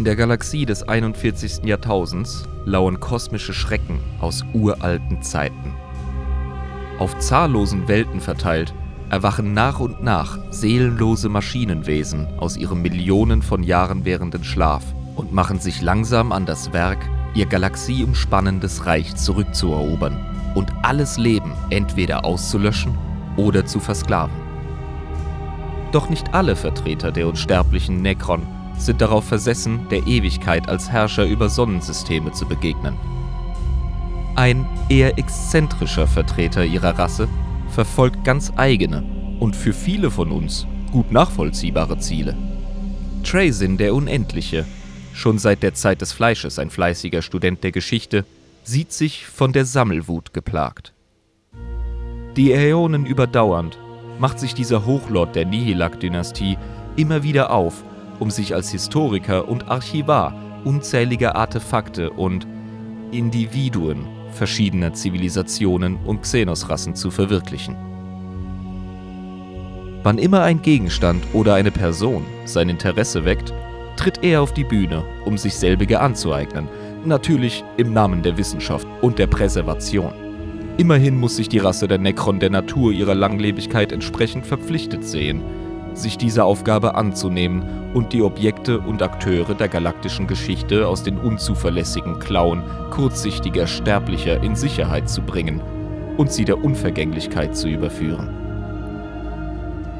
[0.00, 1.62] In der Galaxie des 41.
[1.66, 5.74] Jahrtausends lauern kosmische Schrecken aus uralten Zeiten.
[6.98, 8.72] Auf zahllosen Welten verteilt
[9.10, 14.82] erwachen nach und nach seelenlose Maschinenwesen aus ihrem Millionen von Jahren währenden Schlaf
[15.16, 20.16] und machen sich langsam an das Werk, ihr galaxieumspannendes Reich zurückzuerobern
[20.54, 22.96] und alles Leben entweder auszulöschen
[23.36, 24.40] oder zu versklaven.
[25.92, 28.46] Doch nicht alle Vertreter der unsterblichen Necron
[28.80, 32.96] sind darauf versessen, der Ewigkeit als Herrscher über Sonnensysteme zu begegnen.
[34.36, 37.28] Ein eher exzentrischer Vertreter ihrer Rasse
[37.68, 39.04] verfolgt ganz eigene
[39.38, 42.36] und für viele von uns gut nachvollziehbare Ziele.
[43.22, 44.64] Trazin der Unendliche,
[45.12, 48.24] schon seit der Zeit des Fleisches ein fleißiger Student der Geschichte,
[48.64, 50.92] sieht sich von der Sammelwut geplagt.
[52.36, 53.78] Die Äonen überdauernd
[54.18, 56.58] macht sich dieser Hochlord der Nihilak-Dynastie
[56.96, 57.84] immer wieder auf,
[58.20, 62.46] um sich als Historiker und Archivar unzähliger Artefakte und
[63.10, 67.76] Individuen verschiedener Zivilisationen und Xenos-Rassen zu verwirklichen.
[70.02, 73.52] Wann immer ein Gegenstand oder eine Person sein Interesse weckt,
[73.96, 76.68] tritt er auf die Bühne, um sich selbige anzueignen,
[77.04, 80.12] natürlich im Namen der Wissenschaft und der Präservation.
[80.78, 85.42] Immerhin muss sich die Rasse der Necron der Natur ihrer Langlebigkeit entsprechend verpflichtet sehen,
[85.94, 92.18] sich dieser Aufgabe anzunehmen und die Objekte und Akteure der galaktischen Geschichte aus den unzuverlässigen
[92.18, 95.60] Klauen kurzsichtiger Sterblicher in Sicherheit zu bringen
[96.16, 98.28] und sie der Unvergänglichkeit zu überführen.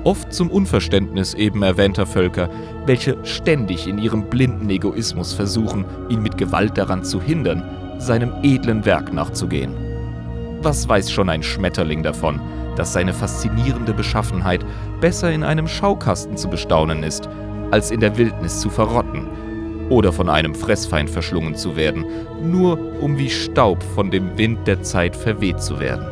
[0.04, 2.48] Oft zum Unverständnis eben erwähnter Völker,
[2.86, 7.62] welche ständig in ihrem blinden Egoismus versuchen, ihn mit Gewalt daran zu hindern,
[7.98, 9.74] seinem edlen Werk nachzugehen.
[10.62, 12.40] Was weiß schon ein Schmetterling davon,
[12.80, 14.64] dass seine faszinierende Beschaffenheit
[15.02, 17.28] besser in einem Schaukasten zu bestaunen ist,
[17.70, 19.28] als in der Wildnis zu verrotten
[19.90, 22.06] oder von einem Fressfeind verschlungen zu werden,
[22.42, 26.06] nur um wie Staub von dem Wind der Zeit verweht zu werden.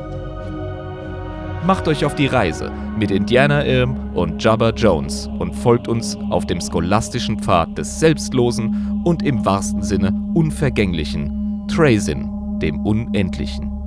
[1.66, 6.44] Macht euch auf die Reise mit Indiana Irm und Jabba Jones und folgt uns auf
[6.44, 13.77] dem scholastischen Pfad des selbstlosen und im wahrsten Sinne unvergänglichen Trazin, dem Unendlichen.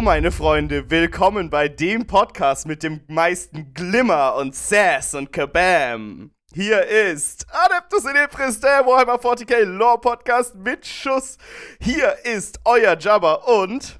[0.00, 6.30] Hallo meine Freunde, willkommen bei dem Podcast mit dem meisten Glimmer und Sass und Kabam.
[6.54, 11.36] Hier ist Adeptus in Epris, der Warhammer 40k Lore Podcast mit Schuss.
[11.82, 13.98] Hier ist euer Jabba und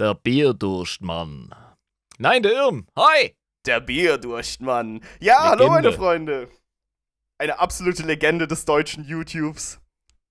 [0.00, 1.54] Der Bierdurstmann.
[2.16, 2.86] Nein, der Irm.
[2.96, 3.36] Hi!
[3.66, 5.02] der Bierdurstmann.
[5.20, 6.48] Ja, hallo meine Freunde.
[7.36, 9.78] Eine absolute Legende des deutschen YouTubes.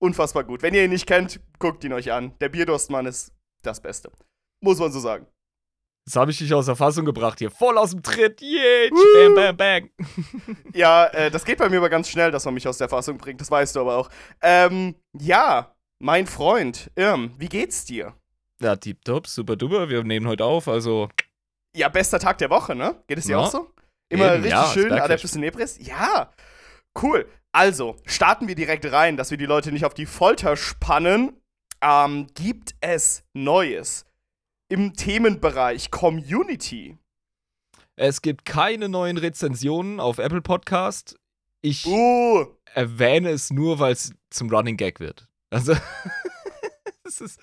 [0.00, 0.62] Unfassbar gut.
[0.62, 2.36] Wenn ihr ihn nicht kennt, guckt ihn euch an.
[2.40, 3.32] Der Bierdurstmann ist
[3.62, 4.10] das Beste.
[4.64, 5.26] Muss man so sagen.
[6.06, 7.50] Das habe ich dich aus der Fassung gebracht hier.
[7.50, 8.40] Voll aus dem Tritt.
[8.42, 8.90] Yeah.
[8.90, 9.90] Bam, bam, bang.
[10.74, 13.18] Ja, äh, das geht bei mir aber ganz schnell, dass man mich aus der Fassung
[13.18, 13.40] bringt.
[13.40, 14.10] Das weißt du aber auch.
[14.42, 18.14] Ähm, ja, mein Freund, Irm, wie geht's dir?
[18.60, 19.88] Ja, tipptopp, super duper.
[19.90, 21.08] Wir nehmen heute auf, also.
[21.76, 23.02] Ja, bester Tag der Woche, ne?
[23.06, 23.38] Geht es dir Ja.
[23.40, 23.70] auch so?
[24.08, 25.78] Immer Eben, richtig ja, schön, Adeptus in Nebris?
[25.80, 26.32] Ja,
[27.02, 27.26] cool.
[27.52, 31.40] Also, starten wir direkt rein, dass wir die Leute nicht auf die Folter spannen.
[31.82, 34.06] Ähm, gibt es Neues
[34.68, 36.98] im Themenbereich Community?
[37.96, 41.16] Es gibt keine neuen Rezensionen auf Apple Podcast.
[41.62, 42.44] Ich Uh,
[42.74, 45.28] erwähne es nur, weil es zum Running Gag wird.
[45.50, 45.74] Also.
[47.06, 47.40] es ist.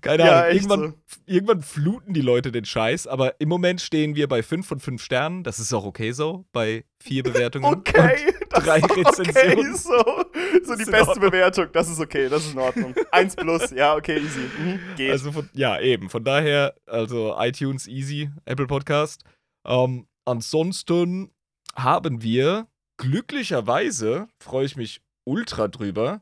[0.00, 0.52] Keine Ja, Ahnung.
[0.54, 0.94] Irgendwann,
[1.26, 5.02] irgendwann fluten die Leute den Scheiß, aber im Moment stehen wir bei 5 von 5
[5.02, 5.42] Sternen.
[5.44, 7.64] Das ist auch okay so, bei vier Bewertungen.
[7.74, 8.34] okay.
[8.50, 9.76] Das drei ist okay, Rezensionen.
[9.76, 10.24] so.
[10.64, 11.20] So die Ist beste.
[11.20, 11.68] Bewertung.
[11.72, 12.94] Das ist okay, das ist in Ordnung.
[13.12, 14.40] Eins plus, ja, okay, easy.
[14.58, 15.10] Mhm, geht.
[15.12, 16.10] Also von, ja, eben.
[16.10, 19.22] Von daher, also iTunes easy, Apple Podcast.
[19.66, 21.30] Ähm, ansonsten
[21.76, 22.66] haben wir
[22.98, 26.20] glücklicherweise, freue ich mich ultra drüber,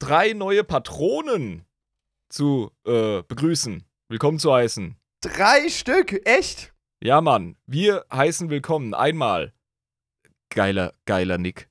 [0.00, 1.66] drei neue Patronen
[2.30, 4.96] zu äh, begrüßen, willkommen zu heißen.
[5.20, 6.72] Drei Stück, echt?
[7.02, 9.52] Ja, Mann, wir heißen willkommen einmal.
[10.50, 11.68] Geiler, geiler Nick.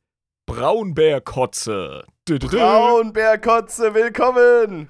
[0.48, 2.06] Braunbärkotze.
[2.28, 4.90] Braunbärkotze, willkommen!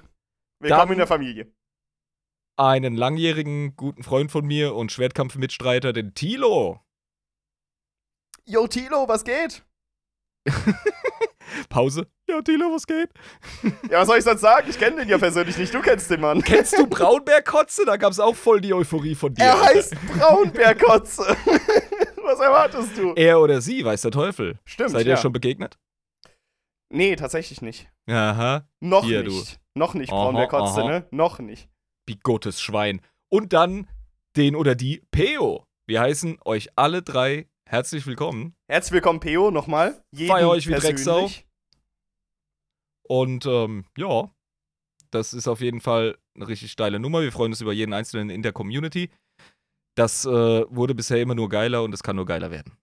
[0.60, 1.52] Willkommen Dann- in der Familie.
[2.56, 6.80] einen langjährigen guten Freund von mir und Schwertkampfmitstreiter, den Tilo.
[8.44, 9.64] Yo, Tilo, was geht?
[11.68, 12.06] Pause.
[12.28, 13.10] Ja, Tilo, was geht?
[13.90, 14.68] Ja, was soll ich sonst sagen?
[14.70, 15.74] Ich kenne den ja persönlich nicht.
[15.74, 16.42] Du kennst den Mann.
[16.42, 17.84] Kennst du Braunbärkotze?
[17.84, 19.44] Da gab es auch voll die Euphorie von dir.
[19.44, 21.22] Er heißt Braunbärkotze.
[22.22, 23.12] was erwartest du?
[23.14, 24.58] Er oder sie, weiß der Teufel.
[24.64, 24.90] Stimmt.
[24.90, 25.14] Seid ja.
[25.14, 25.78] ihr schon begegnet?
[26.92, 27.88] Nee, tatsächlich nicht.
[28.08, 28.68] Aha.
[28.80, 29.60] Noch Hier, nicht.
[29.74, 30.88] Noch nicht, Aha, Braunbärkotze, aha.
[30.88, 31.06] ne?
[31.10, 31.68] Noch nicht.
[32.06, 33.00] Bigottes Schwein.
[33.28, 33.88] Und dann
[34.36, 35.64] den oder die Peo.
[35.86, 38.54] Wir heißen euch alle drei herzlich willkommen.
[38.68, 40.02] Herzlich willkommen, Peo, nochmal.
[40.14, 41.04] Feier euch wie persönlich.
[41.04, 41.30] Drecksau.
[43.02, 44.30] Und ähm, ja,
[45.10, 47.22] das ist auf jeden Fall eine richtig steile Nummer.
[47.22, 49.10] Wir freuen uns über jeden Einzelnen in der Community.
[49.94, 52.76] Das äh, wurde bisher immer nur geiler und es kann nur geiler werden.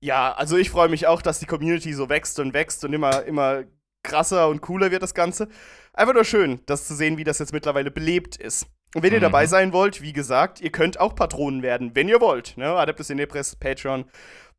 [0.00, 3.24] Ja, also ich freue mich auch, dass die Community so wächst und wächst und immer,
[3.24, 3.64] immer
[4.02, 5.48] krasser und cooler wird das Ganze.
[5.92, 8.66] Einfach nur schön, das zu sehen, wie das jetzt mittlerweile belebt ist.
[8.94, 9.22] Und wenn ihr Mhm.
[9.22, 12.56] dabei sein wollt, wie gesagt, ihr könnt auch Patronen werden, wenn ihr wollt.
[12.56, 12.66] Ne?
[12.66, 14.04] Adeptus Inepres, Patreon,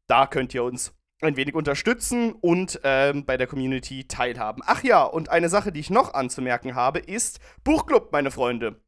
[0.07, 4.63] da könnt ihr uns ein wenig unterstützen und ähm, bei der Community teilhaben.
[4.65, 8.81] Ach ja, und eine Sache, die ich noch anzumerken habe, ist Buchclub, meine Freunde.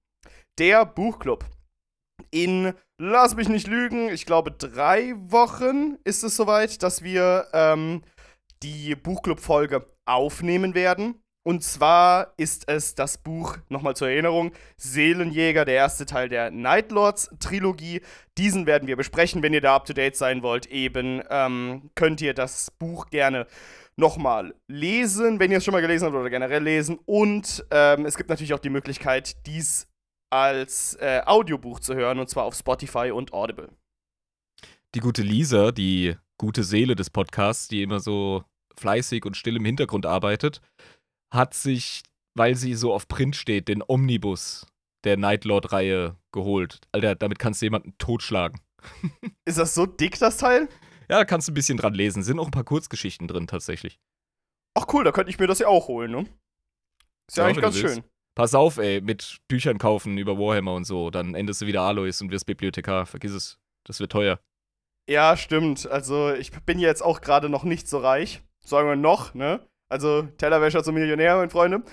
[0.58, 1.46] Der Buchclub.
[2.30, 8.04] In, lass mich nicht lügen, ich glaube drei Wochen ist es soweit, dass wir ähm,
[8.64, 11.22] die Buchclub-Folge aufnehmen werden.
[11.44, 18.02] Und zwar ist es das Buch, nochmal zur Erinnerung, Seelenjäger, der erste Teil der Nightlords-Trilogie.
[18.38, 19.42] Diesen werden wir besprechen.
[19.42, 23.48] Wenn ihr da up-to-date sein wollt, eben ähm, könnt ihr das Buch gerne
[23.96, 27.00] nochmal lesen, wenn ihr es schon mal gelesen habt oder generell lesen.
[27.06, 29.88] Und ähm, es gibt natürlich auch die Möglichkeit, dies
[30.30, 33.70] als äh, Audiobuch zu hören, und zwar auf Spotify und Audible.
[34.94, 38.44] Die gute Lisa, die gute Seele des Podcasts, die immer so
[38.78, 40.62] fleißig und still im Hintergrund arbeitet,
[41.32, 42.04] hat sich,
[42.36, 44.68] weil sie so auf Print steht, den Omnibus
[45.04, 46.80] der Nightlord-Reihe geholt.
[46.92, 48.60] Alter, damit kannst du jemanden totschlagen.
[49.46, 50.70] Ist das so dick, das Teil?
[51.10, 52.24] Ja, da kannst du ein bisschen dran lesen.
[52.24, 54.00] Sind auch ein paar Kurzgeschichten drin tatsächlich.
[54.76, 56.26] Ach cool, da könnte ich mir das ja auch holen, ne?
[57.28, 58.04] Ist ja, Ja, eigentlich ganz schön.
[58.36, 61.10] Pass auf, ey, mit Büchern kaufen über Warhammer und so.
[61.10, 63.06] Dann endest du wieder Alois und wirst Bibliothekar.
[63.06, 63.58] Vergiss es.
[63.86, 64.40] Das wird teuer.
[65.10, 65.88] Ja, stimmt.
[65.88, 68.42] Also, ich bin jetzt auch gerade noch nicht so reich.
[68.64, 69.68] Sagen wir noch, ne?
[69.92, 71.84] Also, Tellerwäscher zum Millionär, meine Freunde.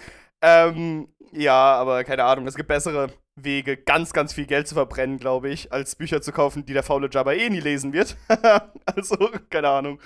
[0.40, 2.46] Ähm, ja, aber keine Ahnung.
[2.46, 6.30] Es gibt bessere Wege, ganz, ganz viel Geld zu verbrennen, glaube ich, als Bücher zu
[6.30, 8.16] kaufen, die der faule Jabba eh nie lesen wird.
[8.86, 10.00] also, keine Ahnung.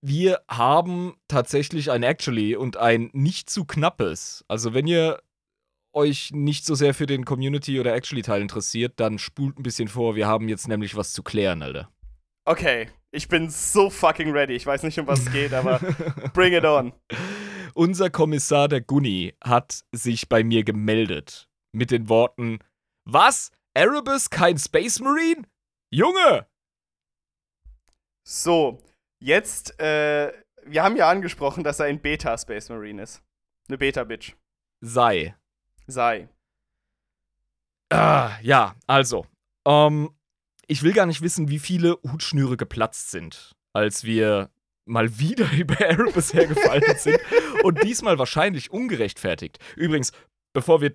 [0.00, 4.44] Wir haben tatsächlich ein Actually und ein nicht zu knappes.
[4.48, 5.20] Also, wenn ihr
[5.92, 10.14] euch nicht so sehr für den Community- oder Actually-Teil interessiert, dann spult ein bisschen vor.
[10.14, 11.90] Wir haben jetzt nämlich was zu klären, Alter.
[12.48, 14.54] Okay, ich bin so fucking ready.
[14.54, 15.80] Ich weiß nicht, um was es geht, aber
[16.32, 16.94] bring it on.
[17.74, 22.60] Unser Kommissar der Gunni hat sich bei mir gemeldet mit den Worten:
[23.04, 23.50] Was?
[23.74, 25.42] Erebus kein Space Marine?
[25.90, 26.46] Junge!
[28.26, 28.78] So,
[29.20, 30.32] jetzt, äh,
[30.64, 33.22] wir haben ja angesprochen, dass er ein Beta-Space Marine ist.
[33.68, 34.36] Eine Beta-Bitch.
[34.80, 35.36] Sei.
[35.86, 36.30] Sei.
[37.90, 39.26] Ah, ja, also.
[39.66, 40.17] Ähm,
[40.68, 44.50] ich will gar nicht wissen, wie viele Hutschnüre geplatzt sind, als wir
[44.84, 47.18] mal wieder über Erebus hergefallen sind.
[47.64, 49.58] und diesmal wahrscheinlich ungerechtfertigt.
[49.76, 50.12] Übrigens,
[50.52, 50.94] bevor wir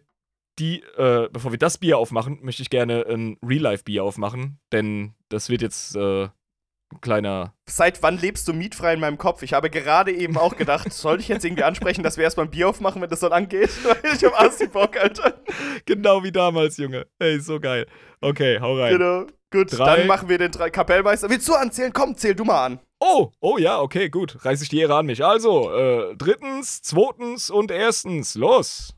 [0.60, 5.50] die, äh, bevor wir das Bier aufmachen, möchte ich gerne ein Real-Life-Bier aufmachen, denn das
[5.50, 7.56] wird jetzt äh, ein kleiner.
[7.68, 9.42] Seit wann lebst du mietfrei in meinem Kopf?
[9.42, 12.52] Ich habe gerade eben auch gedacht, sollte ich jetzt irgendwie ansprechen, dass wir erstmal ein
[12.52, 13.72] Bier aufmachen, wenn das dann angeht?
[14.14, 15.42] ich hab Assi Bock, Alter.
[15.86, 17.08] Genau wie damals, Junge.
[17.20, 17.88] Hey, so geil.
[18.22, 18.94] Okay, hau rein.
[18.94, 19.26] Genau.
[19.54, 19.98] Gut, Drei.
[19.98, 21.30] dann machen wir den drei Kapellmeister.
[21.30, 21.94] Willst du anzählen?
[21.94, 22.80] Komm, zähl du mal an.
[23.00, 24.44] Oh, oh ja, okay, gut.
[24.44, 25.24] Reiß ich die Ehre an mich.
[25.24, 28.34] Also, äh, drittens, zweitens und erstens.
[28.34, 28.96] Los.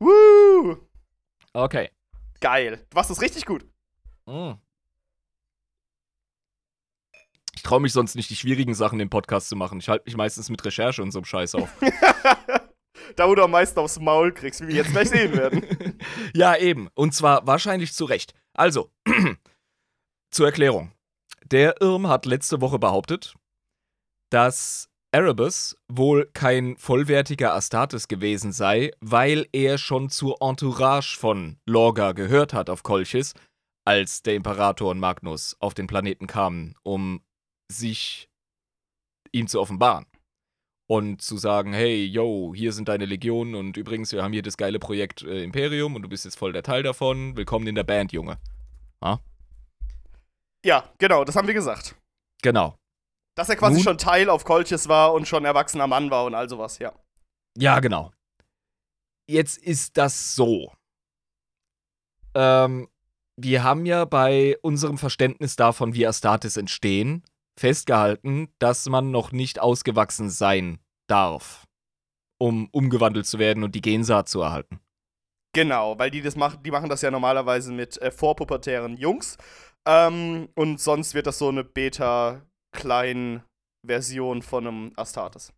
[0.00, 0.78] Woo!
[1.52, 1.90] Okay.
[2.40, 2.84] Geil.
[2.90, 3.64] Du machst das richtig gut.
[4.26, 4.54] Mm.
[7.54, 9.78] Ich traue mich sonst nicht, die schwierigen Sachen im Podcast zu machen.
[9.78, 11.68] Ich halte mich meistens mit Recherche und so einem Scheiß auf.
[13.16, 15.64] da, wo du am meisten aufs Maul kriegst, wie wir jetzt gleich sehen werden.
[16.34, 16.88] ja, eben.
[16.94, 18.34] Und zwar wahrscheinlich zu Recht.
[18.54, 18.90] Also,
[20.32, 20.92] zur Erklärung.
[21.44, 23.34] Der Irm hat letzte Woche behauptet,
[24.30, 32.12] dass Erebus wohl kein vollwertiger Astartes gewesen sei, weil er schon zur Entourage von Lorga
[32.12, 33.34] gehört hat auf Kolchis,
[33.84, 37.20] als der Imperator und Magnus auf den Planeten kamen, um
[37.70, 38.30] sich
[39.32, 40.06] ihm zu offenbaren.
[40.88, 44.56] Und zu sagen, hey, yo, hier sind deine Legionen und übrigens, wir haben hier das
[44.58, 47.36] geile Projekt äh, Imperium und du bist jetzt voll der Teil davon.
[47.36, 48.38] Willkommen in der Band, Junge.
[49.02, 49.20] ja,
[50.98, 51.96] genau, das haben wir gesagt.
[52.42, 52.76] Genau.
[53.34, 56.34] Dass er quasi Nun- schon Teil auf Kolchis war und schon erwachsener Mann war und
[56.34, 56.92] all sowas, ja.
[57.56, 58.10] Ja, genau.
[59.28, 60.72] Jetzt ist das so.
[62.34, 62.88] Ähm,
[63.36, 67.24] wir haben ja bei unserem Verständnis davon, wie Astartes entstehen,
[67.58, 70.78] festgehalten, dass man noch nicht ausgewachsen sein
[71.08, 71.64] darf,
[72.38, 74.80] um umgewandelt zu werden und die Gensaat zu erhalten.
[75.54, 79.36] Genau, weil die das machen, die machen das ja normalerweise mit äh, vorpubertären Jungs.
[79.86, 85.52] Ähm, und sonst wird das so eine Beta-Klein-Version von einem Astartes.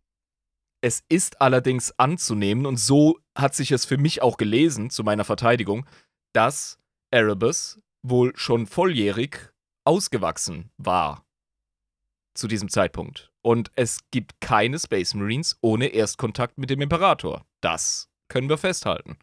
[0.81, 5.25] Es ist allerdings anzunehmen, und so hat sich es für mich auch gelesen, zu meiner
[5.25, 5.85] Verteidigung,
[6.33, 6.79] dass
[7.11, 9.51] Erebus wohl schon volljährig
[9.83, 11.25] ausgewachsen war.
[12.35, 13.31] Zu diesem Zeitpunkt.
[13.41, 17.45] Und es gibt keine Space Marines ohne Erstkontakt mit dem Imperator.
[17.61, 19.17] Das können wir festhalten.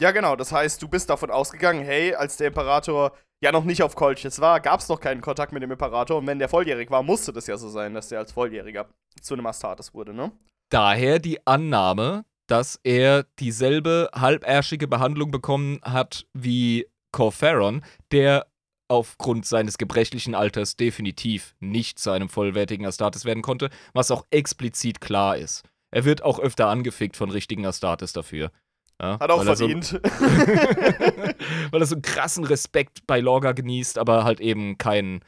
[0.00, 0.36] Ja, genau.
[0.36, 3.12] Das heißt, du bist davon ausgegangen, hey, als der Imperator
[3.42, 6.18] ja noch nicht auf Kolchis war, gab es noch keinen Kontakt mit dem Imperator.
[6.18, 8.88] Und wenn der volljährig war, musste das ja so sein, dass der als Volljähriger
[9.20, 10.32] zu einem Astartes wurde, ne?
[10.70, 18.46] Daher die Annahme, dass er dieselbe halbärschige Behandlung bekommen hat wie Corferon, der
[18.88, 25.00] aufgrund seines gebrechlichen Alters definitiv nicht zu einem vollwertigen Astartes werden konnte, was auch explizit
[25.00, 25.64] klar ist.
[25.90, 28.50] Er wird auch öfter angefickt von richtigen Astartes dafür.
[29.00, 29.92] Ja, Hat auch verdient.
[29.92, 30.26] Er so,
[31.70, 35.20] weil er so einen krassen Respekt bei Lorga genießt, aber halt eben keinen.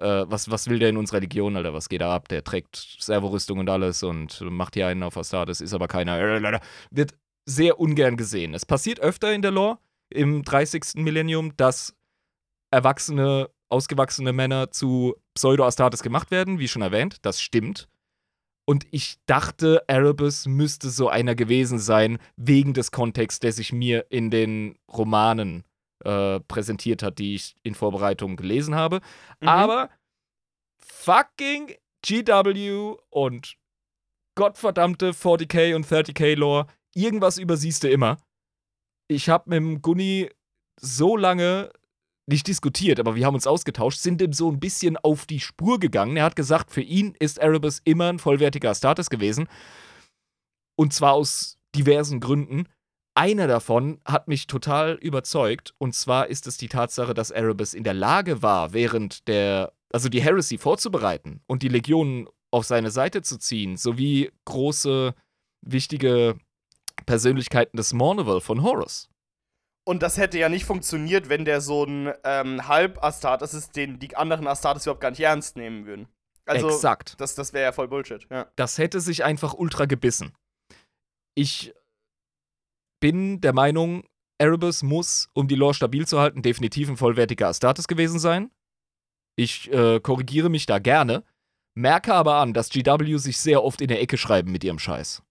[0.00, 1.74] Äh, was, was will der in unserer Legion, Alter?
[1.74, 2.28] Was geht da ab?
[2.28, 6.60] Der trägt Servorüstung und alles und macht hier einen auf Astartes, ist aber keiner.
[6.90, 7.14] Wird
[7.46, 8.54] sehr ungern gesehen.
[8.54, 9.78] Es passiert öfter in der Lore
[10.10, 10.94] im 30.
[10.96, 11.94] Millennium, dass
[12.70, 17.16] erwachsene, ausgewachsene Männer zu Pseudo-Astartes gemacht werden, wie schon erwähnt.
[17.22, 17.88] Das stimmt.
[18.72, 24.06] Und ich dachte, Erebus müsste so einer gewesen sein, wegen des Kontexts, der sich mir
[24.08, 25.64] in den Romanen
[26.06, 29.02] äh, präsentiert hat, die ich in Vorbereitung gelesen habe.
[29.42, 29.48] Mhm.
[29.48, 29.90] Aber
[30.82, 33.58] fucking GW und
[34.36, 38.16] gottverdammte 40k und 30k Lore, irgendwas übersiehst du immer.
[39.06, 40.30] Ich habe mit dem Gunni
[40.80, 41.70] so lange
[42.26, 45.80] nicht diskutiert, aber wir haben uns ausgetauscht, sind dem so ein bisschen auf die Spur
[45.80, 46.16] gegangen.
[46.16, 49.48] Er hat gesagt, für ihn ist Erebus immer ein vollwertiger Astartes gewesen.
[50.76, 52.68] Und zwar aus diversen Gründen.
[53.14, 55.74] Einer davon hat mich total überzeugt.
[55.78, 60.08] Und zwar ist es die Tatsache, dass Erebus in der Lage war, während der, also
[60.08, 65.14] die Heresy vorzubereiten und die Legionen auf seine Seite zu ziehen, sowie große,
[65.62, 66.36] wichtige
[67.06, 69.08] Persönlichkeiten des Mournival von Horus.
[69.84, 74.16] Und das hätte ja nicht funktioniert, wenn der so ein ähm, Halb-Astartes ist, den die
[74.16, 76.08] anderen Astartes überhaupt gar nicht ernst nehmen würden.
[76.44, 77.20] Also, Exakt.
[77.20, 78.46] das, das wäre ja voll Bullshit, ja.
[78.56, 80.32] Das hätte sich einfach ultra gebissen.
[81.34, 81.72] Ich
[83.00, 84.04] bin der Meinung,
[84.38, 88.50] Erebus muss, um die Lore stabil zu halten, definitiv ein vollwertiger Astartes gewesen sein.
[89.36, 91.24] Ich äh, korrigiere mich da gerne,
[91.74, 95.22] merke aber an, dass GW sich sehr oft in der Ecke schreiben mit ihrem Scheiß.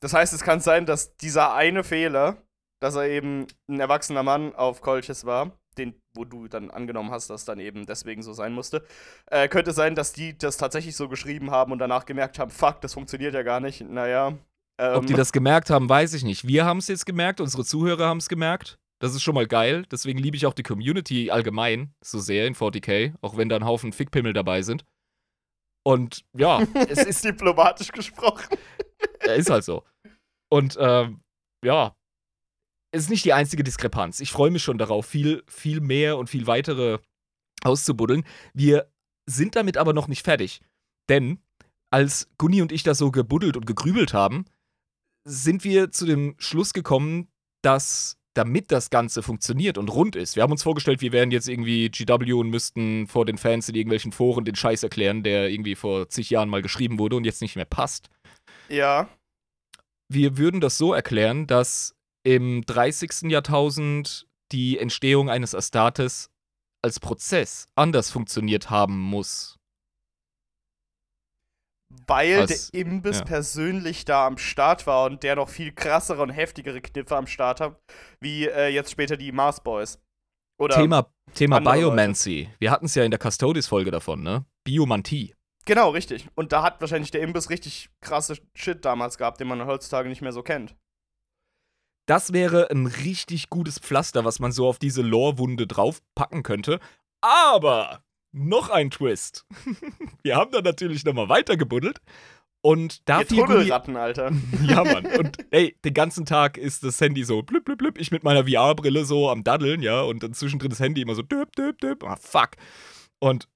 [0.00, 2.42] Das heißt, es kann sein, dass dieser eine Fehler,
[2.80, 7.30] dass er eben ein erwachsener Mann auf Kolchis war, den, wo du dann angenommen hast,
[7.30, 8.84] dass dann eben deswegen so sein musste,
[9.26, 12.80] äh, könnte sein, dass die das tatsächlich so geschrieben haben und danach gemerkt haben, fuck,
[12.80, 13.80] das funktioniert ja gar nicht.
[13.80, 14.34] Naja.
[14.78, 16.46] Ähm, Ob die das gemerkt haben, weiß ich nicht.
[16.46, 18.78] Wir haben es jetzt gemerkt, unsere Zuhörer haben es gemerkt.
[19.00, 19.84] Das ist schon mal geil.
[19.90, 23.64] Deswegen liebe ich auch die Community allgemein so sehr in 40k, auch wenn da ein
[23.64, 24.84] Haufen Fickpimmel dabei sind.
[25.84, 28.56] Und ja, es ist diplomatisch gesprochen.
[29.24, 29.84] Ja, ist halt so.
[30.50, 31.20] Und ähm,
[31.64, 31.94] ja,
[32.90, 34.20] es ist nicht die einzige Diskrepanz.
[34.20, 36.98] Ich freue mich schon darauf, viel, viel mehr und viel weitere
[37.62, 38.24] auszubuddeln.
[38.54, 38.90] Wir
[39.26, 40.60] sind damit aber noch nicht fertig.
[41.08, 41.40] Denn
[41.90, 44.44] als Gunni und ich da so gebuddelt und gegrübelt haben,
[45.26, 47.28] sind wir zu dem Schluss gekommen,
[47.62, 50.36] dass damit das Ganze funktioniert und rund ist.
[50.36, 53.74] Wir haben uns vorgestellt, wir wären jetzt irgendwie GW und müssten vor den Fans in
[53.74, 57.42] irgendwelchen Foren den Scheiß erklären, der irgendwie vor zig Jahren mal geschrieben wurde und jetzt
[57.42, 58.10] nicht mehr passt
[58.68, 59.08] Ja.
[60.08, 63.30] wir würden das so erklären, dass im 30.
[63.30, 66.30] Jahrtausend die Entstehung eines Astartes
[66.82, 69.56] als Prozess anders funktioniert haben muss.
[72.06, 73.24] Weil Was- der Imbiss ja.
[73.24, 77.60] persönlich da am Start war und der noch viel krassere und heftigere Kniffe am Start
[77.60, 77.80] hat,
[78.20, 79.98] wie äh, jetzt später die Mars Boys.
[80.60, 81.86] Oder Thema, Thema andere Leute.
[81.86, 82.50] Biomancy.
[82.58, 84.44] Wir hatten es ja in der Custodes-Folge davon, ne?
[84.64, 85.34] Biomantie.
[85.64, 86.28] Genau, richtig.
[86.34, 90.22] Und da hat wahrscheinlich der Imbiss richtig krasse Shit damals gehabt, den man heutzutage nicht
[90.22, 90.76] mehr so kennt.
[92.08, 96.80] Das wäre ein richtig gutes Pflaster, was man so auf diese Lore-Wunde draufpacken könnte.
[97.20, 99.44] Aber noch ein Twist.
[100.22, 102.00] Wir haben dann natürlich nochmal weitergebuddelt.
[102.62, 104.32] Und da Tunnelratten, Alter.
[104.66, 105.04] Ja, Mann.
[105.04, 107.98] Und ey, den ganzen Tag ist das Handy so blüpp, blüpp, blüpp.
[108.00, 110.00] Ich mit meiner VR-Brille so am Daddeln, ja.
[110.00, 112.04] Und dann zwischendrin das Handy immer so düpp, düpp, düpp.
[112.04, 112.52] Ah, fuck.
[113.18, 113.48] Und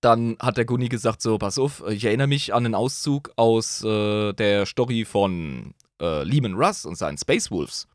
[0.00, 3.84] dann hat der Gunni gesagt so, pass auf, ich erinnere mich an einen Auszug aus
[3.84, 7.88] äh, der Story von äh, Lehman Russ und seinen Space Wolves.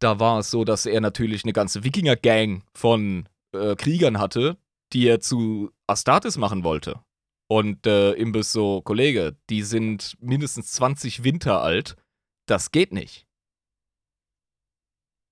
[0.00, 4.56] Da war es so, dass er natürlich eine ganze Wikinger-Gang von äh, Kriegern hatte,
[4.92, 7.00] die er zu Astartes machen wollte.
[7.48, 11.96] Und äh, Imbus so, Kollege, die sind mindestens 20 Winter alt.
[12.46, 13.26] Das geht nicht.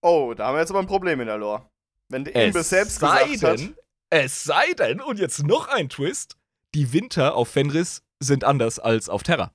[0.03, 1.69] Oh, da haben wir jetzt aber ein Problem in der Lore.
[2.09, 3.77] Wenn der Imbus selbst sei gesagt denn, hat.
[4.11, 6.37] Es sei denn, und jetzt noch ein Twist,
[6.75, 9.53] die Winter auf Fenris sind anders als auf Terra.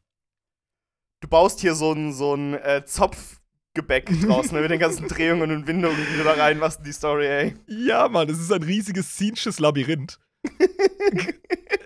[1.20, 5.52] Du baust hier so ein, so ein äh, Zopfgebäck draußen ne, mit den ganzen Drehungen
[5.52, 7.56] und Windungen, die du da reinmachst in die Story, ey.
[7.68, 10.20] Ja, Mann, es ist ein riesiges szenisches Labyrinth.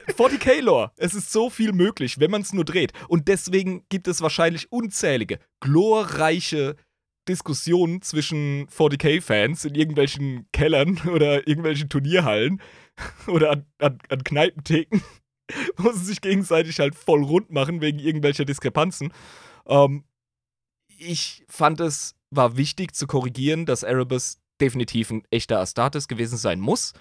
[0.09, 0.91] 40k-Lore.
[0.97, 2.91] Es ist so viel möglich, wenn man es nur dreht.
[3.07, 6.75] Und deswegen gibt es wahrscheinlich unzählige, glorreiche
[7.27, 12.61] Diskussionen zwischen 40k-Fans in irgendwelchen Kellern oder irgendwelchen Turnierhallen
[13.27, 15.01] oder an, an, an Kneipentheken,
[15.77, 19.13] wo sie sich gegenseitig halt voll rund machen wegen irgendwelcher Diskrepanzen.
[19.67, 20.03] Ähm,
[20.97, 26.59] ich fand es war wichtig zu korrigieren, dass Erebus definitiv ein echter Astartes gewesen sein
[26.59, 26.93] muss.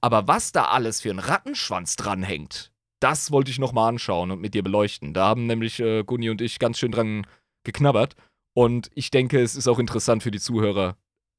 [0.00, 2.70] Aber was da alles für ein Rattenschwanz dranhängt,
[3.00, 5.14] das wollte ich nochmal anschauen und mit dir beleuchten.
[5.14, 7.26] Da haben nämlich äh, Gunni und ich ganz schön dran
[7.64, 8.14] geknabbert.
[8.54, 10.96] Und ich denke, es ist auch interessant für die Zuhörer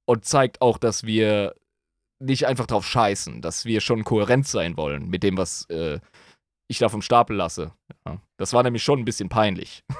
[0.08, 1.56] und zeigt auch, dass wir
[2.20, 6.00] nicht einfach drauf scheißen, dass wir schon kohärent sein wollen mit dem, was äh,
[6.68, 7.72] ich da vom Stapel lasse.
[8.06, 8.22] Ja.
[8.38, 9.84] Das war nämlich schon ein bisschen peinlich.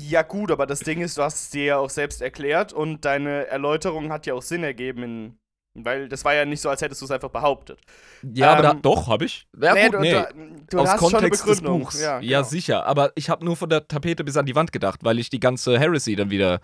[0.00, 3.04] Ja, gut, aber das Ding ist, du hast es dir ja auch selbst erklärt und
[3.04, 5.38] deine Erläuterung hat ja auch Sinn ergeben, in,
[5.74, 7.78] weil das war ja nicht so, als hättest du es einfach behauptet.
[8.22, 9.46] Ja, aber da, Ähm, doch, habe ich.
[9.60, 10.12] Ja, Nee, gut, du, nee.
[10.12, 11.82] du, du Aus hast schon eine Kontext des Begründung.
[11.82, 12.00] Buchs.
[12.00, 12.48] Ja, Ja, genau.
[12.48, 12.86] sicher.
[12.86, 15.40] Aber ich habe nur von der Tapete bis an die Wand gedacht, weil ich die
[15.40, 16.60] ganze Heresy dann wieder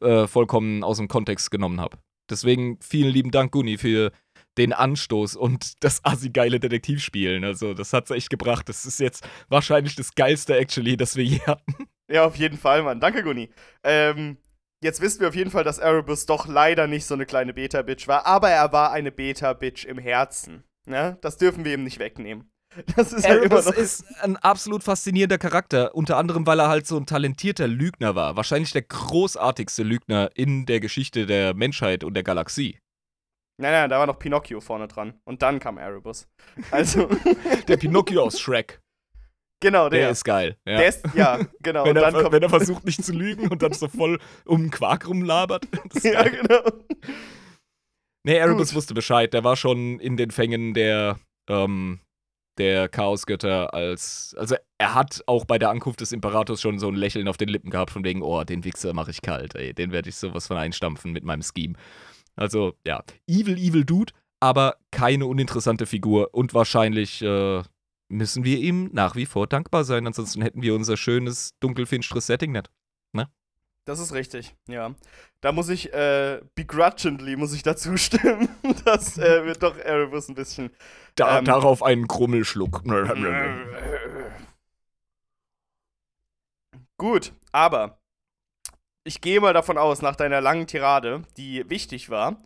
[0.00, 1.98] äh, vollkommen aus dem Kontext genommen habe.
[2.30, 4.12] Deswegen vielen lieben Dank, Gunni, für
[4.56, 7.44] den Anstoß und das assi-geile Detektivspielen.
[7.44, 8.68] Also, das hat's echt gebracht.
[8.68, 11.74] Das ist jetzt wahrscheinlich das geilste, actually, das wir je hatten.
[12.10, 13.00] Ja, auf jeden Fall, Mann.
[13.00, 13.50] Danke, Gunni.
[13.84, 14.38] Ähm,
[14.82, 18.08] jetzt wissen wir auf jeden Fall, dass Erebus doch leider nicht so eine kleine Beta-Bitch
[18.08, 20.64] war, aber er war eine Beta-Bitch im Herzen.
[20.86, 21.18] Ne?
[21.20, 22.50] Das dürfen wir ihm nicht wegnehmen.
[22.96, 23.72] Das ist ja immer noch.
[23.72, 28.36] ist ein absolut faszinierender Charakter, unter anderem, weil er halt so ein talentierter Lügner war.
[28.36, 32.78] Wahrscheinlich der großartigste Lügner in der Geschichte der Menschheit und der Galaxie.
[33.60, 35.14] Nein, nein, da war noch Pinocchio vorne dran.
[35.24, 36.28] Und dann kam Erebus.
[36.70, 37.08] Also,
[37.68, 38.80] Der Pinocchio aus Shrek.
[39.60, 40.10] genau, Der, der.
[40.10, 40.56] ist geil.
[40.64, 40.76] Ja.
[40.78, 41.84] der ist, ja, genau.
[41.84, 44.70] wenn, er, kommt, wenn er versucht, nicht zu lügen und dann so voll um den
[44.70, 45.66] Quark rumlabert.
[46.02, 46.38] Ja, geil.
[46.42, 46.60] genau.
[48.24, 48.76] Nee, Erebus Gut.
[48.76, 49.32] wusste Bescheid.
[49.32, 51.18] Der war schon in den Fängen der,
[51.48, 52.00] ähm,
[52.58, 54.36] der Chaosgötter als.
[54.38, 57.48] Also, er hat auch bei der Ankunft des Imperators schon so ein Lächeln auf den
[57.48, 59.72] Lippen gehabt, von wegen, oh, den Wichser mache ich kalt, ey.
[59.74, 61.74] Den werde ich sowas von einstampfen mit meinem Scheme.
[62.38, 63.02] Also, ja.
[63.26, 66.34] Evil, evil Dude, aber keine uninteressante Figur.
[66.34, 67.62] Und wahrscheinlich äh,
[68.08, 70.06] müssen wir ihm nach wie vor dankbar sein.
[70.06, 72.70] Ansonsten hätten wir unser schönes, dunkelfinsteres Setting nicht.
[73.88, 74.94] Das ist richtig, ja.
[75.40, 78.50] Da muss ich, äh, begrudgingly muss ich dazu stimmen,
[78.84, 80.68] dass äh, wir doch Erebus ein bisschen.
[81.14, 81.46] Da, Ähm.
[81.46, 82.82] darauf einen Krummelschluck.
[86.98, 87.98] Gut, aber
[89.08, 92.36] ich gehe mal davon aus, nach deiner langen Tirade, die wichtig war,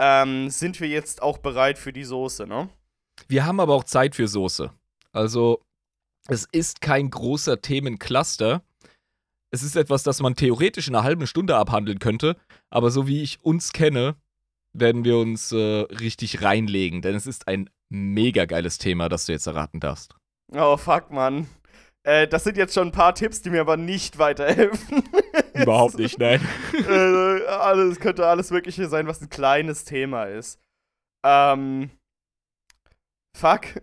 [0.00, 2.68] ähm, sind wir jetzt auch bereit für die Soße, ne?
[3.28, 4.70] Wir haben aber auch Zeit für Soße.
[5.12, 5.62] Also,
[6.28, 8.62] es ist kein großer Themencluster.
[9.50, 12.36] Es ist etwas, das man theoretisch in einer halben Stunde abhandeln könnte,
[12.70, 14.14] aber so wie ich uns kenne,
[14.72, 19.32] werden wir uns äh, richtig reinlegen, denn es ist ein mega geiles Thema, das du
[19.32, 20.14] jetzt erraten darfst.
[20.52, 21.48] Oh, fuck, Mann.
[22.06, 25.02] Äh, das sind jetzt schon ein paar Tipps, die mir aber nicht weiterhelfen.
[25.54, 26.40] Überhaupt nicht, nein.
[26.88, 30.60] äh, alles könnte alles Mögliche sein, was ein kleines Thema ist.
[31.24, 31.90] Ähm.
[33.36, 33.82] Fuck.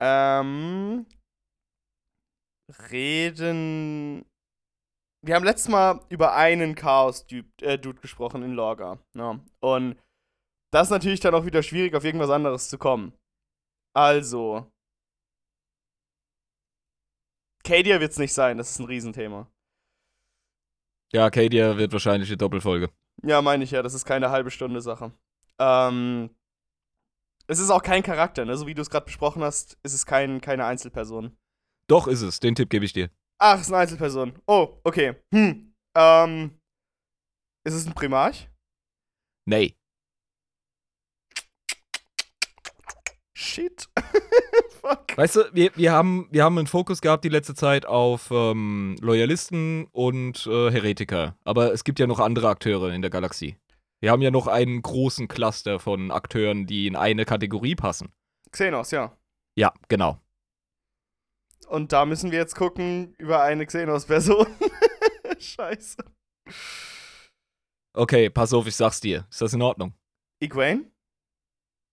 [0.00, 1.06] ähm.
[2.90, 4.26] Reden.
[5.24, 8.98] Wir haben letztes Mal über einen Chaos-Dude äh, Dude gesprochen in Lorga.
[9.14, 9.40] Ne?
[9.60, 9.96] Und
[10.72, 13.12] das ist natürlich dann auch wieder schwierig, auf irgendwas anderes zu kommen.
[13.94, 14.73] Also.
[17.64, 19.50] Kadia wird's nicht sein, das ist ein Riesenthema.
[21.12, 22.90] Ja, Kadia wird wahrscheinlich eine Doppelfolge.
[23.22, 25.12] Ja, meine ich ja, das ist keine halbe Stunde Sache.
[25.58, 26.30] Ähm,
[27.46, 28.56] es ist auch kein Charakter, ne?
[28.56, 31.36] So wie du es gerade besprochen hast, ist es kein, keine Einzelperson.
[31.88, 33.10] Doch ist es, den Tipp gebe ich dir.
[33.38, 34.38] Ach, es ist eine Einzelperson.
[34.46, 35.16] Oh, okay.
[35.32, 35.74] Hm.
[35.96, 36.60] Ähm,
[37.64, 38.50] ist es ein Primarch?
[39.46, 39.76] Nee.
[43.36, 43.88] Shit.
[44.80, 45.16] Fuck.
[45.16, 48.96] Weißt du, wir, wir, haben, wir haben einen Fokus gehabt die letzte Zeit auf ähm,
[49.00, 51.36] Loyalisten und äh, Heretiker.
[51.44, 53.56] Aber es gibt ja noch andere Akteure in der Galaxie.
[54.00, 58.12] Wir haben ja noch einen großen Cluster von Akteuren, die in eine Kategorie passen.
[58.50, 59.16] Xenos, ja.
[59.56, 60.20] Ja, genau.
[61.68, 64.46] Und da müssen wir jetzt gucken über eine Xenos-Person.
[65.38, 66.04] Scheiße.
[67.94, 69.26] Okay, pass auf, ich sag's dir.
[69.30, 69.94] Ist das in Ordnung?
[70.40, 70.90] Egwene?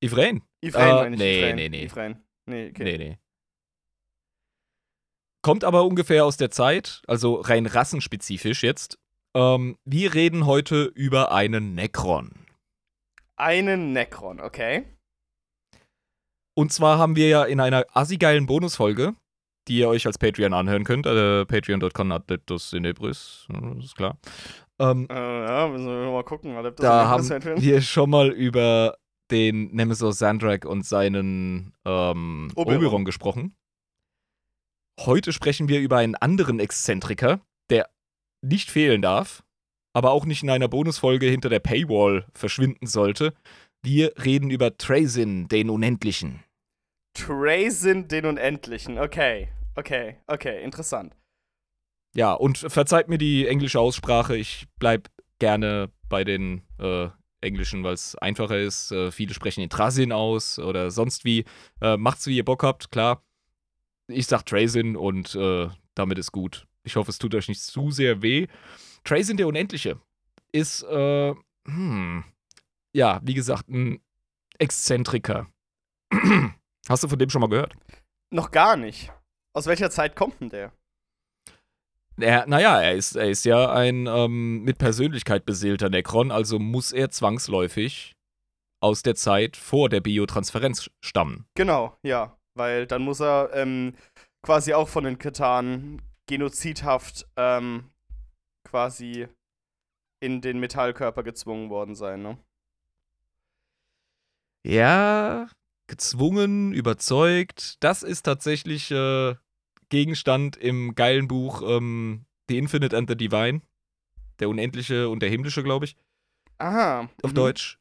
[0.03, 0.41] Ivrain?
[0.61, 1.19] Ifrain, Äh, meine ich.
[1.19, 1.55] nee, Ifrain.
[1.55, 1.83] nee, nee.
[1.85, 2.23] Ifrain.
[2.47, 2.83] Nee, okay.
[2.83, 3.17] Nee, nee.
[5.43, 8.99] Kommt aber ungefähr aus der Zeit, also rein rassenspezifisch jetzt.
[9.35, 12.31] Ähm, wir reden heute über einen Necron.
[13.37, 14.85] Einen Necron, okay.
[16.53, 19.15] Und zwar haben wir ja in einer assigeilen Bonusfolge,
[19.67, 24.19] die ihr euch als Patreon anhören könnt, äh, patreon.com adeptus inebris, das ist klar.
[24.79, 26.55] Ähm, Äh, ja, müssen wir mal gucken.
[26.55, 27.27] Adeptus da haben
[27.61, 28.97] wir schon mal über
[29.31, 32.77] den Nemesis Sandrak und seinen ähm, Oberon.
[32.77, 33.55] Oberon gesprochen.
[34.99, 37.89] Heute sprechen wir über einen anderen Exzentriker, der
[38.41, 39.43] nicht fehlen darf,
[39.93, 43.33] aber auch nicht in einer Bonusfolge hinter der Paywall verschwinden sollte.
[43.83, 46.43] Wir reden über Trazin, den Unendlichen.
[47.13, 48.99] Trazin den Unendlichen.
[48.99, 51.15] Okay, okay, okay, interessant.
[52.13, 57.07] Ja, und verzeiht mir die englische Aussprache, ich bleib gerne bei den äh,
[57.41, 58.91] Englischen, weil es einfacher ist.
[58.91, 61.45] Äh, viele sprechen den Trasin aus oder sonst wie.
[61.81, 63.23] Äh, macht's, wie ihr Bock habt, klar.
[64.07, 66.67] Ich sag Trazin und äh, damit ist gut.
[66.83, 68.47] Ich hoffe, es tut euch nicht zu sehr weh.
[69.03, 69.99] Trazin der Unendliche
[70.51, 71.33] ist, äh,
[71.65, 72.23] hm,
[72.93, 74.01] ja, wie gesagt, ein
[74.59, 75.47] Exzentriker.
[76.89, 77.75] Hast du von dem schon mal gehört?
[78.31, 79.11] Noch gar nicht.
[79.53, 80.73] Aus welcher Zeit kommt denn der?
[82.21, 86.91] Er, naja, er ist, er ist ja ein ähm, mit Persönlichkeit beseelter Necron, also muss
[86.91, 88.15] er zwangsläufig
[88.81, 91.45] aus der Zeit vor der Biotransferenz stammen.
[91.55, 92.37] Genau, ja.
[92.55, 93.95] Weil dann muss er ähm,
[94.43, 97.91] quasi auch von den Ketanen genozidhaft ähm,
[98.67, 99.27] quasi
[100.21, 102.37] in den Metallkörper gezwungen worden sein, ne?
[104.63, 105.47] Ja,
[105.87, 107.83] gezwungen, überzeugt.
[107.83, 109.35] Das ist tatsächlich äh,
[109.91, 113.61] Gegenstand im geilen Buch ähm, The Infinite and the Divine.
[114.39, 115.95] Der Unendliche und der Himmlische, glaube ich.
[116.57, 117.09] Aha.
[117.21, 117.35] auf mhm.
[117.35, 117.79] Deutsch.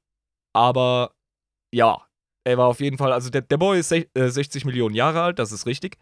[0.52, 1.14] Aber
[1.72, 2.06] ja,
[2.44, 5.22] er war auf jeden Fall, also der, der Boy ist sech, äh, 60 Millionen Jahre
[5.22, 5.96] alt, das ist richtig.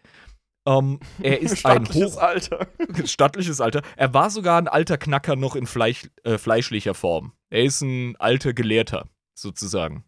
[0.67, 2.67] Ähm, er ist ein Stattliches hoch Alter.
[3.05, 3.81] stattliches Alter.
[3.95, 7.33] Er war sogar ein alter Knacker noch in Fleisch, äh, fleischlicher Form.
[7.49, 10.03] Er ist ein alter Gelehrter, sozusagen.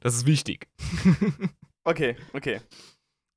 [0.00, 0.68] Das ist wichtig.
[1.82, 2.60] Okay, okay.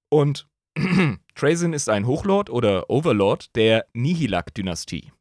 [0.10, 0.48] Und
[1.36, 5.12] Trazin ist ein Hochlord oder Overlord der Nihilak-Dynastie.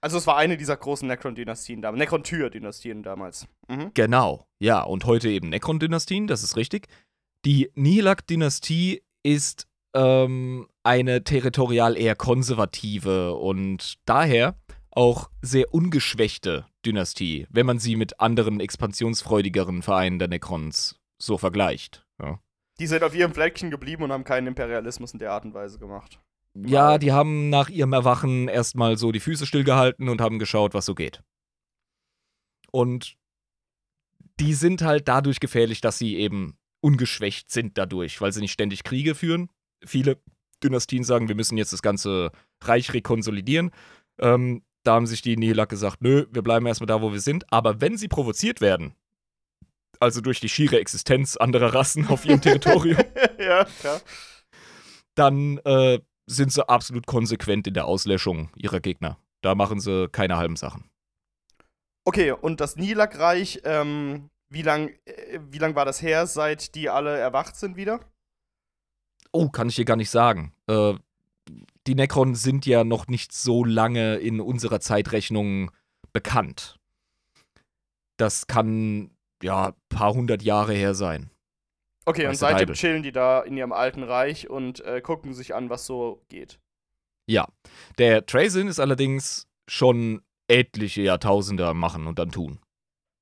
[0.00, 1.98] Also es war eine dieser großen Necron-Dynastien damals.
[1.98, 3.46] Necron-Tyr-Dynastien damals.
[3.68, 3.90] Mhm.
[3.94, 6.88] Genau, ja, und heute eben Necron-Dynastien, das ist richtig.
[7.46, 14.58] Die Nihilak-Dynastie ist ähm, eine territorial eher konservative und daher
[14.90, 22.06] auch sehr ungeschwächte Dynastie, wenn man sie mit anderen expansionsfreudigeren Vereinen der Necrons so vergleicht.
[22.20, 22.40] Ja.
[22.80, 25.78] Die sind auf ihrem Fleckchen geblieben und haben keinen Imperialismus in der Art und Weise
[25.78, 26.20] gemacht.
[26.54, 30.86] Ja, die haben nach ihrem Erwachen erstmal so die Füße stillgehalten und haben geschaut, was
[30.86, 31.22] so geht.
[32.70, 33.16] Und
[34.40, 38.84] die sind halt dadurch gefährlich, dass sie eben ungeschwächt sind dadurch, weil sie nicht ständig
[38.84, 39.50] Kriege führen.
[39.84, 40.20] Viele
[40.62, 42.30] Dynastien sagen, wir müssen jetzt das ganze
[42.62, 43.70] Reich rekonsolidieren.
[44.18, 47.50] Ähm, da haben sich die Nihilak gesagt, nö, wir bleiben erstmal da, wo wir sind.
[47.52, 48.94] Aber wenn sie provoziert werden,
[50.00, 52.98] also durch die schiere Existenz anderer Rassen auf ihrem Territorium,
[53.38, 54.00] ja, klar.
[55.14, 59.18] dann äh, sind sie absolut konsequent in der Auslöschung ihrer Gegner.
[59.42, 60.90] Da machen sie keine halben Sachen.
[62.06, 66.88] Okay, und das Nilak-Reich, ähm, wie lang, äh, wie lang war das her, seit die
[66.88, 68.00] alle erwacht sind wieder?
[69.32, 70.54] Oh, kann ich dir gar nicht sagen.
[70.66, 70.94] Äh,
[71.86, 75.70] die Necron sind ja noch nicht so lange in unserer Zeitrechnung
[76.12, 76.78] bekannt.
[78.16, 79.10] Das kann,
[79.44, 81.30] ja, ein paar hundert Jahre her sein.
[82.06, 85.70] Okay, und seitdem chillen die da in ihrem alten Reich und äh, gucken sich an,
[85.70, 86.58] was so geht.
[87.26, 87.48] Ja.
[87.98, 92.60] Der Trazin ist allerdings schon etliche Jahrtausende Machen und am Tun.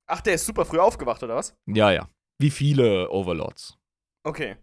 [0.08, 1.54] Ach, der ist super früh aufgewacht, oder was?
[1.66, 2.08] Ja, ja.
[2.40, 3.78] Wie viele Overlords.
[4.24, 4.56] Okay.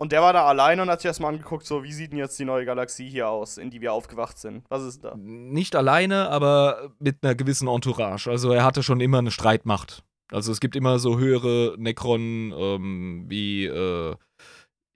[0.00, 2.38] Und der war da alleine und hat sich erstmal angeguckt, so, wie sieht denn jetzt
[2.38, 4.64] die neue Galaxie hier aus, in die wir aufgewacht sind?
[4.70, 5.14] Was ist da?
[5.16, 8.30] Nicht alleine, aber mit einer gewissen Entourage.
[8.30, 10.04] Also er hatte schon immer eine Streitmacht.
[10.30, 14.16] Also es gibt immer so höhere Necron ähm, wie, äh,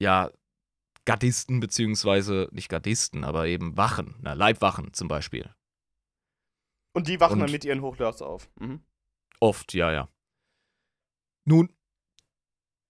[0.00, 0.30] ja,
[1.06, 5.52] Gardisten, beziehungsweise nicht Gardisten, aber eben Wachen, na, Leibwachen zum Beispiel.
[6.96, 8.48] Und die wachen Und- dann mit ihren Hochlords auf.
[8.58, 8.80] Mhm.
[9.40, 10.08] Oft, ja, ja.
[11.46, 11.70] Nun,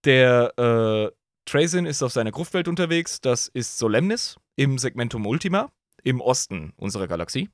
[0.04, 1.10] der äh,
[1.46, 3.20] Trazin ist auf seiner Gruftwelt unterwegs.
[3.20, 5.72] Das ist Solemnis im Segmentum Ultima
[6.04, 7.50] im Osten unserer Galaxie.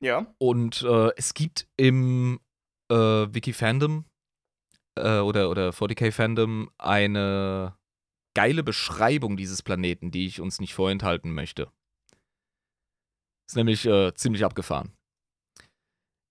[0.00, 0.34] Ja.
[0.38, 2.40] Und äh, es gibt im
[2.90, 4.04] äh, Wiki-Fandom
[4.96, 7.76] äh, oder, oder 40k-Fandom eine
[8.34, 11.70] geile Beschreibung dieses Planeten, die ich uns nicht vorenthalten möchte.
[13.48, 14.92] Ist nämlich äh, ziemlich abgefahren.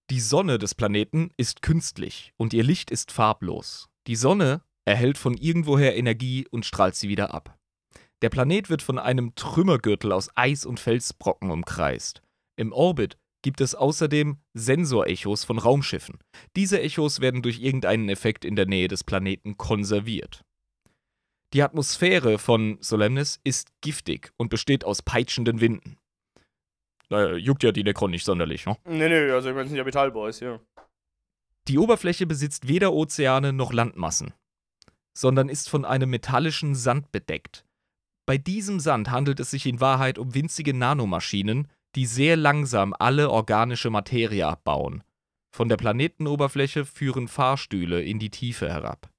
[0.10, 3.90] Die Sonne des Planeten ist künstlich und ihr Licht ist farblos.
[4.08, 7.58] Die Sonne erhält von irgendwoher Energie und strahlt sie wieder ab.
[8.22, 12.22] Der Planet wird von einem Trümmergürtel aus Eis und Felsbrocken umkreist.
[12.58, 16.18] Im Orbit gibt es außerdem Sensorechos von Raumschiffen.
[16.56, 20.44] Diese Echos werden durch irgendeinen Effekt in der Nähe des Planeten konserviert.
[21.54, 25.98] Die Atmosphäre von Solemnis ist giftig und besteht aus peitschenden Winden.
[27.10, 28.76] Naja, juckt ja die Necron nicht sonderlich, ne?
[28.86, 30.60] Nee, nee, also ich meine, sind ja Metallboys, ja.
[31.68, 34.34] Die Oberfläche besitzt weder Ozeane noch Landmassen,
[35.16, 37.66] sondern ist von einem metallischen Sand bedeckt.
[38.26, 43.30] Bei diesem Sand handelt es sich in Wahrheit um winzige Nanomaschinen, die sehr langsam alle
[43.30, 45.04] organische Materie abbauen.
[45.56, 49.12] Von der Planetenoberfläche führen Fahrstühle in die Tiefe herab.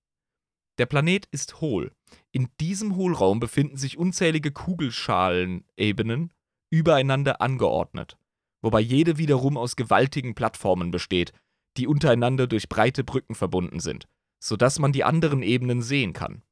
[0.79, 1.93] Der Planet ist hohl.
[2.33, 6.33] In diesem Hohlraum befinden sich unzählige Kugelschalenebenen
[6.71, 8.19] übereinander angeordnet,
[8.61, 11.33] wobei jede wiederum aus gewaltigen Plattformen besteht,
[11.77, 14.09] die untereinander durch breite Brücken verbunden sind,
[14.43, 16.43] sodass man die anderen Ebenen sehen kann.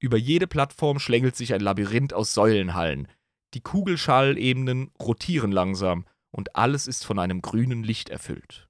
[0.00, 3.08] Über jede Plattform schlängelt sich ein Labyrinth aus Säulenhallen.
[3.54, 8.66] Die Kugelschalebenen rotieren langsam und alles ist von einem grünen Licht erfüllt.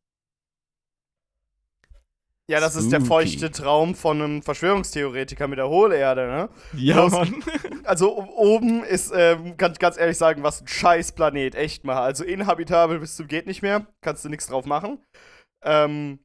[2.50, 3.08] Ja, das ist der Spooky.
[3.08, 6.48] feuchte Traum von einem Verschwörungstheoretiker mit der Hohlerde, ne?
[6.74, 7.44] Ja, Das- Mann.
[7.84, 12.00] Also oben ist, ähm, kann ich ganz ehrlich sagen, was ein Scheißplanet, echt mal.
[12.02, 15.02] Also inhabitabel bis zum geht nicht mehr, kannst du nichts drauf machen.
[15.62, 16.20] Ähm,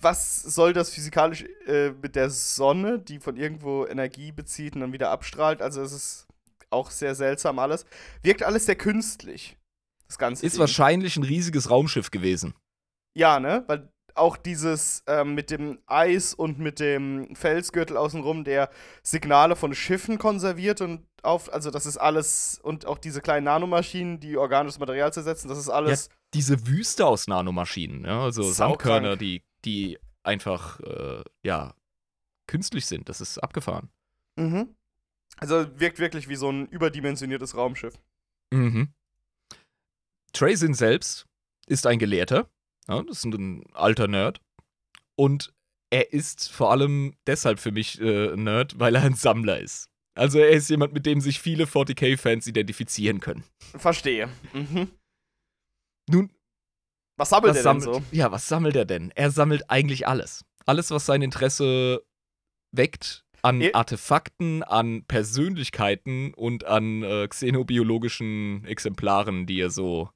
[0.00, 4.92] was soll das physikalisch äh, mit der Sonne, die von irgendwo Energie bezieht und dann
[4.94, 5.60] wieder abstrahlt?
[5.62, 6.25] Also es ist
[6.70, 7.84] auch sehr seltsam alles.
[8.22, 9.56] Wirkt alles sehr künstlich.
[10.06, 10.46] Das Ganze.
[10.46, 10.60] Ist Ding.
[10.60, 12.54] wahrscheinlich ein riesiges Raumschiff gewesen.
[13.14, 13.64] Ja, ne?
[13.66, 18.70] Weil auch dieses ähm, mit dem Eis und mit dem Felsgürtel außenrum, der
[19.02, 24.20] Signale von Schiffen konserviert und auf, also das ist alles, und auch diese kleinen Nanomaschinen,
[24.20, 26.08] die organisches Material zersetzen, das ist alles.
[26.34, 28.42] Diese Wüste aus Nanomaschinen, ja, also.
[28.42, 31.74] Sandkörner, die, die einfach, äh, ja,
[32.46, 33.08] künstlich sind.
[33.08, 33.90] Das ist abgefahren.
[34.36, 34.74] Mhm.
[35.38, 37.94] Also wirkt wirklich wie so ein überdimensioniertes Raumschiff.
[38.52, 38.92] Mhm.
[40.32, 41.26] Traysin selbst
[41.66, 42.48] ist ein Gelehrter.
[42.88, 44.40] Ja, das ist ein alter Nerd.
[45.16, 45.52] Und
[45.90, 49.88] er ist vor allem deshalb für mich äh, ein Nerd, weil er ein Sammler ist.
[50.14, 53.44] Also er ist jemand, mit dem sich viele 40k-Fans identifizieren können.
[53.76, 54.28] Verstehe.
[54.54, 54.90] Mhm.
[56.08, 56.30] Nun,
[57.18, 58.16] Was sammelt was er denn sammelt, so?
[58.16, 59.10] ja, was sammelt er denn?
[59.14, 60.44] Er sammelt eigentlich alles.
[60.64, 62.02] Alles, was sein Interesse
[62.72, 70.10] weckt an Eh- Artefakten, an Persönlichkeiten und an äh, xenobiologischen Exemplaren, die er so,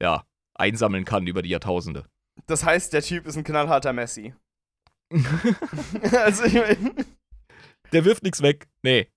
[0.00, 2.06] ja, einsammeln kann über die Jahrtausende.
[2.46, 4.34] Das heißt, der Typ ist ein knallharter Messi.
[6.12, 6.94] also, ich mein,
[7.92, 8.68] Der wirft nichts weg.
[8.82, 9.08] Nee.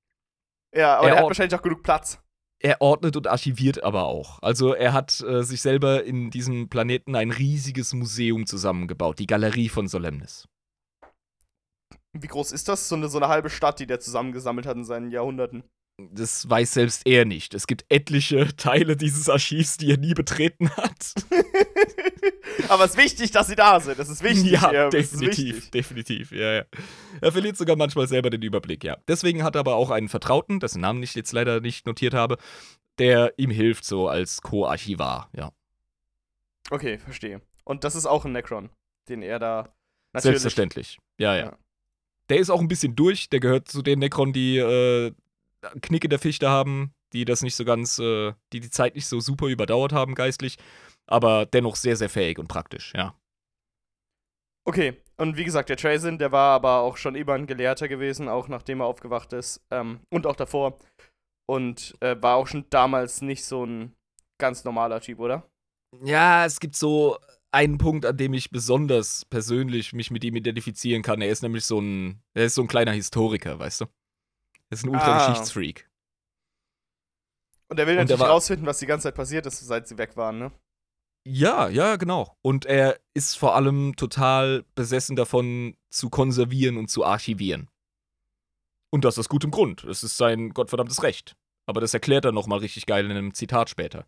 [0.76, 2.20] ja, aber Er er hat wahrscheinlich auch genug Platz.
[2.60, 4.40] Er ordnet und archiviert aber auch.
[4.42, 9.68] Also er hat äh, sich selber in diesem Planeten ein riesiges Museum zusammengebaut, die Galerie
[9.68, 10.48] von Solemnis.
[12.14, 12.88] Wie groß ist das?
[12.88, 15.64] So eine, so eine halbe Stadt, die der zusammengesammelt hat in seinen Jahrhunderten.
[15.98, 17.54] Das weiß selbst er nicht.
[17.54, 21.14] Es gibt etliche Teile dieses Archivs, die er nie betreten hat.
[22.70, 23.98] Aber es ist wichtig, dass sie da sind.
[23.98, 24.52] Das ist wichtig.
[24.52, 25.72] ja, ist definitiv, wichtig.
[25.72, 26.32] definitiv.
[26.32, 26.64] Ja, ja.
[27.22, 28.98] Er verliert sogar manchmal selber den Überblick, ja.
[29.08, 32.38] Deswegen hat er aber auch einen Vertrauten, dessen Namen ich jetzt leider nicht notiert habe,
[33.00, 35.52] der ihm hilft, so als Co-Archivar, ja.
[36.70, 37.42] Okay, verstehe.
[37.66, 38.70] Und das ist auch ein Necron,
[39.10, 39.74] den er da
[40.14, 40.42] natürlich.
[40.42, 41.00] Selbstverständlich.
[41.18, 41.58] Ja, ja, Ja.
[42.30, 43.30] Der ist auch ein bisschen durch.
[43.30, 45.12] Der gehört zu den Necron, die äh,
[45.82, 49.20] Knicke der Fichte haben, die das nicht so ganz, äh, die die Zeit nicht so
[49.20, 50.58] super überdauert haben geistlich,
[51.08, 53.16] aber dennoch sehr, sehr fähig und praktisch, ja.
[54.66, 58.30] Okay, und wie gesagt, der Trazin, der war aber auch schon immer ein Gelehrter gewesen,
[58.30, 59.62] auch nachdem er aufgewacht ist.
[59.72, 60.78] Ähm, und auch davor.
[61.46, 63.94] Und äh, war auch schon damals nicht so ein
[64.40, 65.44] ganz normaler Typ, oder?
[66.04, 67.18] Ja, es gibt so
[67.54, 71.22] einen Punkt, an dem ich besonders persönlich mich mit ihm identifizieren kann.
[71.22, 73.86] Er ist nämlich so ein, er ist so ein kleiner Historiker, weißt du?
[73.86, 74.98] Er ist ein Ah.
[74.98, 75.90] Ultra-Geschichtsfreak.
[77.70, 80.16] Und er will natürlich war- rausfinden, was die ganze Zeit passiert ist, seit sie weg
[80.18, 80.52] waren, ne?
[81.26, 82.36] Ja, ja, genau.
[82.42, 87.70] Und er ist vor allem total besessen davon, zu konservieren und zu archivieren.
[88.92, 89.84] Und das aus gutem Grund.
[89.86, 91.36] Es ist sein gottverdammtes Recht.
[91.66, 94.06] Aber das erklärt er nochmal richtig geil in einem Zitat später.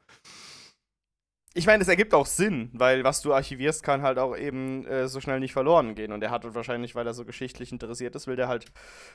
[1.57, 5.07] Ich meine, es ergibt auch Sinn, weil was du archivierst, kann halt auch eben äh,
[5.07, 6.11] so schnell nicht verloren gehen.
[6.11, 8.65] Und er hat wahrscheinlich, weil er so geschichtlich interessiert ist, will der halt.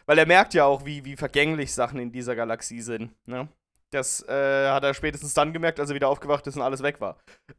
[0.07, 3.49] Weil er merkt ja auch, wie, wie vergänglich Sachen in dieser Galaxie sind, ne?
[3.91, 7.01] Das äh, hat er spätestens dann gemerkt, als er wieder aufgewacht ist und alles weg
[7.01, 7.19] war.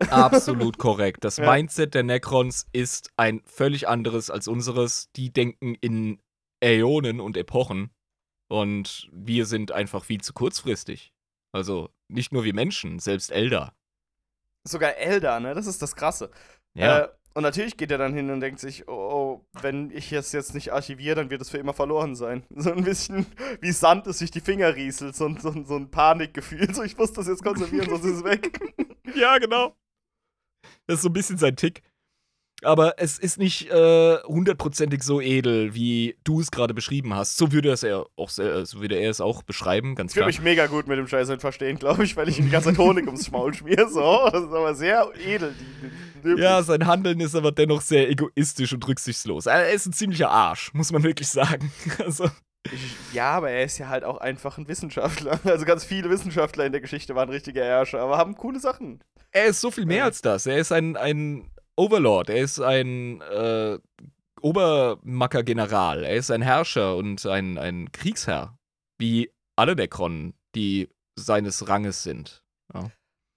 [0.10, 1.26] Absolut korrekt.
[1.26, 1.52] Das Ja.
[1.52, 5.12] Mindset der Necrons ist ein völlig anderes als unseres.
[5.18, 6.22] Die denken in
[6.64, 7.92] Äonen und Epochen.
[8.50, 11.14] Und wir sind einfach viel zu kurzfristig.
[11.54, 13.74] Also nicht nur wir Menschen, selbst Elder.
[14.64, 15.54] Sogar Eldar, ne?
[15.54, 16.30] Das ist das Krasse.
[16.74, 17.00] Ja.
[17.00, 20.34] Äh, und natürlich geht er dann hin und denkt sich, oh, oh, wenn ich es
[20.34, 22.44] jetzt nicht archiviere, dann wird es für immer verloren sein.
[22.56, 23.26] So ein bisschen
[23.62, 26.74] wie Sand, das sich die Finger rieselt, so, so, so ein Panikgefühl.
[26.74, 28.60] So, ich muss das jetzt konservieren, sonst ist es weg.
[29.16, 29.76] ja, genau.
[30.88, 31.82] Das ist so ein bisschen sein Tick.
[32.64, 37.38] Aber es ist nicht äh, hundertprozentig so edel, wie du es gerade beschrieben hast.
[37.38, 38.44] So würde, es er auch, so
[38.82, 40.30] würde er es auch beschreiben, ganz ich klar.
[40.30, 42.52] Ich würde mich mega gut mit dem Scheiß verstehen, glaube ich, weil ich ihm die
[42.52, 43.88] ganze Honig ums Maul schmier.
[43.90, 45.56] So, das ist aber sehr edel.
[46.38, 49.48] Ja, sein Handeln ist aber dennoch sehr egoistisch und rücksichtslos.
[49.48, 51.72] Er ist ein ziemlicher Arsch, muss man wirklich sagen.
[52.02, 52.30] Also.
[53.14, 55.40] Ja, aber er ist ja halt auch einfach ein Wissenschaftler.
[55.44, 59.04] Also ganz viele Wissenschaftler in der Geschichte waren richtige Herrscher, aber haben coole Sachen.
[59.32, 60.46] Er ist so viel mehr als das.
[60.46, 61.50] Er ist ein, ein
[61.82, 63.80] Overlord, er ist ein äh,
[64.40, 68.56] Obermacker-General, er ist ein Herrscher und ein, ein Kriegsherr,
[69.00, 72.44] wie alle Necron, die seines Ranges sind.
[72.72, 72.92] Ja.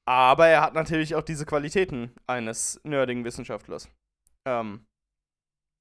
[0.07, 3.89] Aber er hat natürlich auch diese Qualitäten eines nerdigen Wissenschaftlers,
[4.47, 4.85] ähm,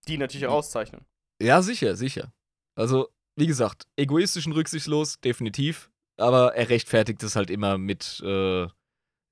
[0.07, 1.05] die natürlich auch auszeichnen.
[1.41, 2.31] Ja, sicher, sicher.
[2.79, 5.91] Also, wie gesagt, egoistisch und rücksichtslos, definitiv.
[6.17, 8.67] Aber er rechtfertigt es halt immer mit, äh,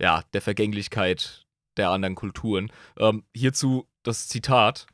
[0.02, 2.72] ja, der Vergänglichkeit der anderen Kulturen.
[2.98, 4.88] Ähm, hierzu das Zitat.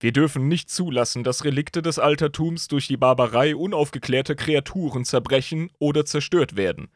[0.00, 6.04] Wir dürfen nicht zulassen, dass Relikte des Altertums durch die Barbarei unaufgeklärter Kreaturen zerbrechen oder
[6.04, 6.90] zerstört werden.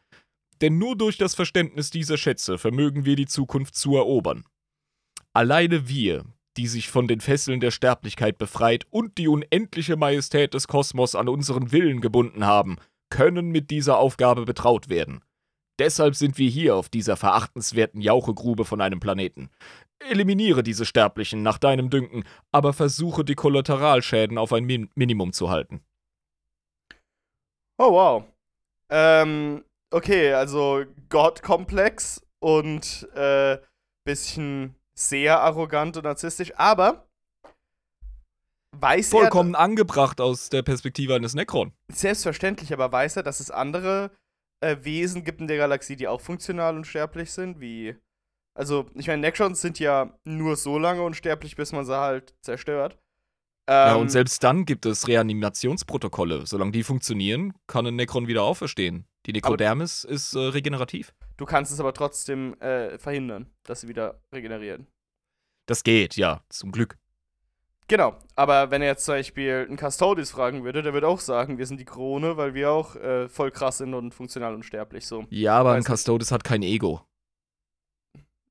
[0.61, 4.43] Denn nur durch das Verständnis dieser Schätze vermögen wir die Zukunft zu erobern.
[5.33, 6.25] Alleine wir,
[6.57, 11.29] die sich von den Fesseln der Sterblichkeit befreit und die unendliche Majestät des Kosmos an
[11.29, 12.77] unseren Willen gebunden haben,
[13.09, 15.21] können mit dieser Aufgabe betraut werden.
[15.79, 19.49] Deshalb sind wir hier auf dieser verachtenswerten Jauchegrube von einem Planeten.
[19.99, 25.49] Eliminiere diese Sterblichen nach deinem Dünken, aber versuche die Kollateralschäden auf ein Min Minimum zu
[25.49, 25.81] halten.
[27.77, 28.23] Oh wow.
[28.89, 33.57] Ähm, okay, also Gottkomplex und äh,
[34.05, 37.07] bisschen sehr arrogant und narzisstisch, aber
[38.77, 41.71] weiß Vollkommen er, angebracht aus der Perspektive eines Necron.
[41.91, 44.11] Selbstverständlich, aber weiß er, dass es andere
[44.61, 47.95] äh, Wesen gibt in der Galaxie, die auch funktional unsterblich sind, wie.
[48.55, 52.97] Also, ich meine, Necrons sind ja nur so lange unsterblich, bis man sie halt zerstört.
[53.67, 56.45] Ähm, ja, und ähm, selbst dann gibt es Reanimationsprotokolle.
[56.47, 59.05] Solange die funktionieren, kann ein Necron wieder auferstehen.
[59.27, 61.13] Die Necrodermis ist äh, regenerativ.
[61.37, 64.87] Du kannst es aber trotzdem äh, verhindern, dass sie wieder regenerieren.
[65.67, 66.97] Das geht, ja, zum Glück.
[67.89, 71.57] Genau, aber wenn er jetzt zum Beispiel einen Custodes fragen würde, der würde auch sagen,
[71.57, 75.25] wir sind die Krone, weil wir auch äh, voll krass sind und funktional unsterblich so.
[75.31, 77.01] Ja, aber ein Custodes hat kein Ego.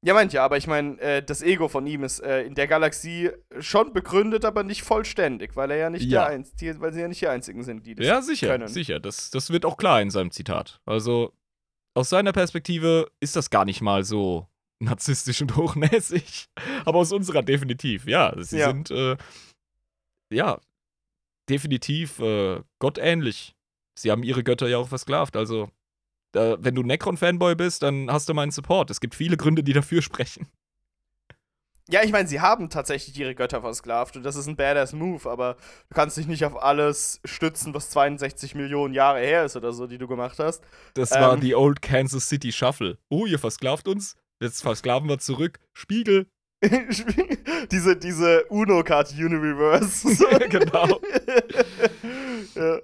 [0.05, 2.67] Ja, meint ja, aber ich meine, äh, das Ego von ihm ist äh, in der
[2.67, 6.25] Galaxie schon begründet, aber nicht vollständig, weil er ja nicht ja.
[6.25, 8.69] der Einz die, weil sie ja nicht die einzigen sind, die das Ja, sicher, können.
[8.69, 8.99] sicher.
[8.99, 10.81] Das, das wird auch klar in seinem Zitat.
[10.85, 11.33] Also,
[11.95, 14.49] aus seiner Perspektive ist das gar nicht mal so
[14.81, 16.47] narzisstisch und hochnäsig.
[16.85, 18.35] Aber aus unserer definitiv, ja.
[18.39, 18.69] Sie ja.
[18.69, 19.17] sind, äh,
[20.33, 20.59] ja,
[21.49, 23.55] definitiv äh, gottähnlich.
[23.99, 25.37] Sie haben ihre Götter ja auch versklavt.
[25.37, 25.71] Also,
[26.35, 28.91] äh, wenn du Necron-Fanboy bist, dann hast du meinen Support.
[28.91, 30.49] Es gibt viele Gründe, die dafür sprechen.
[31.91, 35.29] Ja, ich meine, sie haben tatsächlich ihre Götter versklavt und das ist ein badass Move,
[35.29, 35.55] aber
[35.89, 39.87] du kannst dich nicht auf alles stützen, was 62 Millionen Jahre her ist oder so,
[39.87, 40.63] die du gemacht hast.
[40.93, 42.99] Das ähm, war die Old Kansas City Shuffle.
[43.09, 44.17] Oh, ihr versklavt uns?
[44.41, 45.61] Jetzt versklaven wir zurück.
[45.75, 46.27] Spiegel.
[47.71, 50.09] diese diese Uno-Card Universe.
[50.49, 50.87] genau.
[52.55, 52.81] ja.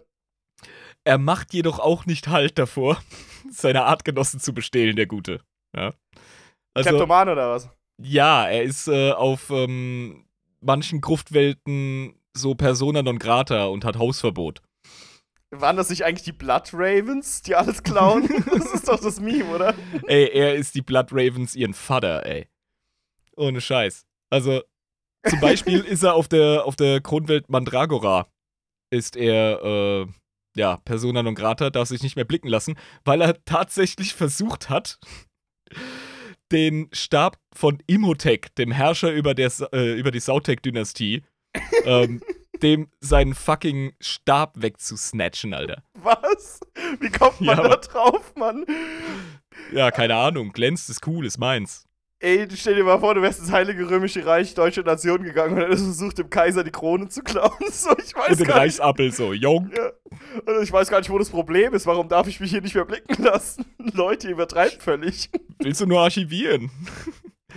[1.04, 3.02] Er macht jedoch auch nicht Halt davor,
[3.50, 5.40] seine Artgenossen zu bestehlen, der Gute.
[5.76, 5.92] Ja.
[6.72, 7.68] Also, Kleptoman oder was?
[8.02, 10.24] Ja, er ist äh, auf ähm,
[10.60, 14.62] manchen Gruftwelten so Persona non grata und hat Hausverbot.
[15.60, 18.28] Waren das nicht eigentlich die Blood Ravens, die alles klauen?
[18.50, 19.74] das ist doch das Meme, oder?
[20.06, 22.48] Ey, er ist die Blood Ravens ihren Vater, ey.
[23.36, 24.06] Ohne Scheiß.
[24.30, 24.62] Also,
[25.28, 28.28] zum Beispiel ist er auf der, auf der Kronwelt Mandragora,
[28.90, 30.06] ist er, äh,
[30.56, 34.98] ja, Persona non grata, darf sich nicht mehr blicken lassen, weil er tatsächlich versucht hat,
[36.52, 41.22] den Stab von Imhotep, dem Herrscher über, der, äh, über die Sautek-Dynastie,
[41.84, 42.22] ähm,
[42.64, 45.82] dem seinen fucking Stab wegzusnatchen, Alter.
[45.94, 46.60] Was?
[46.98, 48.64] Wie kommt man ja, da drauf, Mann?
[49.72, 50.52] Ja, keine Ahnung.
[50.52, 51.86] Glänzt ist cool, ist meins.
[52.20, 55.60] Ey, stell dir mal vor, du wärst ins Heilige Römische Reich, deutsche Nation gegangen und
[55.60, 57.52] hättest versucht, dem Kaiser die Krone zu klauen.
[57.70, 59.70] So, ich weiß und den Reichsappel so, jung.
[59.76, 59.92] Ja.
[60.46, 61.86] Also ich weiß gar nicht, wo das Problem ist.
[61.86, 63.66] Warum darf ich mich hier nicht mehr blicken lassen?
[63.92, 65.28] Leute, übertreiben völlig.
[65.58, 66.70] Willst du nur archivieren?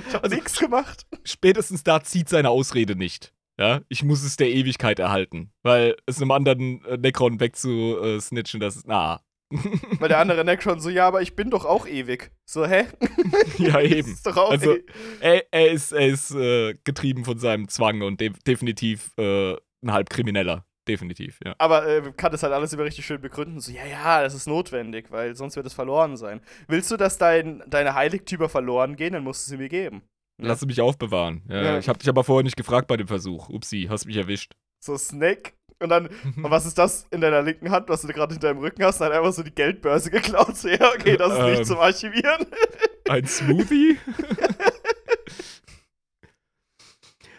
[0.08, 1.06] Ich hab also, nichts gemacht.
[1.24, 3.34] Spätestens da zieht seine Ausrede nicht.
[3.60, 5.52] Ja, ich muss es der Ewigkeit erhalten.
[5.64, 9.22] Weil es einem anderen äh, Necron wegzusnitchen, das ist, na,
[10.00, 12.32] Weil der andere Necron so, ja, aber ich bin doch auch ewig.
[12.46, 12.86] So, hä?
[13.58, 14.12] ja, eben.
[14.12, 14.84] ist doch auch Also, e-
[15.22, 19.92] er, er ist, er ist äh, getrieben von seinem Zwang und de definitiv äh, ein
[19.94, 20.66] Halbkrimineller.
[20.88, 21.54] Definitiv, ja.
[21.58, 23.60] Aber äh, kann das halt alles immer richtig schön begründen.
[23.60, 26.42] So, ja, ja, das ist notwendig, weil sonst wird es verloren sein.
[26.68, 30.02] Willst du, dass dein, deine Heiligtümer verloren gehen, dann musst du sie mir geben.
[30.40, 31.44] Lass mich aufbewahren.
[31.50, 31.78] Ja, Ja.
[31.80, 33.50] Ich habe dich aber vorher nicht gefragt bei dem Versuch.
[33.50, 34.54] Upsi, hast mich erwischt.
[34.84, 35.54] So, Snake.
[35.80, 38.60] Und dann, und was ist das in deiner linken Hand, was du gerade hinter deinem
[38.60, 39.00] Rücken hast?
[39.00, 40.56] Dann hat einfach so die Geldbörse geklaut.
[40.58, 41.52] So, ja, okay, das ist Ähm.
[41.52, 42.46] nicht zum Archivieren.
[43.10, 43.98] Ein Smoothie?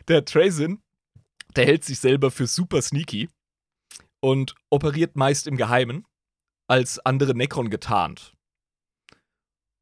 [0.09, 0.80] der Trazin,
[1.57, 3.28] der hält sich selber für super sneaky
[4.20, 6.07] und operiert meist im Geheimen,
[6.68, 8.32] als andere Necron getarnt.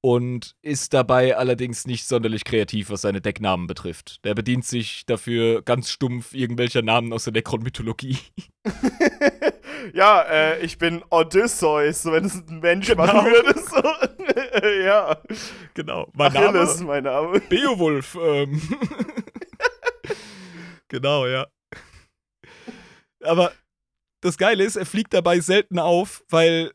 [0.07, 4.25] Und ist dabei allerdings nicht sonderlich kreativ, was seine Decknamen betrifft.
[4.25, 8.17] Der bedient sich dafür ganz stumpf irgendwelcher Namen aus der Necron-Mythologie.
[9.95, 13.05] ja, äh, ich bin Odysseus, wenn es ein Mensch Genau.
[13.05, 13.59] machen würde.
[13.59, 14.69] So.
[14.85, 15.21] ja.
[15.75, 16.09] Genau.
[16.15, 17.41] Mein Name Achilles ist mein Name.
[17.49, 18.17] Beowulf.
[18.23, 18.63] Ähm.
[20.87, 21.49] genau, ja.
[23.25, 23.51] Aber
[24.21, 26.71] das Geile ist, er fliegt dabei selten auf, weil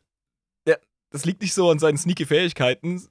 [1.12, 3.06] das liegt nicht so an seinen sneaky Fähigkeiten,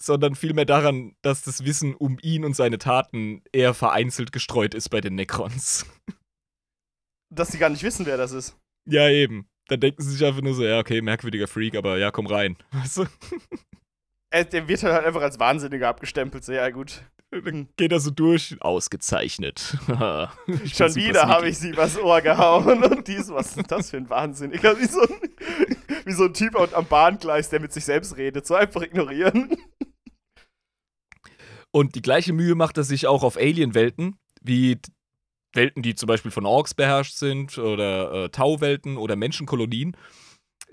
[0.00, 4.88] sondern vielmehr daran, dass das Wissen um ihn und seine Taten eher vereinzelt gestreut ist
[4.90, 5.86] bei den Necrons.
[7.30, 8.56] Dass die gar nicht wissen, wer das ist.
[8.88, 9.46] ja, eben.
[9.68, 12.56] Dann denken sie sich einfach nur so, ja, okay, merkwürdiger Freak, aber ja, komm rein.
[12.70, 13.04] Weißt du?
[14.30, 16.42] Er, der wird halt einfach als Wahnsinniger abgestempelt.
[16.42, 17.02] So, ja, gut.
[17.30, 18.56] Dann geht er so durch.
[18.60, 19.76] Ausgezeichnet.
[19.86, 22.82] Schon wieder habe ich sie übers Ohr gehauen.
[22.82, 24.78] Und dies, was ist das für ein Wahnsinniger?
[24.78, 25.20] Wie so ein,
[26.06, 28.46] wie so ein Typ am Bahngleis, der mit sich selbst redet.
[28.46, 29.54] So einfach ignorieren.
[31.78, 34.80] Und die gleiche Mühe macht er sich auch auf Alien-Welten, wie
[35.52, 39.96] Welten, die zum Beispiel von Orks beherrscht sind, oder äh, Tauwelten oder Menschenkolonien.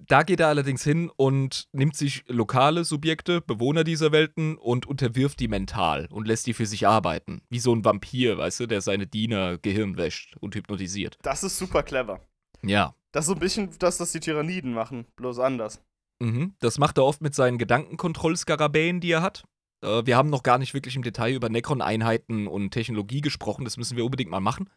[0.07, 5.39] Da geht er allerdings hin und nimmt sich lokale Subjekte, Bewohner dieser Welten und unterwirft
[5.39, 7.43] die mental und lässt die für sich arbeiten.
[7.51, 11.19] Wie so ein Vampir, weißt du, der seine Diener Gehirn wäscht und hypnotisiert.
[11.21, 12.19] Das ist super clever.
[12.63, 12.95] Ja.
[13.11, 15.83] Das ist so ein bisschen das, was die Tyranniden machen, bloß anders.
[16.19, 16.55] Mhm.
[16.61, 19.43] Das macht er oft mit seinen Gedankenkontrollskarabäen, die er hat.
[19.85, 23.63] Äh, wir haben noch gar nicht wirklich im Detail über Necron-Einheiten und Technologie gesprochen.
[23.65, 24.69] Das müssen wir unbedingt mal machen.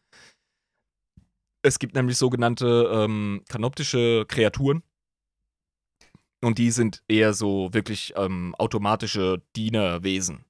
[1.63, 4.83] Es gibt nämlich sogenannte ähm, kanoptische Kreaturen.
[6.41, 10.45] Und die sind eher so wirklich ähm, automatische Dienerwesen.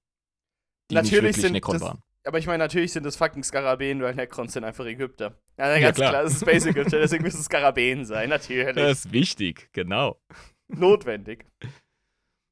[0.90, 2.02] Die Natürlich sind Necron das- waren.
[2.24, 5.38] Aber ich meine, natürlich sind das fucking Skarabäen, weil Necrons sind einfach Ägypter.
[5.56, 6.10] Ja, Ja, ganz klar.
[6.10, 6.22] klar.
[6.24, 8.74] das ist Basic, deswegen müssen es Skarabäen sein, natürlich.
[8.74, 10.20] Das ist wichtig, genau.
[10.68, 11.46] Notwendig.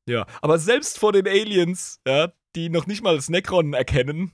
[0.09, 4.33] Ja, aber selbst vor den Aliens, ja, die noch nicht mal das Necron erkennen,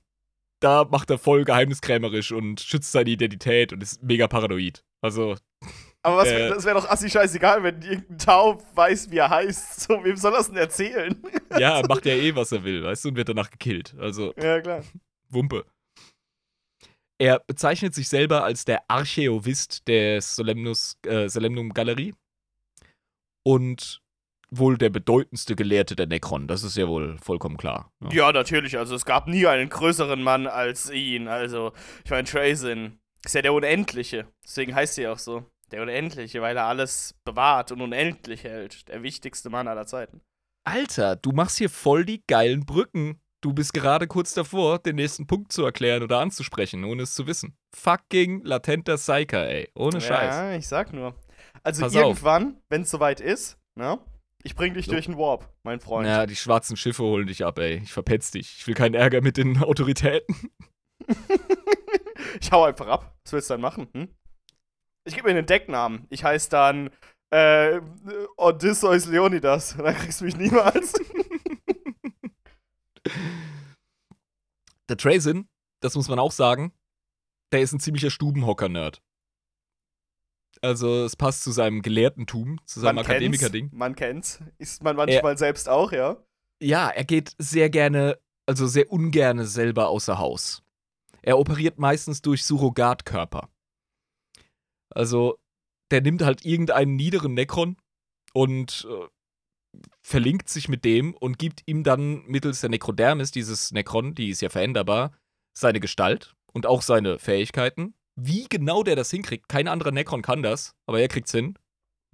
[0.60, 4.84] da macht er voll geheimniskrämerisch und schützt seine Identität und ist mega paranoid.
[5.00, 5.36] Also,
[6.02, 6.48] Aber was, Äh.
[6.50, 9.80] das wäre doch assi scheißegal, wenn irgendein Tau weiß, wie er heißt.
[9.88, 11.20] So, wem soll das denn erzählen?
[11.58, 13.94] ja, er macht ja eh, was er will, weißt du, und wird danach gekillt.
[13.98, 14.82] Also, ja, klar.
[15.30, 15.64] Wumpe.
[17.18, 22.14] Er bezeichnet sich selber als der Archäovist der Solemnus, äh, Solemnum Galerie
[23.44, 24.01] und
[24.52, 26.46] wohl der bedeutendste Gelehrte der Necron.
[26.46, 27.90] Das ist ja wohl vollkommen klar.
[28.00, 28.10] Ja.
[28.12, 28.78] Ja, natürlich.
[28.78, 31.26] Also, es gab nie einen größeren Mann als ihn.
[31.26, 31.72] Also,
[32.04, 34.26] ich meine, Trazin ist ja der Unendliche.
[34.44, 35.44] Deswegen heißt er auch so.
[35.70, 38.88] Der Unendliche, weil er alles bewahrt und unendlich hält.
[38.88, 40.20] Der wichtigste Mann aller Zeiten.
[40.64, 43.20] Alter, du machst hier voll die geilen Brücken.
[43.40, 47.26] Du bist gerade kurz davor, den nächsten Punkt zu erklären oder anzusprechen, ohne es zu
[47.26, 47.56] wissen.
[47.74, 49.70] Fucking latenter Psyker, ey.
[49.74, 50.34] Ohne Scheiß.
[50.36, 51.14] Ja, ich sag nur.
[51.62, 53.98] Also, Pass irgendwann, wenn es soweit ist, ne?
[54.44, 54.92] Ich bring dich So.
[54.92, 56.06] durch den Warp, mein Freund.
[56.06, 57.80] Ja, die schwarzen Schiffe holen dich ab, ey.
[57.82, 58.56] Ich verpetz dich.
[58.58, 60.34] Ich will keinen Ärger mit den Autoritäten.
[62.40, 63.14] Ich hau einfach ab.
[63.24, 63.88] Was willst du dann machen?
[63.92, 64.08] Hm?
[65.04, 66.06] Ich gebe mir einen Decknamen.
[66.10, 66.90] Ich heiße dann
[67.30, 67.80] äh,
[68.36, 69.76] Odysseus Leonidas.
[69.78, 70.92] Dann kriegst du mich niemals.
[74.88, 75.48] Der Trazin,
[75.80, 76.72] das muss man auch sagen,
[77.52, 79.02] der ist ein ziemlicher Stubenhocker-Nerd.
[80.62, 83.70] Also, es passt zu seinem Gelehrtentum, zu seinem Akademiker-Ding.
[83.72, 84.40] Man kennt's.
[84.58, 86.22] Ist man manchmal selbst auch, ja.
[86.62, 90.62] Ja, er geht sehr gerne, also sehr ungerne selber außer Haus.
[91.20, 93.48] Er operiert meistens durch Surrogatkörper.
[94.90, 95.38] Also,
[95.90, 97.76] der nimmt halt irgendeinen niederen Necron
[98.32, 104.14] und äh, verlinkt sich mit dem und gibt ihm dann mittels der Necrodermis, dieses Necron,
[104.14, 105.12] die ist ja veränderbar,
[105.56, 107.94] seine Gestalt und auch seine Fähigkeiten.
[108.16, 111.58] Wie genau der das hinkriegt, kein anderer Necron kann das, aber er kriegt's hin.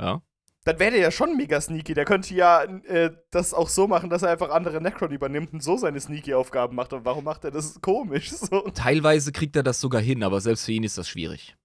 [0.00, 0.22] Ja.
[0.64, 1.94] Dann wäre der ja schon mega sneaky.
[1.94, 5.62] Der könnte ja äh, das auch so machen, dass er einfach andere Necron übernimmt und
[5.62, 6.92] so seine sneaky-Aufgaben macht.
[6.92, 8.30] Und warum macht er das komisch?
[8.30, 8.60] So.
[8.74, 11.56] Teilweise kriegt er das sogar hin, aber selbst für ihn ist das schwierig.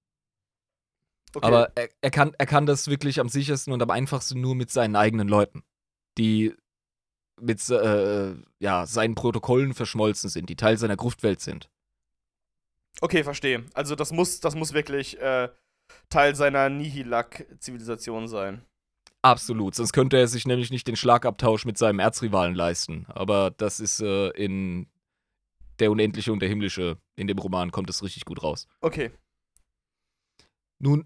[1.35, 1.45] Okay.
[1.45, 4.71] Aber er, er, kann, er kann das wirklich am sichersten und am einfachsten nur mit
[4.71, 5.63] seinen eigenen Leuten,
[6.17, 6.53] die
[7.41, 11.69] mit äh, ja, seinen Protokollen verschmolzen sind, die Teil seiner Gruftwelt sind.
[13.01, 13.65] Okay, verstehe.
[13.73, 15.49] Also das muss, das muss wirklich äh,
[16.09, 18.61] Teil seiner Nihilak-Zivilisation sein.
[19.21, 23.05] Absolut, sonst könnte er sich nämlich nicht den Schlagabtausch mit seinem Erzrivalen leisten.
[23.07, 24.87] Aber das ist äh, in
[25.79, 28.67] Der Unendliche und der Himmlische, in dem Roman kommt es richtig gut raus.
[28.81, 29.11] Okay.
[30.79, 31.05] Nun,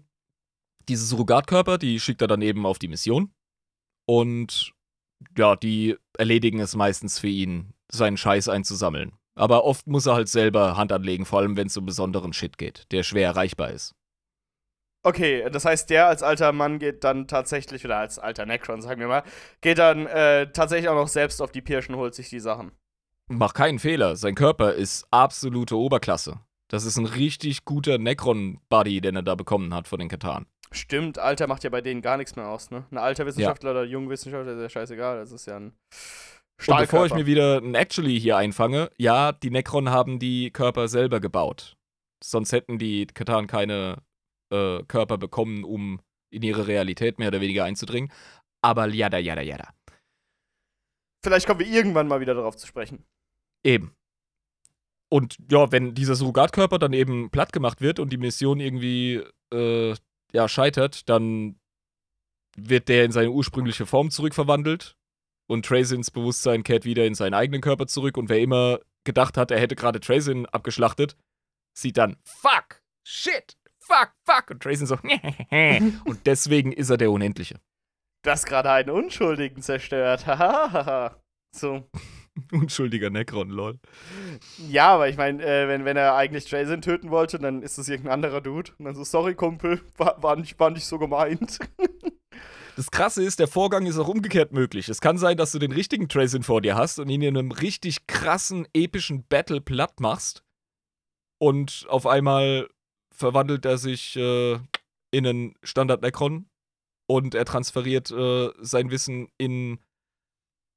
[0.88, 3.32] diese Surrogatkörper, die schickt er dann eben auf die Mission.
[4.06, 4.72] Und
[5.36, 9.17] ja, die erledigen es meistens für ihn, seinen Scheiß einzusammeln.
[9.38, 12.58] Aber oft muss er halt selber Hand anlegen, vor allem wenn es um besonderen Shit
[12.58, 13.94] geht, der schwer erreichbar ist.
[15.04, 19.00] Okay, das heißt, der als alter Mann geht dann tatsächlich, oder als alter Necron, sagen
[19.00, 19.22] wir mal,
[19.60, 22.72] geht dann äh, tatsächlich auch noch selbst auf die Pirschen, holt sich die Sachen.
[23.28, 26.40] Mach keinen Fehler, sein Körper ist absolute Oberklasse.
[26.66, 30.46] Das ist ein richtig guter Necron-Buddy, den er da bekommen hat von den Katan.
[30.72, 32.84] Stimmt, Alter macht ja bei denen gar nichts mehr aus, ne?
[32.90, 35.72] Ein alter Wissenschaftler oder junger Wissenschaftler ist ja scheißegal, das ist ja ein
[36.66, 40.88] Und bevor ich mir wieder ein Actually hier einfange, ja, die Necron haben die Körper
[40.88, 41.76] selber gebaut.
[42.22, 44.02] Sonst hätten die Katan keine
[44.50, 46.00] äh, Körper bekommen, um
[46.30, 48.12] in ihre Realität mehr oder weniger einzudringen.
[48.60, 49.72] Aber jada, jada, jada.
[51.24, 53.04] Vielleicht kommen wir irgendwann mal wieder darauf zu sprechen.
[53.64, 53.94] Eben.
[55.10, 59.22] Und ja, wenn dieser Surrogatkörper dann eben platt gemacht wird und die Mission irgendwie
[59.54, 59.94] äh,
[60.32, 61.58] ja, scheitert, dann
[62.56, 64.97] wird der in seine ursprüngliche Form zurückverwandelt
[65.48, 69.50] und Trazins Bewusstsein kehrt wieder in seinen eigenen Körper zurück und wer immer gedacht hat,
[69.50, 71.16] er hätte gerade Trazin abgeschlachtet,
[71.76, 74.98] sieht dann Fuck, Shit, Fuck, Fuck und Trazin so
[76.04, 77.60] und deswegen ist er der Unendliche.
[78.22, 80.26] Das gerade einen Unschuldigen zerstört.
[80.26, 81.16] Hahaha.
[81.54, 81.88] so.
[82.52, 83.80] Unschuldiger Necron, lol.
[84.68, 87.88] Ja, aber ich meine, äh, wenn, wenn er eigentlich Jason töten wollte, dann ist das
[87.88, 88.72] irgendein anderer Dude.
[88.78, 91.58] Und dann so, sorry, Kumpel, war, war, nicht, war nicht so gemeint.
[92.78, 94.88] Das Krasse ist, der Vorgang ist auch umgekehrt möglich.
[94.88, 97.50] Es kann sein, dass du den richtigen Tracin vor dir hast und ihn in einem
[97.50, 100.44] richtig krassen, epischen Battle platt machst.
[101.38, 102.68] Und auf einmal
[103.12, 104.60] verwandelt er sich äh,
[105.10, 106.48] in einen Standard-Necron
[107.08, 109.80] und er transferiert äh, sein Wissen in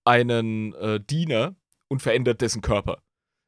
[0.03, 1.55] einen äh, Diener
[1.87, 3.03] und verändert dessen Körper.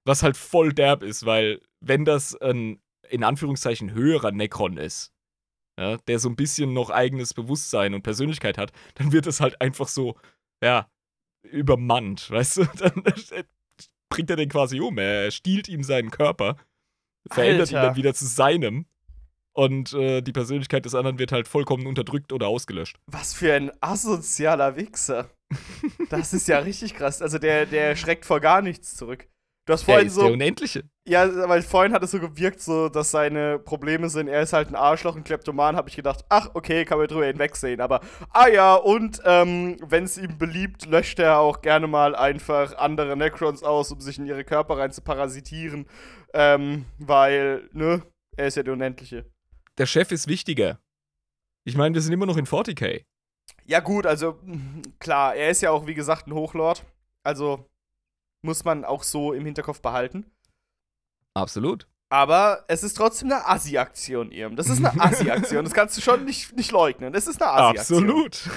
[0.06, 5.13] Was halt voll derb ist, weil wenn das ein in Anführungszeichen höherer Necron ist,
[5.80, 9.60] ja, der so ein bisschen noch eigenes Bewusstsein und Persönlichkeit hat, dann wird es halt
[9.62, 10.16] einfach so,
[10.64, 10.88] ja,
[11.44, 12.66] übermannt, weißt du?
[12.78, 13.04] Dann
[14.10, 14.98] bringt er den quasi um.
[14.98, 16.58] Er stiehlt ihm seinen Körper,
[17.30, 17.88] verändert ihn Alter.
[17.90, 18.86] dann wieder zu seinem
[19.54, 22.98] und äh, die Persönlichkeit des anderen wird halt vollkommen unterdrückt oder ausgelöscht.
[23.06, 25.30] Was für ein asozialer Wichser.
[26.10, 27.22] Das ist ja richtig krass.
[27.22, 29.28] Also der, der schreckt vor gar nichts zurück.
[29.66, 30.24] Du hast Er vorhin ist so.
[30.24, 30.84] der Unendliche.
[31.08, 34.70] Ja, weil vorhin hat es so gewirkt, so, dass seine Probleme sind, er ist halt
[34.70, 37.80] ein Arschloch, ein Kleptoman, habe ich gedacht, ach, okay, kann man drüber hinwegsehen.
[37.80, 42.76] Aber, ah ja, und ähm, wenn es ihm beliebt, löscht er auch gerne mal einfach
[42.78, 45.88] andere Necrons aus, um sich in ihre Körper rein zu parasitieren.
[46.34, 48.04] Ähm, weil, ne,
[48.36, 49.26] er ist ja der Unendliche.
[49.78, 50.80] Der Chef ist wichtiger.
[51.66, 53.06] Ich meine, wir sind immer noch in 40k.
[53.66, 54.40] Ja, gut, also,
[55.00, 56.86] klar, er ist ja auch, wie gesagt, ein Hochlord.
[57.24, 57.70] Also,
[58.44, 60.30] muss man auch so im Hinterkopf behalten.
[61.34, 61.88] Absolut.
[62.10, 64.56] Aber es ist trotzdem eine Assi-Aktion, Irm.
[64.56, 65.64] Das ist eine Assi-Aktion.
[65.64, 67.16] Das kannst du schon nicht, nicht leugnen.
[67.16, 68.04] Es ist eine Assi-Aktion.
[68.04, 68.50] Absolut.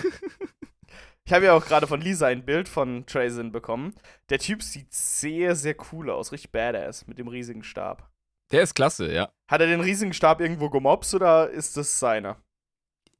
[1.24, 3.94] Ich habe ja auch gerade von Lisa ein Bild von Trazin bekommen.
[4.28, 6.32] Der Typ sieht sehr, sehr cool aus.
[6.32, 8.10] Richtig badass mit dem riesigen Stab.
[8.52, 9.32] Der ist klasse, ja.
[9.50, 12.40] Hat er den riesigen Stab irgendwo gemobst oder ist das seiner?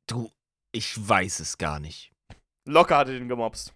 [0.07, 0.31] Du,
[0.71, 2.13] ich weiß es gar nicht.
[2.65, 3.75] Locker hat er den gemobst.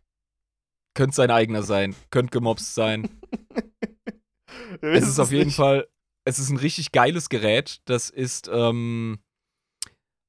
[0.95, 3.09] Könnte sein eigener sein, könnte gemobst sein.
[4.81, 5.57] Es ist auf jeden nicht.
[5.57, 5.89] Fall,
[6.25, 7.81] es ist ein richtig geiles Gerät.
[7.87, 9.19] Das ist ähm,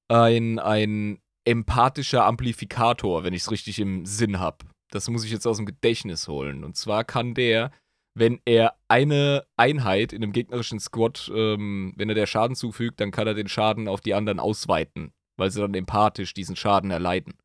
[0.07, 4.65] ein, ein empathischer Amplifikator, wenn ich es richtig im Sinn habe.
[4.91, 6.63] Das muss ich jetzt aus dem Gedächtnis holen.
[6.63, 7.71] Und zwar kann der,
[8.13, 13.11] wenn er eine Einheit in einem gegnerischen Squad, ähm, wenn er der Schaden zufügt, dann
[13.11, 17.35] kann er den Schaden auf die anderen ausweiten, weil sie dann empathisch diesen Schaden erleiden.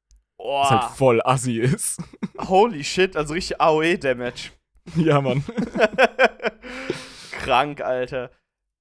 [0.46, 2.00] Was halt voll assi ist.
[2.38, 4.50] holy shit, also richtig AOE-Damage.
[4.96, 5.44] ja, Mann.
[7.32, 8.30] Krank, Alter.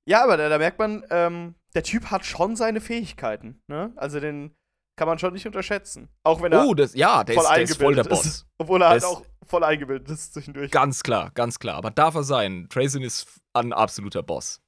[0.07, 3.91] Ja, aber da, da merkt man, ähm, der Typ hat schon seine Fähigkeiten, ne?
[3.95, 4.55] Also den
[4.97, 6.09] kann man schon nicht unterschätzen.
[6.23, 8.25] Auch wenn er Oh, das, ja, der voll ist, der ist voll der eingebildet Boss.
[8.25, 8.47] ist.
[8.59, 10.71] Obwohl er halt Der ist- auch voll eingebildet ist zwischendurch.
[10.71, 11.75] Ganz klar, ganz klar.
[11.75, 12.67] Aber darf er sein.
[12.69, 14.61] Trazin ist ein absoluter Boss.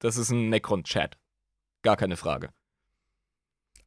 [0.00, 1.18] Das ist ein Necron-Chat.
[1.82, 2.50] Gar keine Frage.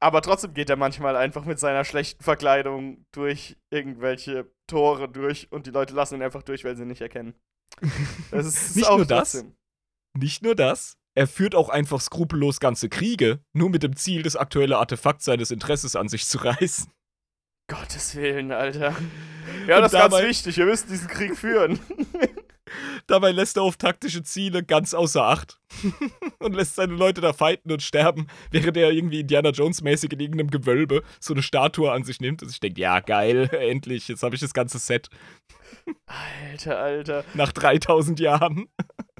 [0.03, 5.65] Aber trotzdem geht er manchmal einfach mit seiner schlechten Verkleidung durch irgendwelche Tore durch und
[5.65, 7.35] die Leute lassen ihn einfach durch, weil sie ihn nicht erkennen.
[8.29, 9.31] Das ist Nicht auch nur das.
[9.31, 9.55] trotzdem.
[10.17, 14.35] Nicht nur das, er führt auch einfach skrupellos ganze Kriege, nur mit dem Ziel, das
[14.35, 16.91] aktuelle Artefakt seines Interesses an sich zu reißen.
[17.71, 18.93] Gottes Willen, Alter.
[19.67, 20.57] Ja, das ist ganz wichtig.
[20.57, 21.79] Wir müssen diesen Krieg führen.
[23.07, 25.59] Dabei lässt er auf taktische Ziele ganz außer Acht
[26.39, 30.51] und lässt seine Leute da fighten und sterben, während er irgendwie Indiana Jones-mäßig in irgendeinem
[30.51, 32.41] Gewölbe so eine Statue an sich nimmt.
[32.43, 35.09] Und ich denke, ja, geil, endlich, jetzt habe ich das ganze Set.
[36.05, 37.25] Alter, Alter.
[37.33, 38.67] Nach 3000 Jahren.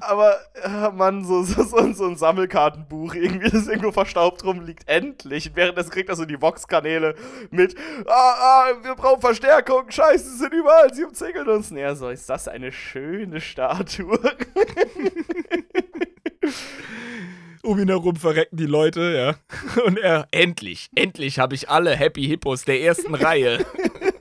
[0.06, 5.48] Aber, äh, Mann, so, so, so, so, ein Sammelkartenbuch, irgendwie, das irgendwo verstaubt rumliegt, endlich.
[5.48, 7.14] Und währenddessen kriegt er so die Vox-Kanäle
[7.50, 7.74] mit,
[8.06, 11.70] ah, ah, wir brauchen Verstärkung, scheiße, sie sind überall, sie umzingeln uns.
[11.70, 14.18] Und er so, ist das eine schöne Statue.
[17.64, 19.82] um ihn herum verrecken die Leute, ja.
[19.84, 23.64] Und er, endlich, endlich habe ich alle Happy Hippos der ersten Reihe.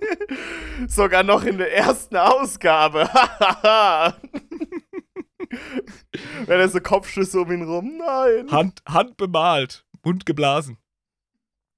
[0.88, 3.10] Sogar noch in der ersten Ausgabe.
[6.46, 8.52] Wenn er so Kopfschüsse um ihn rum, nein.
[8.52, 10.78] Hand, Hand bemalt, Mund geblasen.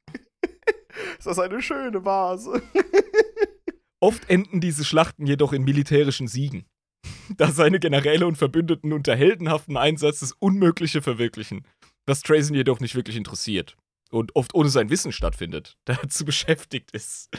[1.18, 2.62] Ist das eine schöne Vase?
[4.00, 6.66] Oft enden diese Schlachten jedoch in militärischen Siegen.
[7.38, 11.66] Da seine Generäle und Verbündeten unter heldenhaftem Einsatz das Unmögliche verwirklichen,
[12.06, 13.76] was Trazen jedoch nicht wirklich interessiert
[14.16, 17.30] und oft ohne sein Wissen stattfindet, da er zu beschäftigt ist,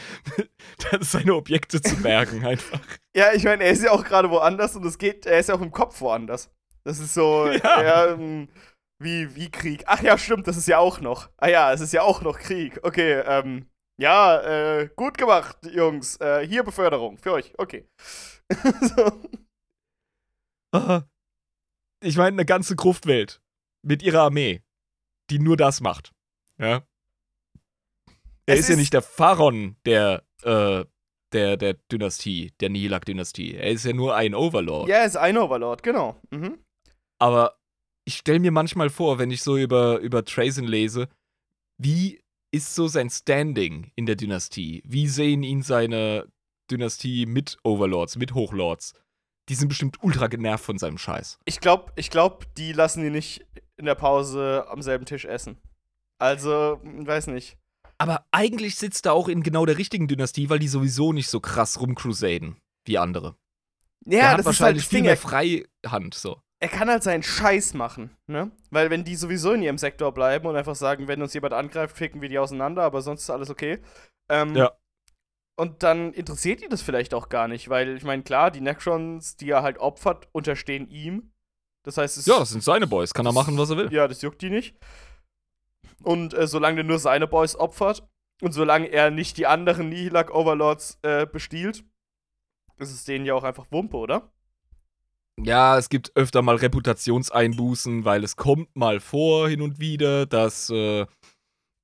[1.01, 2.81] seine Objekte zu bergen einfach.
[3.17, 5.55] Ja, ich meine, er ist ja auch gerade woanders und es geht, er ist ja
[5.55, 6.51] auch im Kopf woanders.
[6.85, 7.83] Das ist so, ja.
[7.83, 8.49] ja ähm,
[9.03, 9.85] wie, wie Krieg.
[9.87, 11.31] Ach ja, stimmt, das ist ja auch noch.
[11.39, 12.79] Ah ja, es ist ja auch noch Krieg.
[12.83, 13.69] Okay, ähm,
[13.99, 16.17] ja, äh, gut gemacht, Jungs.
[16.21, 17.53] Äh, hier Beförderung für euch.
[17.59, 17.89] Okay.
[18.83, 19.23] so.
[22.05, 23.41] Ich meine, eine ganze Gruftwelt
[23.83, 24.63] mit ihrer Armee,
[25.31, 26.13] die nur das macht.
[26.59, 26.87] Ja.
[28.47, 30.85] Er ist, ist, ja nicht der Pharaon der, äh,
[31.33, 33.55] der, der Dynastie, der Nihilak-Dynastie.
[33.55, 34.89] Er ist ja nur ein Overlord.
[34.89, 36.21] Ja, er ist ein Overlord, genau.
[36.31, 36.59] Mhm.
[37.19, 37.59] Aber
[38.07, 41.09] ich stelle mir manchmal vor, wenn ich so über, über Trazen lese,
[41.79, 42.21] wie
[42.55, 44.83] ist so sein Standing in der Dynastie?
[44.87, 46.31] Wie sehen ihn seine
[46.71, 48.95] Dynastie mit Overlords, mit Hochlords?
[49.49, 51.39] Die sind bestimmt ultra genervt von seinem Scheiß.
[51.45, 53.45] Ich glaube, ich glaub, die lassen ihn nicht
[53.77, 55.59] in der Pause am selben Tisch essen.
[56.19, 57.59] Also, weiß nicht.
[57.99, 61.41] Aber eigentlich sitzt er auch in genau der richtigen Dynastie, weil die sowieso nicht so
[61.41, 63.37] krass rumcrusaden wie andere.
[64.05, 66.41] Ja, der hat das wahrscheinlich ist halt viel mehr Freihand so.
[66.59, 68.51] Er kann halt seinen Scheiß machen, ne?
[68.71, 71.97] Weil wenn die sowieso in ihrem Sektor bleiben und einfach sagen, wenn uns jemand angreift,
[71.97, 73.79] ficken wir die auseinander, aber sonst ist alles okay.
[74.31, 74.73] Ähm, ja.
[75.59, 79.37] Und dann interessiert ihn das vielleicht auch gar nicht, weil ich meine, klar, die Necrons,
[79.37, 81.33] die er halt opfert, unterstehen ihm.
[81.83, 83.93] Das heißt, es Ja, das sind seine Boys, kann er machen, was er will.
[83.93, 84.77] Ja, das juckt die nicht.
[86.03, 88.07] Und äh, solange er nur seine Boys opfert
[88.43, 91.85] und solange er nicht die anderen Nihilak Overlords äh, bestiehlt,
[92.79, 94.31] ist es denen ja auch einfach Wumpe, oder?
[95.39, 100.71] Ja, es gibt öfter mal Reputationseinbußen, weil es kommt mal vor hin und wieder, dass
[100.71, 101.07] äh,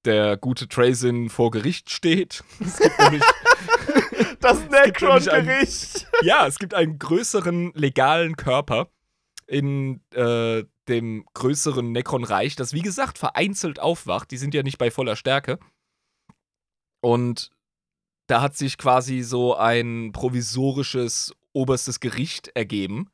[0.05, 2.43] der gute Trazen vor Gericht steht.
[2.61, 3.23] Es gibt nämlich
[4.41, 6.07] das Necron-Gericht.
[6.23, 8.89] Ja, es gibt einen größeren legalen Körper
[9.47, 14.31] in äh, dem größeren Necron-Reich, das wie gesagt vereinzelt aufwacht.
[14.31, 15.59] Die sind ja nicht bei voller Stärke.
[17.01, 17.51] Und
[18.29, 23.11] da hat sich quasi so ein provisorisches oberstes Gericht ergeben.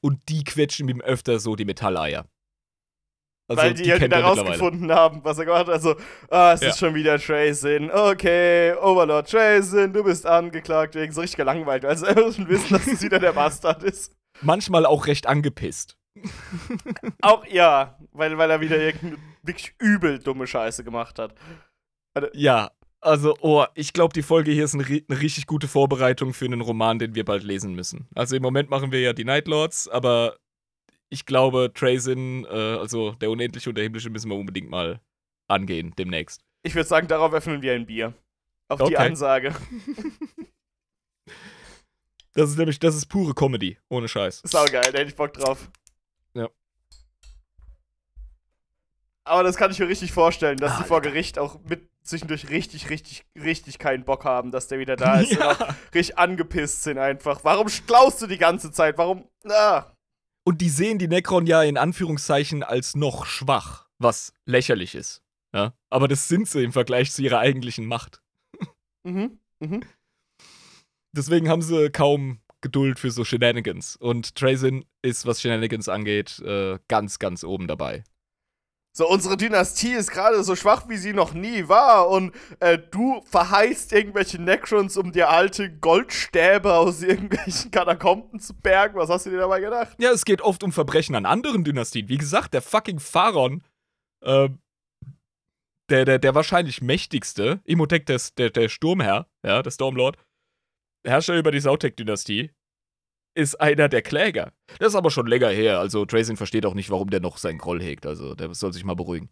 [0.00, 2.26] Und die quetschen ihm öfter so die Metalleier.
[3.48, 5.74] Also, Weil die, die halt wieder rausgefunden haben, was er gemacht hat.
[5.74, 5.96] Also,
[6.30, 6.70] ah, es ja.
[6.70, 7.90] ist schon wieder Tracing.
[7.90, 11.84] Okay, Overlord Tracing, du bist angeklagt wegen so richtig gelangweilt.
[11.84, 14.14] Also, er muss schon wissen, dass es wieder der Bastard ist.
[14.40, 15.96] Manchmal auch recht angepisst.
[17.22, 21.34] Auch ja, weil, weil er wieder irgendeine wirklich übel dumme Scheiße gemacht hat.
[22.14, 26.34] Also, ja, also, oh, ich glaube, die Folge hier ist eine, eine, richtig gute Vorbereitung
[26.34, 28.06] für einen Roman, den wir bald lesen müssen.
[28.14, 30.36] Also im Moment machen wir ja die Nightlords, aber
[31.08, 35.00] ich glaube, Trazin, äh, also der Unendliche und der Himmlische, müssen wir unbedingt mal
[35.48, 36.42] angehen, demnächst.
[36.62, 38.14] Ich würde sagen, darauf öffnen wir ein Bier.
[38.68, 38.90] Auf okay.
[38.90, 39.54] die Ansage.
[42.34, 44.42] Das ist nämlich, das ist pure Comedy, ohne Scheiß.
[44.44, 45.70] Saugeil, da hätte ich Bock drauf.
[46.34, 46.48] Ja.
[49.24, 52.50] Aber das kann ich mir richtig vorstellen, dass ah, die vor Gericht auch mit zwischendurch
[52.50, 55.50] richtig, richtig, richtig keinen Bock haben, dass der wieder da ist ja.
[55.50, 57.44] und auch richtig angepisst sind einfach.
[57.44, 58.98] Warum klaust du die ganze Zeit?
[58.98, 59.28] Warum?
[59.48, 59.92] Ah.
[60.44, 65.22] Und die sehen die Necron ja in Anführungszeichen als noch schwach, was lächerlich ist.
[65.54, 65.74] Ja?
[65.88, 68.22] Aber das sind sie im Vergleich zu ihrer eigentlichen Macht.
[69.04, 69.40] Mhm.
[69.58, 69.82] Mhm.
[71.10, 73.96] Deswegen haben sie kaum Geduld für so Shenanigans.
[73.96, 78.04] Und Trazin ist, was Shenanigans angeht, äh, ganz, ganz oben dabei.
[78.94, 82.10] So, unsere Dynastie ist gerade so schwach, wie sie noch nie war.
[82.10, 88.98] Und äh, du verheißt irgendwelche Necrons, um dir alte Goldstäbe aus irgendwelchen Katakomben zu bergen.
[88.98, 89.96] Was hast du dir dabei gedacht?
[89.98, 92.10] Ja, es geht oft um Verbrechen an anderen Dynastien.
[92.10, 93.64] Wie gesagt, der fucking Pharaon,
[94.22, 94.50] äh,
[95.88, 100.18] der, der, der wahrscheinlich mächtigste, Imhotep, der, der, Sturmherr, ja, der Stormlord,
[101.06, 102.50] Herrscher über die Sautek-Dynastie,
[103.34, 104.52] ist einer der Kläger.
[104.78, 105.78] Das ist aber schon länger her.
[105.78, 108.06] Also Tracing versteht auch nicht, warum der noch seinen Groll hegt.
[108.06, 109.30] Also der soll sich mal beruhigen.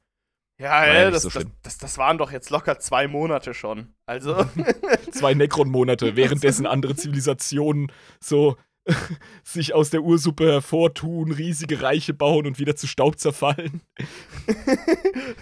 [0.60, 3.94] Ja, ja, ja das, so das, das, das, waren doch jetzt locker zwei Monate schon.
[4.04, 4.44] Also.
[5.10, 7.90] zwei Necron-Monate, währenddessen andere Zivilisationen
[8.22, 8.56] so
[9.42, 13.80] sich aus der Ursuppe hervortun, riesige Reiche bauen und wieder zu Staub zerfallen.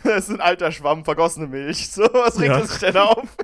[0.04, 1.90] das ist ein alter Schwamm, vergossene Milch.
[1.90, 2.64] So, was regt ja.
[2.64, 3.36] sich denn auf?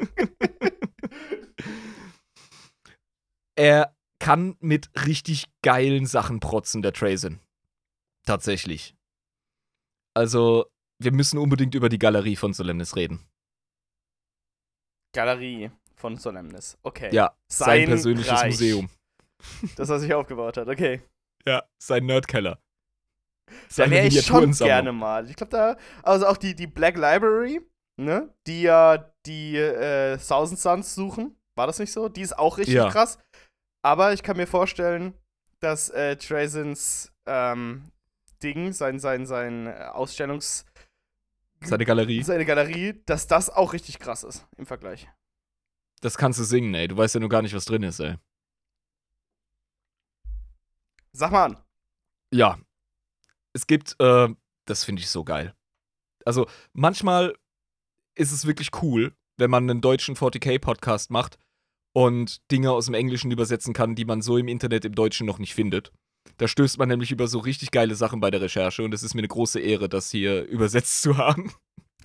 [3.57, 3.94] er
[4.25, 7.41] kann mit richtig geilen Sachen protzen, der Trazen.
[8.25, 8.97] Tatsächlich.
[10.15, 10.65] Also,
[10.99, 13.29] wir müssen unbedingt über die Galerie von Solemnis reden.
[15.15, 17.11] Galerie von Solemnis, okay.
[17.13, 18.53] Ja, sein, sein persönliches Reich.
[18.53, 18.89] Museum.
[19.77, 21.03] Das, was sich aufgebaut hat, okay.
[21.47, 22.59] Ja, sein Nerdkeller.
[23.77, 25.29] Da wäre ich schon gerne mal.
[25.29, 27.61] Ich glaube, da, also auch die, die Black Library,
[28.01, 32.09] ne, die ja die äh, Thousand Suns suchen, war das nicht so?
[32.09, 32.89] Die ist auch richtig ja.
[32.89, 33.19] krass.
[33.85, 35.13] Aber ich kann mir vorstellen,
[35.61, 37.93] dass äh, Trazens ähm,
[38.43, 40.65] Ding, sein, sein, sein äh, Ausstellungs.
[41.61, 42.23] Seine Galerie.
[42.23, 45.07] Seine Galerie, dass das auch richtig krass ist im Vergleich.
[46.01, 46.89] Das kannst du singen, ey.
[46.89, 48.17] Du weißt ja nur gar nicht, was drin ist, ey.
[51.13, 51.59] Sag mal an.
[52.33, 52.59] Ja.
[53.53, 54.29] Es gibt, äh,
[54.65, 55.55] das finde ich so geil.
[56.25, 57.37] Also, manchmal
[58.15, 61.39] ist es wirklich cool, wenn man einen deutschen 40k-Podcast macht
[61.95, 65.39] und Dinge aus dem Englischen übersetzen kann, die man so im Internet im Deutschen noch
[65.39, 65.93] nicht findet.
[66.37, 69.15] Da stößt man nämlich über so richtig geile Sachen bei der Recherche und es ist
[69.15, 71.53] mir eine große Ehre, das hier übersetzt zu haben.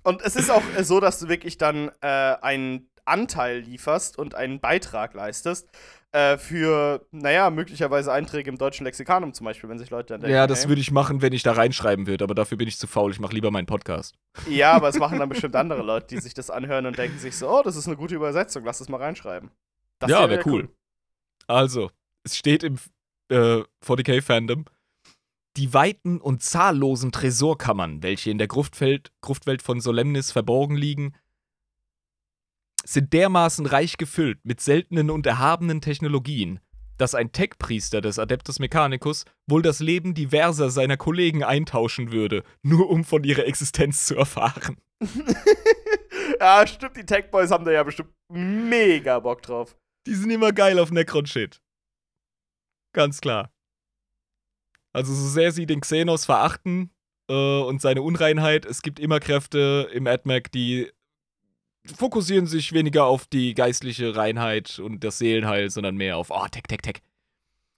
[0.03, 4.59] Und es ist auch so, dass du wirklich dann äh, einen Anteil lieferst und einen
[4.59, 5.67] Beitrag leistest
[6.11, 10.35] äh, für, naja, möglicherweise Einträge im deutschen Lexikanum zum Beispiel, wenn sich Leute dann denken.
[10.35, 12.85] Ja, das würde ich machen, wenn ich da reinschreiben würde, aber dafür bin ich zu
[12.85, 13.11] faul.
[13.11, 14.15] Ich mache lieber meinen Podcast.
[14.47, 17.35] Ja, aber es machen dann bestimmt andere Leute, die sich das anhören und denken sich
[17.35, 19.49] so, oh, das ist eine gute Übersetzung, lass das mal reinschreiben.
[19.99, 20.61] Das ja, wäre wär cool.
[20.63, 20.75] cool.
[21.47, 21.91] Also,
[22.23, 22.77] es steht im
[23.29, 24.65] äh, 40k-Fandom,
[25.57, 31.13] die weiten und zahllosen Tresorkammern, welche in der Gruftwelt, Gruftwelt von Solemnis verborgen liegen,
[32.85, 36.59] sind dermaßen reich gefüllt mit seltenen und erhabenen Technologien,
[36.97, 42.89] dass ein Tech-Priester des Adeptus Mechanicus wohl das Leben diverser seiner Kollegen eintauschen würde, nur
[42.89, 44.77] um von ihrer Existenz zu erfahren.
[46.39, 49.75] ja, stimmt, die Tech-Boys haben da ja bestimmt mega Bock drauf.
[50.09, 51.61] Die sind immer geil auf Necron-Shit.
[52.93, 53.53] Ganz klar.
[54.91, 56.89] Also, so sehr sie den Xenos verachten
[57.29, 60.91] äh, und seine Unreinheit, es gibt immer Kräfte im AdMac, die
[61.85, 66.63] fokussieren sich weniger auf die geistliche Reinheit und das Seelenheil, sondern mehr auf, oh, Tech,
[66.67, 67.03] Tech, Tech.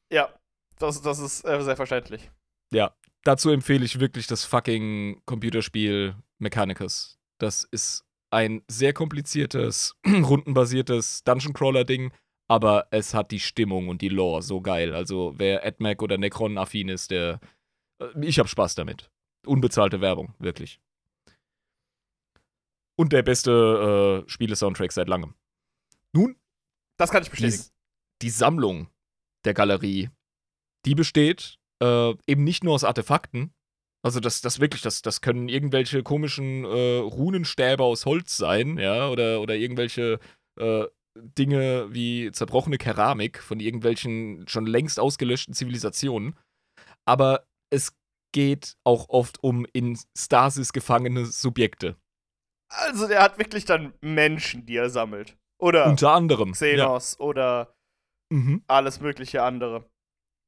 [0.09, 0.33] Ja,
[0.79, 2.31] das, das ist äh, sehr verständlich.
[2.71, 7.19] Ja, dazu empfehle ich wirklich das fucking Computerspiel Mechanicus.
[7.39, 12.11] Das ist ein sehr kompliziertes, rundenbasiertes Dungeon-Crawler-Ding,
[12.47, 14.93] aber es hat die Stimmung und die Lore so geil.
[14.93, 17.39] Also wer AdMac oder Necron-affin ist, der.
[18.01, 19.09] Äh, ich hab Spaß damit.
[19.45, 20.79] Unbezahlte Werbung, wirklich.
[22.97, 25.33] Und der beste äh, Spiele-Soundtrack seit langem.
[26.13, 26.35] Nun.
[26.97, 27.63] Das kann ich bestätigen.
[27.63, 28.89] Die, die Sammlung
[29.45, 30.09] der Galerie,
[30.85, 33.53] die besteht äh, eben nicht nur aus Artefakten,
[34.03, 39.09] also das, das wirklich, das, das können irgendwelche komischen äh, Runenstäbe aus Holz sein, ja,
[39.09, 40.19] oder, oder irgendwelche
[40.59, 40.85] äh,
[41.17, 46.37] Dinge wie zerbrochene Keramik von irgendwelchen schon längst ausgelöschten Zivilisationen.
[47.05, 47.93] Aber es
[48.33, 51.97] geht auch oft um in Stasis gefangene Subjekte.
[52.69, 55.37] Also der hat wirklich dann Menschen, die er sammelt.
[55.61, 57.25] Oder unter anderem Xenos ja.
[57.25, 57.75] oder
[58.31, 58.63] mhm.
[58.67, 59.89] alles mögliche andere.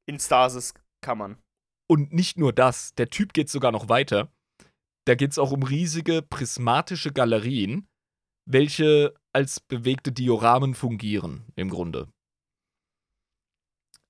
[0.08, 1.43] In Stasis-Kammern.
[1.94, 4.32] Und nicht nur das, der Typ geht sogar noch weiter.
[5.06, 7.88] Da geht es auch um riesige prismatische Galerien,
[8.50, 12.08] welche als bewegte Dioramen fungieren, im Grunde.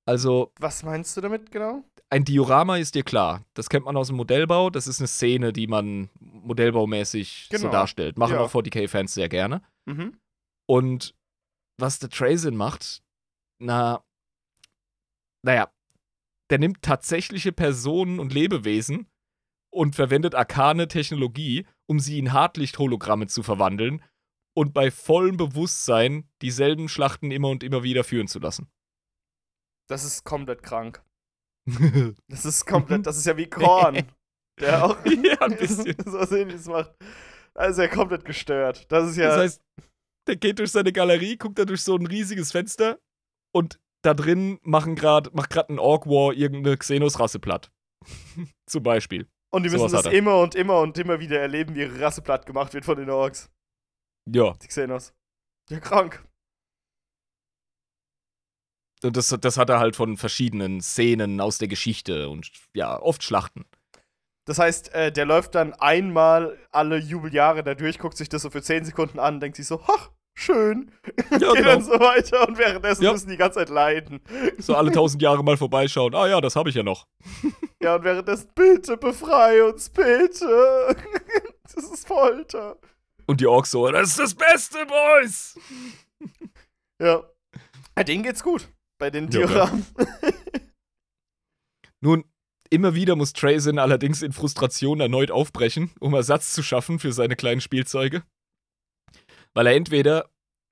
[0.06, 0.54] Also.
[0.62, 1.84] Was meinst du damit genau?
[2.10, 3.44] Ein Diorama ist dir klar.
[3.54, 4.70] Das kennt man aus dem Modellbau.
[4.70, 7.64] Das ist eine Szene, die man modellbaumäßig genau.
[7.64, 8.18] so darstellt.
[8.18, 8.40] Machen ja.
[8.40, 9.62] auch 40k-Fans sehr gerne.
[9.84, 10.18] Mhm.
[10.70, 11.16] Und
[11.78, 13.04] was der Trazin macht,
[13.60, 14.06] na,
[15.44, 15.70] naja,
[16.54, 19.08] der nimmt tatsächliche Personen und Lebewesen
[19.74, 24.04] und verwendet arkane Technologie, um sie in Hartlicht-Hologramme zu verwandeln
[24.56, 28.70] und bei vollem Bewusstsein dieselben Schlachten immer und immer wieder führen zu lassen.
[29.90, 31.04] Das ist komplett krank.
[32.28, 34.08] das ist komplett, das ist ja wie Korn.
[34.60, 35.96] Der auch Ja, ein bisschen.
[36.06, 36.94] so was ähnliches macht.
[37.56, 38.92] Also er komplett gestört.
[38.92, 39.30] Das ist ja.
[39.30, 39.64] Das heißt,
[40.28, 43.00] der geht durch seine Galerie, guckt da durch so ein riesiges Fenster
[43.56, 47.72] und da drin machen grad, macht gerade ein Orc War irgendeine Xenos-Rasse platt.
[48.68, 49.28] Zum Beispiel.
[49.50, 50.18] und die müssen sowas das er.
[50.18, 53.10] immer und immer und immer wieder erleben, wie ihre Rasse platt gemacht wird von den
[53.10, 53.50] Orks.
[54.30, 54.54] Ja.
[54.62, 55.14] Die Xenos.
[55.70, 56.24] Ja, krank.
[59.04, 63.24] Und das, das hat er halt von verschiedenen Szenen aus der Geschichte und ja, oft
[63.24, 63.66] Schlachten.
[64.46, 68.50] Das heißt, äh, der läuft dann einmal alle Jubeljahre da durch, guckt sich das so
[68.50, 70.92] für 10 Sekunden an, denkt sich so, ach, schön.
[71.32, 73.12] Ja, Geht dann so weiter und währenddessen genau.
[73.12, 73.14] Ja.
[73.14, 74.22] müssen die ganze Zeit leiden.
[74.58, 76.16] So alle tausend Jahre mal vorbeischauen.
[76.16, 77.08] Ah ja, das habe ich ja noch.
[77.82, 80.96] Ja, und währenddessen, bitte befrei uns, bitte.
[81.64, 82.78] das ist Folter.
[83.26, 85.58] Und die Orks so, das ist das Beste, Boys!
[87.02, 87.24] Ja.
[87.98, 88.70] ja denen geht's gut.
[89.00, 89.48] Bei den Ja.
[89.48, 89.86] Dioramen.
[92.02, 92.26] Nun,
[92.70, 97.36] immer wieder muss Trazen allerdings in Frustration erneut aufbrechen, um Ersatz zu schaffen für seine
[97.36, 98.24] kleinen Spielzeuge.
[99.54, 100.30] Weil er entweder,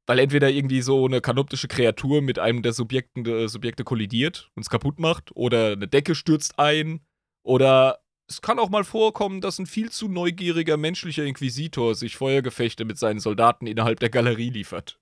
[0.07, 4.63] weil entweder irgendwie so eine kanoptische Kreatur mit einem der Subjekten, äh, Subjekte kollidiert und
[4.63, 7.05] es kaputt macht, oder eine Decke stürzt ein,
[7.43, 12.85] oder es kann auch mal vorkommen, dass ein viel zu neugieriger menschlicher Inquisitor sich Feuergefechte
[12.85, 14.99] mit seinen Soldaten innerhalb der Galerie liefert.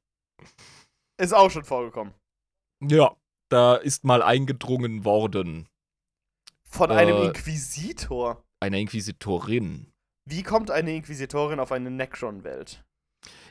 [1.18, 2.14] ist auch schon vorgekommen.
[2.82, 3.16] Ja,
[3.50, 5.68] da ist mal eingedrungen worden.
[6.64, 7.26] Von einem Äh.
[7.28, 8.44] Inquisitor.
[8.62, 9.92] Eine Inquisitorin.
[10.26, 12.84] Wie kommt eine Inquisitorin auf eine Necron-Welt?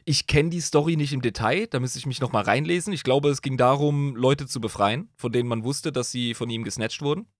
[0.08, 2.94] Ich kenne die Story nicht im Detail, da müsste ich mich noch mal reinlesen.
[2.94, 6.48] Ich glaube, es ging darum, Leute zu befreien, von denen man wusste, dass sie von
[6.48, 7.30] ihm gesnatcht wurden.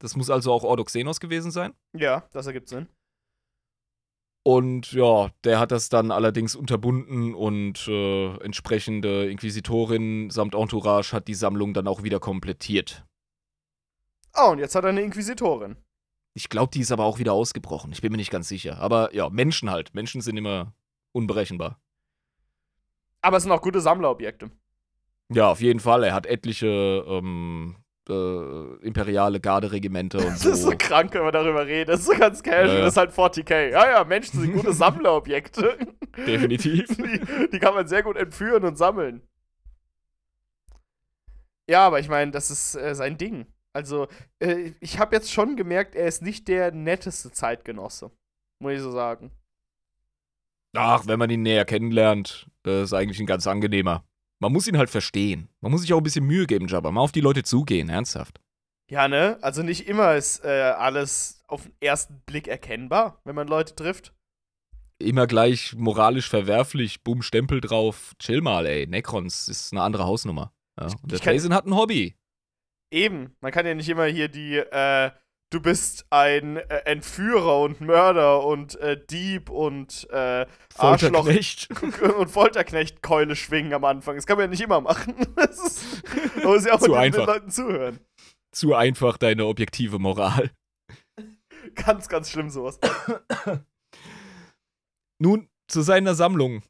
[0.00, 1.72] Das muss also auch Ordoxenos gewesen sein.
[1.96, 2.88] Ja, das ergibt Sinn.
[4.42, 11.26] Und ja, der hat das dann allerdings unterbunden und äh, entsprechende Inquisitorin samt Entourage hat
[11.26, 13.06] die Sammlung dann auch wieder komplettiert.
[14.36, 15.78] Oh, und jetzt hat er eine Inquisitorin.
[16.36, 17.92] Ich glaube, die ist aber auch wieder ausgebrochen.
[17.92, 18.76] Ich bin mir nicht ganz sicher.
[18.76, 19.94] Aber ja, Menschen halt.
[19.94, 20.74] Menschen sind immer
[21.12, 21.80] unberechenbar.
[23.24, 24.50] Aber es sind auch gute Sammlerobjekte.
[25.32, 26.04] Ja, auf jeden Fall.
[26.04, 26.66] Er hat etliche
[27.08, 30.50] ähm, äh, imperiale Garderegimenter und Das so.
[30.50, 31.88] ist so krank, wenn man darüber redet.
[31.88, 32.68] Das ist so ganz casual.
[32.68, 32.80] Ja, ja.
[32.80, 33.70] Das ist halt 40k.
[33.70, 35.78] Ja, ja, Menschen sind gute Sammlerobjekte.
[36.26, 36.86] Definitiv.
[36.98, 39.22] Die, die kann man sehr gut entführen und sammeln.
[41.66, 43.46] Ja, aber ich meine, das ist äh, sein Ding.
[43.72, 44.06] Also,
[44.38, 48.10] äh, ich habe jetzt schon gemerkt, er ist nicht der netteste Zeitgenosse.
[48.60, 49.30] Muss ich so sagen.
[50.74, 54.04] Ach, wenn man ihn näher kennenlernt, äh, ist eigentlich ein ganz angenehmer.
[54.40, 55.48] Man muss ihn halt verstehen.
[55.60, 56.90] Man muss sich auch ein bisschen Mühe geben, Jabba.
[56.90, 58.40] Mal auf die Leute zugehen, ernsthaft.
[58.90, 59.38] Ja, ne?
[59.40, 64.12] Also nicht immer ist äh, alles auf den ersten Blick erkennbar, wenn man Leute trifft.
[64.98, 68.12] Immer gleich moralisch verwerflich, bumm, Stempel drauf.
[68.18, 68.86] Chill mal, ey.
[68.86, 70.52] Necrons ist eine andere Hausnummer.
[70.78, 70.86] Ja.
[71.02, 72.16] Und der Trazen hat ein Hobby.
[72.90, 75.10] Eben, man kann ja nicht immer hier die, äh,
[75.50, 81.68] du bist ein äh, Entführer und Mörder und äh, Dieb und äh, Arschloch Folterknecht.
[82.02, 84.16] und Folterknecht-Keule schwingen am Anfang.
[84.16, 85.14] Das kann man ja nicht immer machen.
[85.36, 86.02] Das ist,
[86.36, 87.26] man muss ja auch Zu den, den einfach.
[87.26, 88.00] Leuten zuhören.
[88.52, 90.50] Zu einfach deine objektive Moral.
[91.74, 92.78] Ganz, ganz schlimm sowas.
[95.18, 96.62] Nun, zu seiner Sammlung.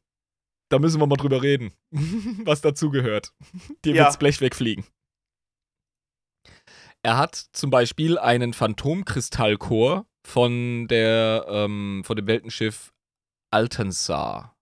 [0.71, 1.73] Da müssen wir mal drüber reden,
[2.43, 3.33] was dazugehört.
[3.83, 4.03] Dir Ja.
[4.05, 4.85] wird's Blech wegfliegen.
[7.05, 12.95] Er hat zum Beispiel einen Phantomkristallchor von der, ähm, von dem Weltenschiff
[13.51, 14.57] Altensar.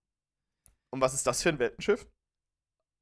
[0.90, 2.06] Und was ist das für ein Weltenschiff?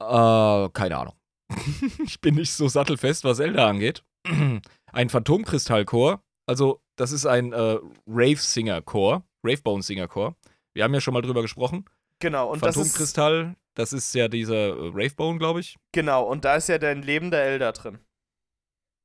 [0.01, 1.17] Äh, keine Ahnung.
[2.05, 4.05] ich bin nicht so sattelfest, was Zelda angeht.
[4.93, 6.23] ein Phantomkristallchor.
[6.47, 9.25] Also, das ist ein äh, Rave-Singer-Chor.
[9.43, 10.37] Ravebone-Singer-Chor.
[10.73, 11.85] Wir haben ja schon mal drüber gesprochen.
[12.21, 15.77] Genau, und das ist, Phantomkristall, das ist ja dieser äh, Ravebone, glaube ich.
[15.91, 17.99] genau, und da ist ja dein lebender Elder drin.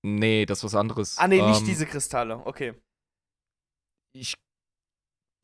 [0.04, 1.18] Nee, das ist was anderes.
[1.18, 2.46] Ah, nee, nicht Ähm, diese Kristalle.
[2.46, 2.74] Okay.
[4.14, 4.36] Ich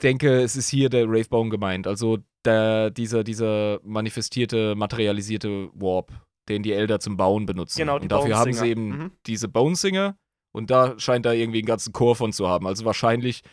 [0.01, 1.87] denke, es ist hier der Ravebone gemeint.
[1.87, 6.11] Also der, dieser, dieser manifestierte, materialisierte Warp,
[6.49, 7.79] den die Elder zum Bauen benutzen.
[7.79, 9.11] Genau, die Und dafür haben sie eben Mhm.
[9.25, 10.17] diese Bonesinger
[10.53, 12.67] und da scheint da irgendwie einen ganzen Chor von zu haben.
[12.67, 13.43] Also wahrscheinlich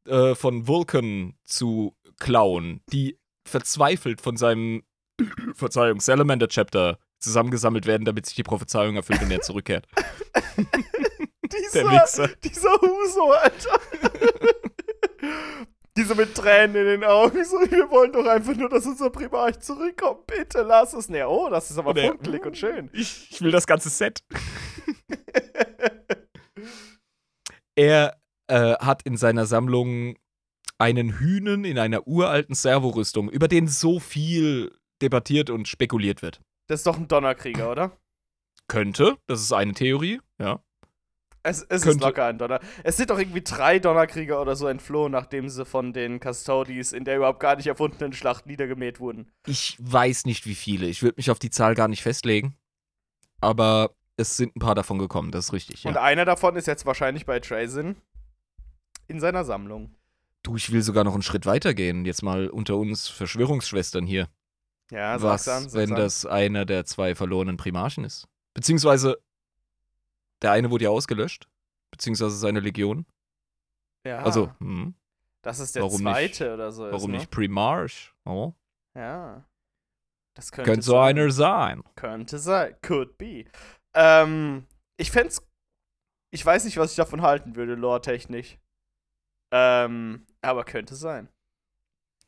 [0.08, 3.18] äh, von Vulcan zu klauen, die
[3.48, 4.82] verzweifelt von seinem,
[5.54, 9.86] Verzeihung, Salamander Chapter zusammengesammelt werden, damit sich die Prophezeiung erfüllt und er zurückkehrt.
[11.52, 13.80] Dieser, dieser Huso, Alter.
[15.96, 17.44] Diese mit Tränen in den Augen.
[17.44, 20.26] So, wir wollen doch einfach nur, dass unser Primarch zurückkommt.
[20.28, 21.08] Bitte lass es.
[21.08, 22.88] Ne, oh, das ist aber er- funkelig und schön.
[22.92, 24.22] Ich, ich will das ganze Set.
[27.74, 28.16] er
[28.46, 30.16] äh, hat in seiner Sammlung
[30.78, 36.40] einen Hühnen in einer uralten Servorüstung, über den so viel debattiert und spekuliert wird.
[36.70, 37.98] Das ist doch ein Donnerkrieger, oder?
[38.68, 40.62] Könnte, das ist eine Theorie, ja.
[41.42, 42.60] Es, es ist locker ein Donner.
[42.84, 47.04] Es sind doch irgendwie drei Donnerkrieger oder so entflohen, nachdem sie von den Custodies in
[47.04, 49.32] der überhaupt gar nicht erfundenen Schlacht niedergemäht wurden.
[49.46, 50.86] Ich weiß nicht, wie viele.
[50.86, 52.56] Ich würde mich auf die Zahl gar nicht festlegen.
[53.40, 55.86] Aber es sind ein paar davon gekommen, das ist richtig.
[55.86, 56.02] Und Ja.
[56.02, 57.96] einer davon ist jetzt wahrscheinlich bei Trazyn
[59.08, 59.96] in seiner Sammlung.
[60.44, 62.04] Du, ich will sogar noch einen Schritt weiter gehen.
[62.04, 64.28] Jetzt mal unter uns Verschwörungsschwestern hier.
[64.90, 65.96] Ja, Was, an, wenn an.
[65.98, 68.26] das einer der zwei verlorenen Primarchen ist?
[68.54, 69.18] Beziehungsweise
[70.42, 71.48] der eine wurde ja ausgelöscht.
[71.90, 73.06] Beziehungsweise seine Legion.
[74.04, 74.94] Ja, Also, hm,
[75.42, 76.86] das ist der warum nicht- zweite oder so.
[76.86, 77.18] ist, warum ne?
[77.18, 78.12] nicht Primarch?
[78.24, 78.52] Oh,
[78.94, 79.44] Ja.
[80.34, 81.18] Das könnte, könnte so sein.
[81.18, 81.82] einer sein.
[81.96, 82.74] Könnte sein.
[82.82, 83.44] Could be.
[83.94, 84.64] Ähm,
[84.96, 85.44] ich fänd's.
[86.30, 88.58] Ich weiß nicht, was ich davon halten würde, lore-technisch.
[89.52, 91.28] Ähm, aber könnte sein.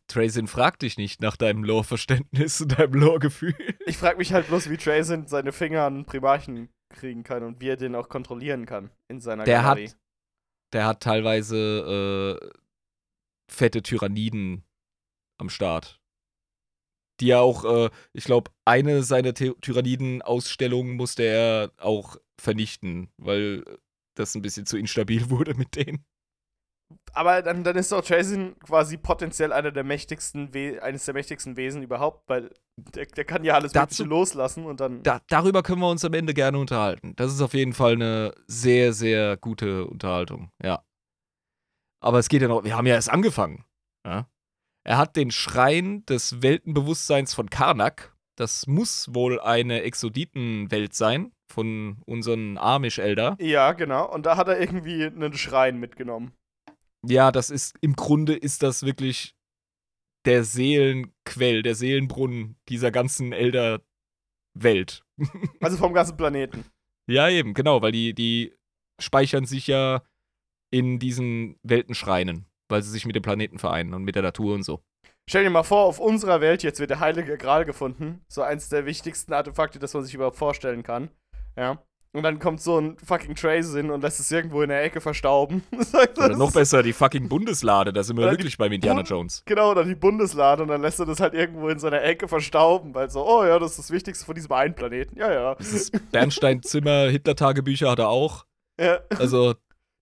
[0.09, 3.55] Trazyn fragt dich nicht nach deinem Lore-Verständnis und deinem Lore-Gefühl.
[3.87, 7.69] Ich frage mich halt bloß, wie Trazyn seine Finger an Primarchen kriegen kann und wie
[7.69, 9.93] er den auch kontrollieren kann in seiner Der hat- Galerie.
[10.73, 12.51] Der hat teilweise äh,
[13.51, 14.65] fette Tyranniden
[15.39, 16.01] am Start.
[17.21, 23.65] Die er auch, äh, ich glaube, eine seiner Ty- Tyranniden-Ausstellungen musste er auch vernichten, weil
[24.15, 26.05] das ein bisschen zu instabil wurde mit denen.
[27.13, 31.57] Aber dann, dann ist doch Trazyn quasi potenziell einer der mächtigsten We eines der mächtigsten
[31.57, 35.03] Wesen überhaupt, weil der, der kann ja alles Dazu- loslassen und dann.
[35.03, 37.15] Da, darüber können wir uns am Ende gerne unterhalten.
[37.17, 40.83] Das ist auf jeden Fall eine sehr, sehr gute Unterhaltung, ja.
[42.01, 43.65] Aber es geht ja noch, wir haben ja erst angefangen.
[44.05, 44.27] Ja?
[44.85, 48.17] Er hat den Schrein des Weltenbewusstseins von Karnak.
[48.37, 53.37] Das muss wohl eine Exoditenwelt sein von unseren Amish-Elder.
[53.39, 54.11] Ja, genau.
[54.11, 56.33] Und da hat er irgendwie einen Schrein mitgenommen.
[57.07, 59.35] Ja, das ist, im Grunde ist das wirklich
[60.25, 65.05] der Seelenquell, der Seelenbrunnen dieser ganzen Elder-Welt.
[65.61, 66.65] Also vom ganzen Planeten.
[67.09, 68.55] Ja, eben, genau, weil die, die
[69.01, 70.03] speichern sich ja
[70.73, 74.63] in diesen Weltenschreinen, weil sie sich mit dem Planeten vereinen und mit der Natur und
[74.63, 74.83] so.
[75.29, 78.25] Stell dir mal vor, auf unserer Welt jetzt wird der Heilige Gral gefunden.
[78.29, 81.11] So eins der wichtigsten Artefakte, das man sich überhaupt vorstellen kann.
[81.57, 81.85] Ja.
[82.15, 85.63] Und dann kommt so ein fucking Trazyn und lässt es irgendwo in der Ecke verstauben.
[85.95, 89.43] Er, Oder noch besser, die fucking Bundeslade, da sind wir wirklich beim Indiana Bund- Jones.
[89.47, 92.95] Genau, oder die Bundeslade und dann lässt er das halt irgendwo in seiner Ecke verstauben,
[92.95, 95.19] weil so, oh ja, das ist das Wichtigste von diesem einen Planeten.
[95.19, 95.55] Ja, ja.
[95.57, 98.45] Dieses Bernstein-Zimmer, Hitler-Tagebücher hat er auch.
[98.81, 98.99] ja.
[99.19, 99.55] Also,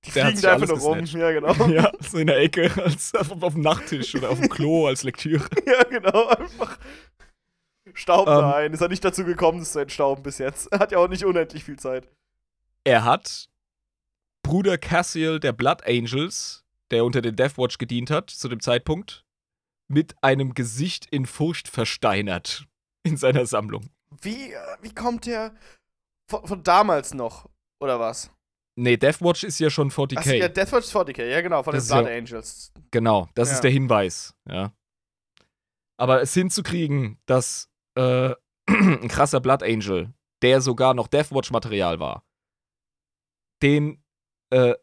[0.05, 1.05] Die der fliegen da einfach nur rum.
[1.05, 1.53] Ja, genau.
[1.69, 5.03] ja, so in der Ecke, als auf, auf dem Nachttisch oder auf dem Klo als
[5.05, 5.45] Lektüre.
[5.67, 6.27] ja, genau.
[6.29, 6.79] Einfach
[8.01, 8.41] stauben Ähm.
[8.41, 8.73] da ein.
[8.73, 10.67] Ist er nicht dazu gekommen, das zu entstauben bis jetzt.
[10.73, 12.09] Er hat ja auch nicht unendlich viel Zeit.
[12.85, 13.49] Er hat
[14.43, 19.25] Bruder Cassiel der Blood Angels, der unter den Deathwatch gedient hat zu dem Zeitpunkt,
[19.89, 22.67] mit einem Gesicht in Furcht versteinert
[23.03, 23.91] in seiner Sammlung.
[24.23, 25.55] Wie, äh, wie kommt der
[26.29, 27.49] von, von damals noch?
[27.81, 28.31] Oder was?
[28.77, 30.19] Nee, Deathwatch ist ja schon 40k.
[30.19, 32.73] Achso, ja, Deathwatch 40k, ja genau, von Das den ist Blood ja- Angels.
[32.91, 33.55] Genau, das Ja.
[33.57, 34.73] ist der Hinweis, ja.
[35.99, 38.35] Aber es hinzukriegen, dass äh,
[38.69, 40.13] ein krasser Blood Angel,
[40.43, 42.25] der sogar noch Deathwatch-Material war,
[43.63, 44.03] den
[44.51, 44.75] äh,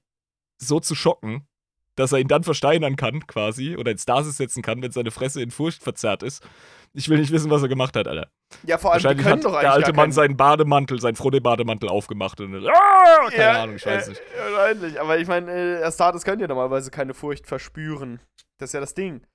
[0.58, 1.48] so zu schocken,
[1.96, 5.42] dass er ihn dann versteinern kann, quasi, oder in Stasis setzen kann, wenn seine Fresse
[5.42, 6.48] in Furcht verzerrt ist.
[6.94, 8.30] Ich will nicht wissen, was er gemacht hat, Alter.
[8.64, 12.56] Ja, vor allem, Wahrscheinlich können hat der alte Mann seinen Bademantel, seinen Frotte-Bademantel aufgemacht und
[12.56, 14.22] ah, keine ja, Ahnung, ich weiß äh, nicht.
[14.38, 18.20] Wahrscheinlich, aber ich meine, äh, Astartes können ja normalerweise keine Furcht verspüren.
[18.58, 19.26] Das ist ja das Ding.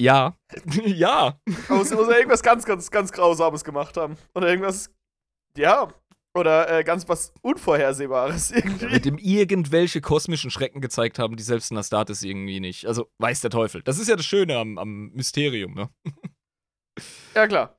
[0.00, 0.36] Ja,
[0.84, 1.40] ja.
[1.68, 4.16] Man muss, muss ja irgendwas ganz, ganz, ganz Grausames gemacht haben.
[4.34, 4.90] Oder irgendwas,
[5.56, 5.92] ja,
[6.34, 8.86] oder äh, ganz was Unvorhersehbares irgendwie.
[8.86, 12.86] mit dem irgendwelche kosmischen Schrecken gezeigt haben, die selbst ein Astartes irgendwie nicht.
[12.86, 13.82] Also weiß der Teufel.
[13.82, 15.90] Das ist ja das Schöne am, am Mysterium, ne?
[17.32, 17.78] Ja, klar.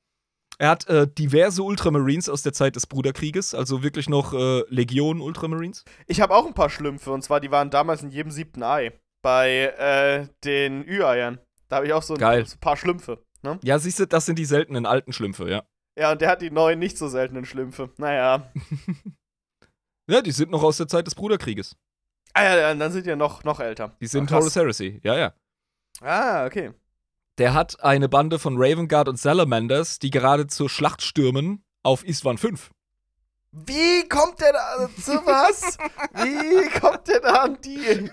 [0.60, 5.20] Er hat äh, diverse Ultramarines aus der Zeit des Bruderkrieges, also wirklich noch äh, Legion
[5.20, 5.84] Ultramarines.
[6.08, 8.94] Ich habe auch ein paar Schlümpfe und zwar die waren damals in jedem siebten Ei.
[9.22, 11.40] Bei äh, den Ü-Eiern.
[11.70, 12.46] Da habe ich auch so ein, Geil.
[12.60, 13.24] paar Schlümpfe.
[13.42, 13.60] Ne?
[13.64, 15.64] Ja, siehst du, das sind die seltenen alten Schlümpfe, ja.
[15.98, 17.92] Ja, und der hat die neuen nicht so seltenen Schlümpfe.
[17.98, 18.52] Naja.
[20.10, 21.78] Ja, die sind noch aus der Zeit des Bruderkrieges.
[22.34, 23.96] Ah ja, dann sind die ja noch, noch älter.
[24.02, 24.32] Die sind.
[24.32, 25.34] Horus Heresy, ja, ja.
[26.02, 26.72] Ah, okay.
[27.38, 32.04] Der hat eine Bande von Raven Guard und Salamanders, die gerade zur Schlacht stürmen auf
[32.04, 32.72] Istvan 5.
[33.52, 35.78] Wie kommt der da zu was?
[36.24, 38.10] Wie kommt der da an die?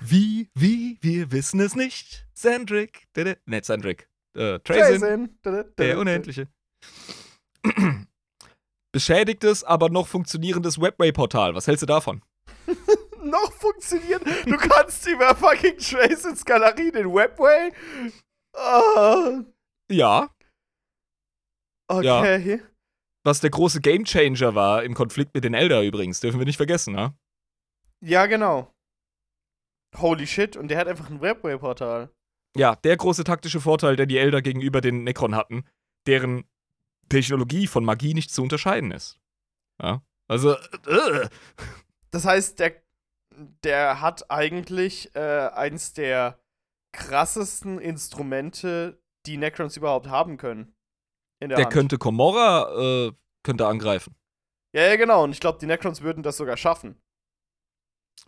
[0.00, 2.26] Wie, wie, wir wissen es nicht.
[2.34, 4.08] Sandrick, ne, Sandrick.
[4.36, 5.38] Äh, Trazen.
[5.78, 6.48] der Unendliche.
[8.92, 11.54] Beschädigtes, aber noch funktionierendes Webway-Portal.
[11.54, 12.22] Was hältst du davon?
[13.22, 14.22] Noch funktioniert.
[14.44, 17.72] Du kannst über fucking Tracens Galerie den Webway.
[18.54, 19.40] Ah,
[19.90, 20.28] Ja,
[21.88, 22.62] okay.
[23.24, 26.94] Was der große Gamechanger war im Konflikt mit den Elder übrigens, dürfen wir nicht vergessen,
[26.94, 27.14] ne?
[28.00, 28.72] Ja, genau.
[29.96, 32.10] Holy shit, und der hat einfach ein Webway-Portal.
[32.56, 35.64] Ja, der große taktische Vorteil, den die Elder gegenüber den Necron hatten,
[36.06, 36.44] deren
[37.08, 39.18] Technologie von Magie nicht zu unterscheiden ist.
[39.82, 41.28] Ja, also, äh,
[42.10, 42.80] Das heißt, der,
[43.64, 46.38] der hat eigentlich äh, eins der
[46.92, 50.73] krassesten Instrumente, die Necrons überhaupt haben können.
[51.48, 54.14] Der, der könnte Komorra, äh, könnte angreifen.
[54.74, 55.22] Ja, ja, genau.
[55.24, 57.00] Und ich glaube, die Necrons würden das sogar schaffen,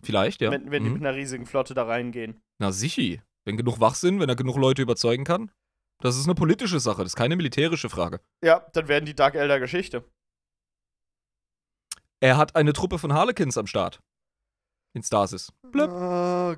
[0.03, 0.51] Vielleicht, ja.
[0.51, 0.97] wenn, wenn die Mhm.
[0.97, 2.41] mit einer riesigen Flotte da reingehen.
[2.59, 3.21] Na, sichi.
[3.45, 5.51] Wenn genug wach sind, wenn er genug Leute überzeugen kann.
[6.01, 8.19] Das ist eine politische Sache, das ist keine militärische Frage.
[8.43, 10.03] Ja, dann werden die Dark Elder Geschichte.
[12.19, 13.99] Er hat eine Truppe von Harlequins am Start.
[14.93, 15.51] In Stasis.
[15.71, 15.89] Blöp.
[15.91, 16.57] Äh,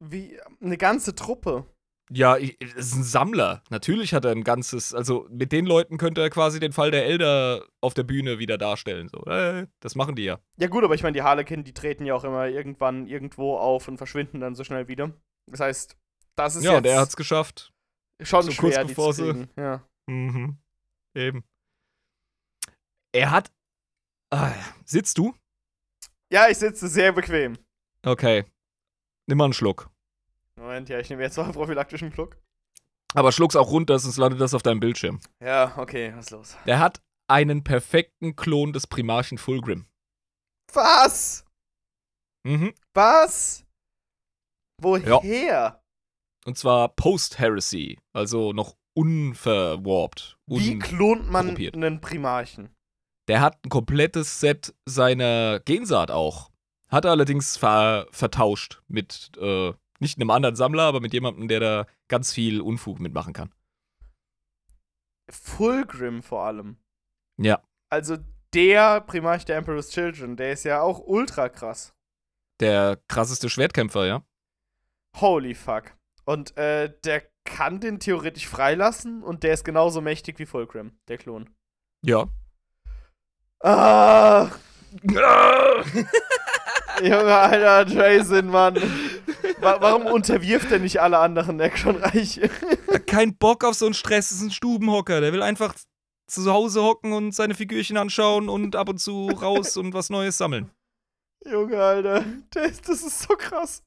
[0.00, 1.66] wie eine ganze Truppe.
[2.12, 3.62] Ja, ich, das ist ein Sammler.
[3.70, 7.06] Natürlich hat er ein ganzes, also mit den Leuten könnte er quasi den Fall der
[7.06, 9.08] Elder auf der Bühne wieder darstellen.
[9.08, 10.40] So, äh, das machen die ja.
[10.58, 13.86] Ja gut, aber ich meine, die Harlequin, die treten ja auch immer irgendwann irgendwo auf
[13.86, 15.12] und verschwinden dann so schnell wieder.
[15.48, 15.96] Das heißt,
[16.34, 17.72] das ist Ja, und jetzt er hat's geschafft.
[18.20, 19.46] schon so kurz schwer, die bevor zu sie-.
[19.56, 19.86] Ja.
[20.08, 20.58] Mhm.
[21.16, 21.44] Eben.
[23.12, 23.52] Er hat.
[24.32, 24.52] Ah,
[24.84, 25.34] sitzt du?
[26.32, 27.56] ja, ich sitze sehr bequem.
[28.04, 28.44] Okay.
[29.28, 29.90] Nimm mal einen Schluck.
[30.60, 32.36] Moment, ja, ich nehme jetzt mal einen prophylaktischen Schluck.
[33.14, 35.20] Aber schluck's auch runter, sonst landet das auf deinem Bildschirm.
[35.42, 36.56] Ja, okay, was ist los?
[36.66, 39.86] Der hat einen perfekten Klon des Primarchen Fulgrim.
[40.72, 41.44] Was?
[42.44, 42.72] Mhm.
[42.94, 43.64] Was?
[44.80, 45.82] Woher?
[46.44, 47.98] Und zwar Post-Heresy.
[48.12, 50.36] Also noch unverwarpt.
[50.46, 51.74] Wie Un klont man korrumpiert.
[51.74, 52.70] einen Primarchen?
[53.28, 56.50] Der hat ein komplettes Set seiner Gensaat auch.
[56.88, 61.60] Hat er allerdings ver vertauscht mit äh, nicht einem anderen Sammler, aber mit jemandem, der
[61.60, 63.52] da ganz viel Unfug mitmachen kann.
[65.30, 66.76] Fulgrim vor allem.
[67.36, 67.62] Ja.
[67.88, 68.16] Also
[68.52, 71.94] der Primarch der Emperor's Children, der ist ja auch ultra krass.
[72.60, 74.22] Der krasseste Schwertkämpfer, ja.
[75.16, 75.96] Holy fuck.
[76.24, 81.18] Und äh, der kann den theoretisch freilassen und der ist genauso mächtig wie Fulgrim, der
[81.18, 81.50] Klon.
[82.04, 82.28] Ja.
[83.60, 84.50] Ah!
[87.02, 88.76] Junge, Alter, Drazen, Mann.
[89.60, 92.48] Wa warum unterwirft er nicht alle anderen Necron-Reiche?
[93.06, 95.20] Kein Bock auf so einen Stress, das ist ein Stubenhocker.
[95.20, 95.74] Der will einfach
[96.26, 100.38] zu Hause hocken und seine Figürchen anschauen und ab und zu raus und was Neues
[100.38, 100.70] sammeln.
[101.44, 102.24] Junge, Alter.
[102.50, 103.82] Das, das ist so krass.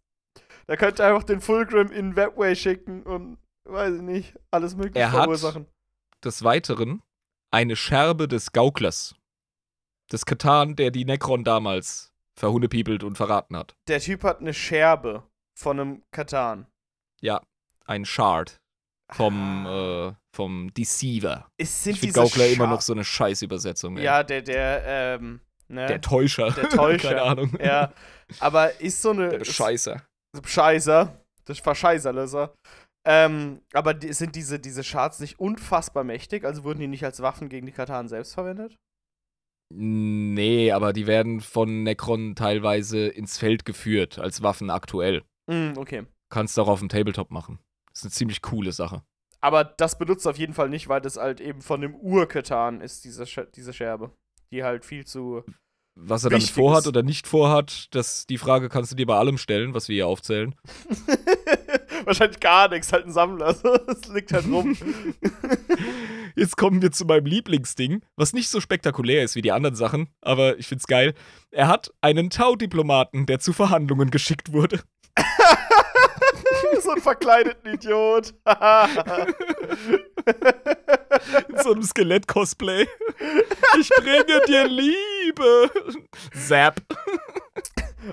[0.68, 4.99] Da könnte er einfach den Fulgrim in Webway schicken und, weiß ich nicht, alles mögliche
[4.99, 5.68] Er hat- verursachen.
[6.24, 7.01] Des Weiteren
[7.51, 9.14] eine Scherbe des Gauklers.
[10.12, 13.76] Des Katan, der die Necron damals verhundepiepelt und verraten hat.
[13.88, 15.24] Der Typ hat eine Scherbe
[15.58, 16.67] von einem Katan.
[17.21, 17.42] Ja,
[17.86, 18.58] ein Shard
[19.12, 20.08] vom, Ah.
[20.09, 21.47] äh, vom Deceiver.
[21.58, 23.97] Es sind Ich finde Gaukler immer Scha- noch so eine Scheißübersetzung.
[23.97, 24.04] ey.
[24.04, 25.86] Ja, der, der, ähm, ne?
[25.88, 26.51] Der Täuscher.
[26.51, 27.09] Der Täuscher.
[27.09, 27.58] Keine Ahnung.
[27.63, 27.93] ja.
[28.39, 29.30] Aber ist so eine.
[29.30, 30.01] Der ist- Scheißer.
[30.43, 31.17] Scheißer.
[31.46, 32.54] Das Verscheißerlöser.
[33.05, 36.46] Ähm, aber die, sind diese, diese Shards nicht unfassbar mächtig?
[36.46, 38.78] Also wurden die nicht als Waffen gegen die Katan selbst verwendet?
[39.75, 45.24] Nee, aber die werden von Necron teilweise ins Feld geführt, als Waffen aktuell.
[45.47, 46.03] Mm, okay.
[46.29, 47.59] Kannst du auch auf dem Tabletop machen.
[47.89, 49.03] Das ist eine ziemlich coole Sache.
[49.41, 53.03] Aber das benutzt auf jeden Fall nicht, weil das halt eben von dem Ur-Katan ist,
[53.03, 54.11] diese, Sch diese Scherbe.
[54.51, 55.43] Die halt viel zu.
[55.95, 59.17] Was er damit vorhat ist- oder nicht vorhat, das, die Frage kannst du dir bei
[59.17, 60.55] allem stellen, was wir hier aufzählen.
[62.05, 63.55] Wahrscheinlich gar nichts, halt ein Sammler.
[63.87, 64.75] Es liegt halt rum.
[66.36, 70.09] Jetzt kommen wir zu meinem Lieblingsding, was nicht so spektakulär ist wie die anderen Sachen,
[70.21, 71.13] aber ich find's geil.
[71.51, 74.82] Er hat einen Tau-Diplomaten, der zu Verhandlungen geschickt wurde.
[76.82, 78.34] so einen verkleideten Idiot.
[81.48, 82.88] In so einem Skelett-Cosplay.
[83.80, 85.72] Ich bringe dir Liebe.
[86.34, 86.82] Zap.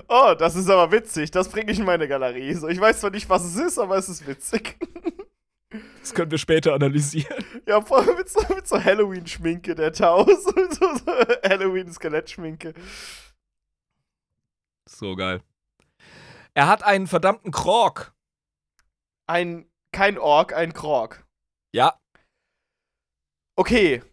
[0.07, 1.31] Oh, das ist aber witzig.
[1.31, 2.53] Das bringe ich in meine Galerie.
[2.53, 4.77] So, ich weiß zwar nicht, was es ist, aber es ist witzig.
[6.01, 7.45] Das können wir später analysieren.
[7.67, 10.25] Ja, vor allem mit so, so Halloween-Schminke, der Tau.
[10.25, 11.11] So, so, so
[11.43, 12.73] Halloween-Skelettschminke.
[14.85, 15.41] So geil.
[16.53, 18.13] Er hat einen verdammten Krog.
[19.27, 21.25] Ein, kein Ork, ein Krog.
[21.73, 21.99] Ja.
[23.57, 24.03] Okay,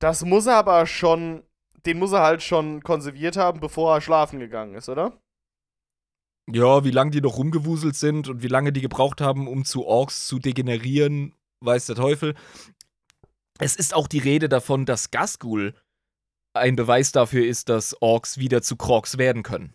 [0.00, 1.44] das muss er aber schon,
[1.86, 5.20] den muss er halt schon konserviert haben, bevor er schlafen gegangen ist, oder?
[6.50, 9.84] Ja, wie lange die noch rumgewuselt sind und wie lange die gebraucht haben, um zu
[9.84, 12.34] Orks zu degenerieren, weiß der Teufel.
[13.58, 15.74] Es ist auch die Rede davon, dass Gasgul
[16.54, 19.74] ein Beweis dafür ist, dass Orks wieder zu Krogs werden können.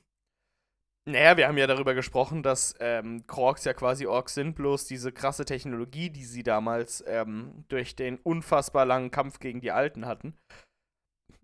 [1.05, 5.11] Naja, wir haben ja darüber gesprochen, dass ähm, Krogs ja quasi Orks sind, bloß diese
[5.11, 10.37] krasse Technologie, die sie damals ähm, durch den unfassbar langen Kampf gegen die Alten hatten,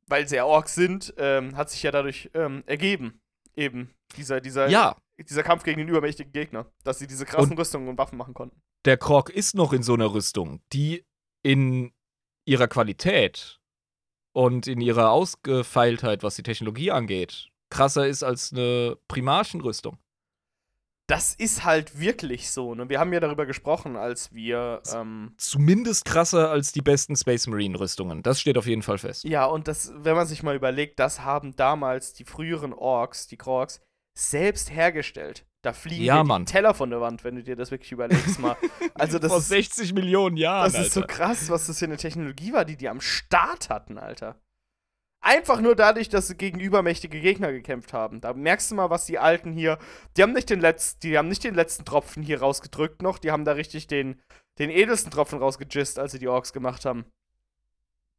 [0.07, 3.19] weil sie ja Orks sind, ähm, hat sich ja dadurch ähm, ergeben.
[3.56, 7.60] Eben, dieser, dieser, Ja, dieser Kampf gegen den übermächtigen Gegner, dass sie diese krassen Und-
[7.60, 8.61] Rüstungen und Waffen machen konnten.
[8.86, 11.03] der Krog ist noch in so einer Rüstung, die
[11.44, 11.91] in
[12.48, 13.60] ihrer Qualität
[14.34, 19.98] und in ihrer Ausgefeiltheit, was die Technologie angeht, krasser ist als eine Primarchenrüstung.
[21.08, 22.76] Das ist halt wirklich so.
[22.76, 22.88] Ne?
[22.88, 24.84] Wir haben ja darüber gesprochen, als wir.
[24.94, 28.22] Ähm, Zumindest krasser als die besten Space Marine Rüstungen.
[28.22, 29.24] Das steht auf jeden Fall fest.
[29.24, 33.38] ja, und das, wenn man sich mal überlegt, das haben damals die früheren Orks, die
[33.38, 33.82] Krogs,
[34.16, 35.46] selbst hergestellt.
[35.64, 36.46] Da fliegen Ja, die.
[36.46, 38.56] Teller von der Wand, wenn du dir das wirklich überlegst mal.
[38.94, 40.72] Also das Vor ist, 60 Millionen Jahren.
[40.72, 41.14] das ist so Alter.
[41.14, 44.40] krass, was das für eine Technologie war, die die am Start hatten, Alter.
[45.22, 48.22] Einfach nur dadurch, dass sie gegen übermächtige Gegner gekämpft haben.
[48.22, 49.78] Da merkst du mal, was die Alten hier.
[50.16, 53.32] Die haben nicht den letzten, die haben nicht den letzten Tropfen hier rausgedrückt noch, die
[53.32, 54.22] haben da richtig den,
[54.60, 57.06] den edelsten Tropfen rausgejist, als sie die Orks gemacht haben.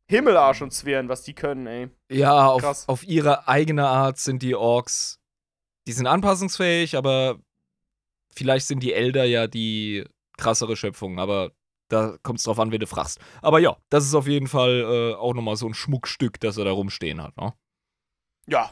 [0.09, 1.89] Himmelarsch und Zwirn, was die können, ey.
[2.11, 5.21] Ja, auf, auf ihre eigene Art sind die Orks.
[5.87, 7.39] Die sind anpassungsfähig, aber
[8.35, 10.05] vielleicht sind die Elder ja die
[10.37, 11.53] krassere Schöpfung, aber
[11.91, 13.21] da kommt es drauf an, wen du fragst.
[13.43, 16.65] Aber ja, das ist auf jeden Fall äh, auch nochmal so ein Schmuckstück, das er
[16.65, 17.37] da rumstehen hat.
[17.37, 17.53] Ne?
[18.47, 18.71] Ja.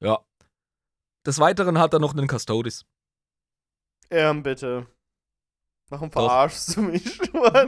[0.00, 0.20] Ja.
[1.26, 2.84] Des Weiteren hat er noch einen Custodes.
[4.10, 4.86] Ähm, bitte.
[5.88, 6.20] Warum Doch.
[6.22, 7.18] verarschst du mich?
[7.32, 7.66] Woher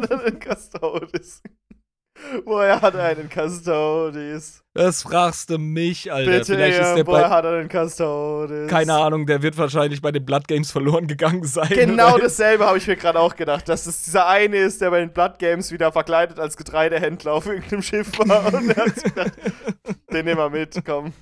[2.45, 4.63] Woher hat er einen Custodes?
[4.75, 6.31] Das fragst du mich, Alter.
[6.31, 8.71] Bitte, Vielleicht ist der woher hat er einen Custodes?
[8.71, 11.69] Keine Ahnung, der wird wahrscheinlich bei den Blood Games verloren gegangen sein.
[11.71, 12.25] Genau oder?
[12.25, 15.13] dasselbe habe ich mir gerade auch gedacht, dass es dieser eine ist, der bei den
[15.13, 18.55] Blood Games wieder verkleidet als Getreidehändler auf irgendeinem Schiff war.
[18.55, 19.33] Und er hat gedacht,
[20.13, 21.13] den nehmen wir mit, komm.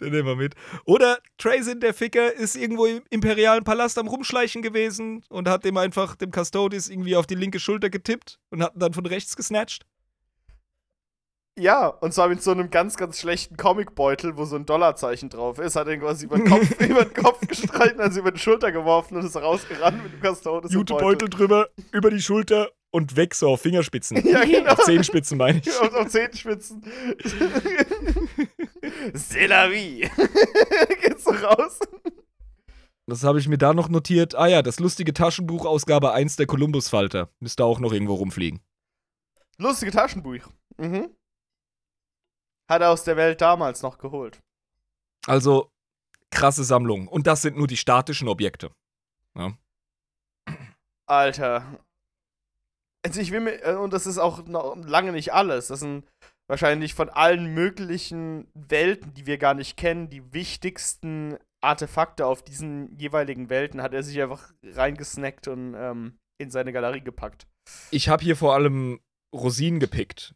[0.00, 0.54] Den nehmen wir mit.
[0.84, 5.76] Oder Trazin, der Ficker, ist irgendwo im imperialen Palast am Rumschleichen gewesen und hat dem
[5.76, 9.36] einfach, dem Custodes, irgendwie auf die linke Schulter getippt und hat ihn dann von rechts
[9.36, 9.84] gesnatcht.
[11.60, 15.58] Ja, und zwar mit so einem ganz, ganz schlechten Comicbeutel, wo so ein Dollarzeichen drauf
[15.58, 18.38] ist, hat er ihn quasi über den Kopf, über den Kopf gestreichen, also über die
[18.38, 23.34] Schulter geworfen und ist rausgerannt mit dem im Jutebeutel drüber, über die Schulter und weg
[23.34, 24.16] so auf Fingerspitzen.
[24.30, 24.72] Ja, genau.
[24.72, 25.68] Auf Zehenspitzen meine ich.
[25.78, 26.82] auf, auf Zehenspitzen.
[29.12, 30.08] C'est la vie.
[31.02, 31.78] Geht's so raus?
[33.06, 34.34] Das habe ich mir da noch notiert.
[34.34, 37.28] Ah ja, das lustige Taschenbuch Ausgabe 1 der Columbus-Falter.
[37.38, 38.60] Müsste auch noch irgendwo rumfliegen.
[39.58, 40.48] Lustige Taschenbuch.
[40.78, 41.10] Mhm.
[42.70, 44.40] Hat er aus der Welt damals noch geholt.
[45.26, 45.70] Also,
[46.30, 47.08] krasse Sammlung.
[47.08, 48.70] Und das sind nur die statischen Objekte.
[51.06, 51.80] Alter.
[53.04, 55.68] Also ich will mir, äh, und das ist auch noch lange nicht alles.
[55.68, 56.06] Das sind
[56.48, 62.96] wahrscheinlich von allen möglichen Welten, die wir gar nicht kennen, die wichtigsten Artefakte auf diesen
[62.98, 67.46] jeweiligen Welten hat er sich einfach reingesnackt und ähm, in seine Galerie gepackt.
[67.90, 69.00] Ich habe hier vor allem
[69.34, 70.34] Rosinen gepickt.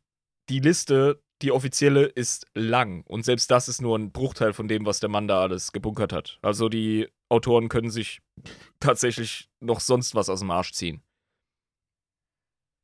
[0.50, 3.04] Die Liste, die offizielle, ist lang.
[3.06, 6.12] Und selbst das ist nur ein Bruchteil von dem, was der Mann da alles gebunkert
[6.12, 6.38] hat.
[6.42, 8.20] Also die Autoren können sich
[8.80, 11.02] tatsächlich noch sonst was aus dem Arsch ziehen.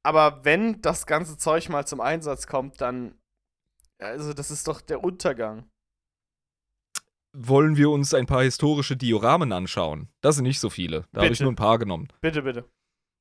[0.02, 3.14] Aber wenn das ganze Zeug mal zum Einsatz kommt, dann.
[3.98, 5.68] Also, das ist doch der Untergang.
[7.36, 10.08] Wollen wir uns ein paar historische Dioramen anschauen?
[10.22, 11.04] Das sind nicht so viele.
[11.12, 12.08] Da habe ich nur ein paar genommen.
[12.22, 12.64] Bitte, bitte.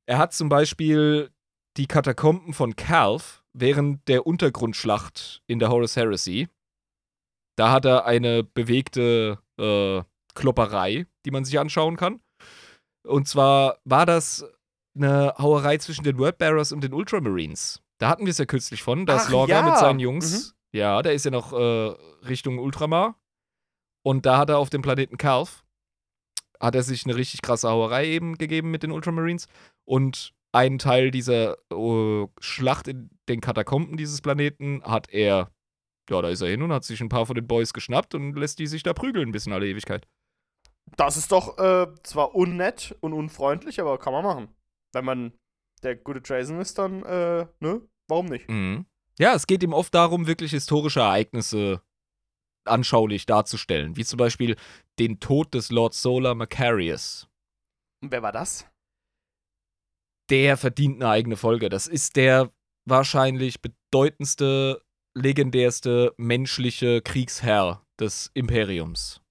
[0.08, 1.32] Er hat zum Beispiel
[1.78, 6.48] die Katakomben von Calf während der Untergrundschlacht in der Horus Heresy.
[7.56, 10.02] Da hat er eine bewegte äh,
[10.34, 12.22] Klopperei, die man sich anschauen kann.
[13.04, 14.46] Und zwar war das
[14.96, 17.82] eine Hauerei zwischen den Wordbearers und den Ultramarines.
[17.98, 19.70] Da hatten wir es ja kürzlich von, dass Ach, Lorga ja.
[19.70, 21.96] mit seinen Jungs, ja, der ist ja noch äh,
[22.28, 23.16] Richtung Ultramar.
[24.04, 25.66] Und da hat er auf dem Planeten Calf,
[26.60, 29.48] hat er sich eine richtig krasse Hauerei eben gegeben mit den Ultramarines.
[29.86, 35.52] Und einen Teil dieser äh, Schlacht in den Katakomben dieses Planeten hat er,
[36.10, 38.34] ja, da ist er hin und hat sich ein paar von den Boys geschnappt und
[38.36, 40.08] lässt die sich da prügeln bis in alle Ewigkeit.
[40.98, 44.48] Das ist doch äh, zwar unnett und unfreundlich, aber kann man machen.
[44.94, 45.34] Wenn man
[45.84, 47.82] der gute Jason ist, dann, äh, ne?
[48.08, 48.50] Warum nicht?
[48.50, 48.86] Mhm.
[49.20, 51.82] Ja, es geht ihm oft darum, wirklich historische Ereignisse
[52.66, 54.56] anschaulich darzustellen, wie zum Beispiel
[54.98, 57.28] den Tod des Lord Solar Macarius.
[58.02, 58.69] Und wer war das?
[60.30, 61.70] Der verdient eine eigene Folge.
[61.70, 62.52] Das ist der
[62.86, 64.82] wahrscheinlich bedeutendste,
[65.16, 69.22] legendärste menschliche Kriegsherr des Imperiums.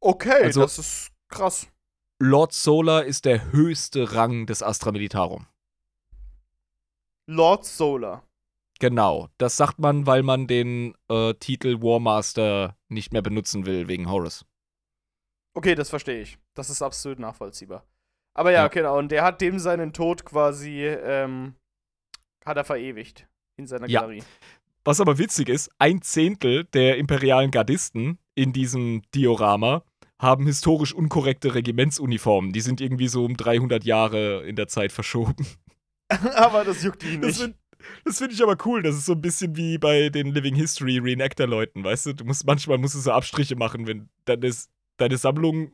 [0.00, 1.68] Okay, Also- das ist krass.
[2.18, 5.46] Lord Solar ist der höchste Rang des Astra Militarum.
[7.28, 8.22] Lord Solar.
[8.78, 14.08] Genau, das sagt man, weil man den äh, Titel Warmaster nicht mehr benutzen will wegen
[14.10, 14.44] Horus.
[15.54, 16.38] Okay, das verstehe ich.
[16.54, 17.84] Das ist absolut nachvollziehbar.
[18.36, 18.68] Aber ja, Ja.
[18.68, 18.98] genau.
[18.98, 21.54] Und der hat dem seinen Tod quasi, ähm,
[22.44, 23.26] hat er verewigt
[23.56, 24.02] in seiner Ja.
[24.02, 24.22] Galerie.
[24.84, 29.82] Was aber witzig ist, ein Zehntel der imperialen Gardisten in diesem Diorama
[30.20, 32.52] haben historisch unkorrekte Regimentsuniformen.
[32.52, 35.46] Die sind irgendwie so um 300 Jahre in der Zeit verschoben.
[36.34, 37.56] Aber das juckt ihn Das nicht.
[38.04, 38.82] finde find ich aber cool.
[38.82, 42.12] Das ist so ein bisschen wie bei den Living History Reenactor-Leuten, weißt du?
[42.14, 44.52] Du musst, manchmal musst du so Abstriche machen, wenn deine,
[44.98, 45.72] deine Sammlung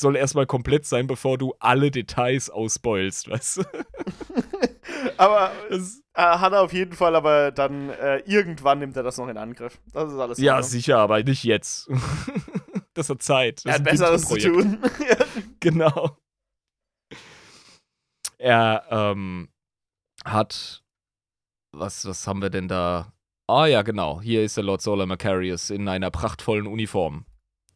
[0.00, 3.62] soll erstmal komplett sein, bevor du alle Details ausbeulst, weißt du?
[5.16, 9.16] aber Das, äh, hat er auf jeden Fall, aber dann äh, irgendwann nimmt er das
[9.18, 9.80] noch in Angriff.
[9.92, 10.38] Das ist alles.
[10.38, 10.70] ja, Ordnung.
[10.70, 11.88] sicher, aber nicht jetzt.
[12.94, 13.64] das hat Zeit.
[13.64, 14.78] Das er hat Besseres zu tun.
[15.60, 16.18] Genau.
[18.38, 19.48] Er ähm,
[20.24, 20.82] hat.
[21.74, 23.12] Was, was haben wir denn da?
[23.48, 24.20] Ah ja, genau.
[24.20, 27.24] Hier ist der Lord Solar Macarius in einer prachtvollen Uniform.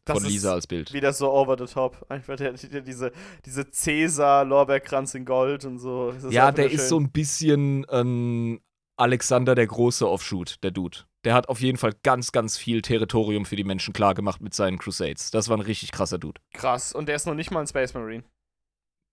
[0.06, 0.92] Das von Lisa als Bild.
[0.92, 2.06] Wieder so over the top.
[2.08, 3.12] Einfach der, der, diese,
[3.44, 6.12] diese Cäsar-Lorbeerkranz in Gold und so.
[6.30, 6.88] Ja, der ist schön.
[6.88, 8.60] so ein bisschen ähm,
[8.96, 10.98] Alexander der Große Offshoot, der Dude.
[11.24, 14.78] Der hat auf jeden Fall ganz, ganz viel Territorium für die Menschen klargemacht mit seinen
[14.78, 15.30] Crusades.
[15.32, 16.40] Das war ein richtig krasser Dude.
[16.54, 16.92] krass.
[16.94, 18.22] Und der ist noch nicht mal ein Space Marine.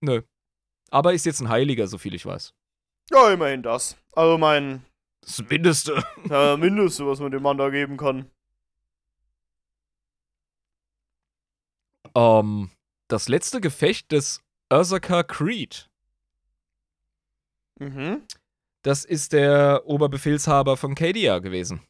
[0.00, 0.22] Nö.
[0.90, 2.54] Aber ist jetzt ein Heiliger, so viel ich weiß.
[3.10, 3.96] Ja, immerhin das.
[4.12, 4.84] Also mein
[5.22, 6.04] Das Mindeste.
[6.30, 8.30] äh, Mindeste, was man dem Mann da geben kann.
[12.16, 12.70] Ähm,
[13.08, 14.40] das letzte Gefecht des
[14.72, 15.88] Ursaka Creed.
[17.78, 18.22] Mhm.
[18.82, 21.82] Das ist der Oberbefehlshaber von Cadia gewesen.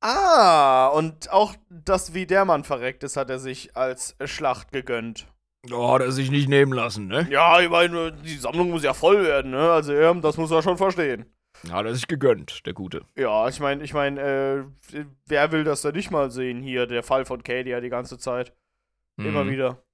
[0.00, 5.26] Ah, und auch das, wie der Mann verreckt ist, hat er sich als Schlacht gegönnt.
[5.70, 7.28] Oh, hat er sich nicht nehmen lassen, ne?
[7.30, 9.70] Ja, ich meine, die Sammlung muss ja voll werden, ne?
[9.70, 11.26] Also, ja, das muss er schon verstehen.
[11.70, 13.02] Hat er sich gegönnt, der Gute.
[13.16, 16.86] Ja, ich meine, ich meine, äh, wer will das denn nicht mal sehen hier?
[16.86, 18.54] Der Fall von Cadia die ganze Zeit.
[19.18, 19.50] Immer Mhm.
[19.50, 19.84] wieder.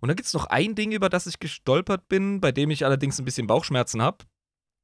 [0.00, 2.84] Und dann gibt es noch ein Ding, über das ich gestolpert bin, bei dem ich
[2.84, 4.24] allerdings ein bisschen Bauchschmerzen habe.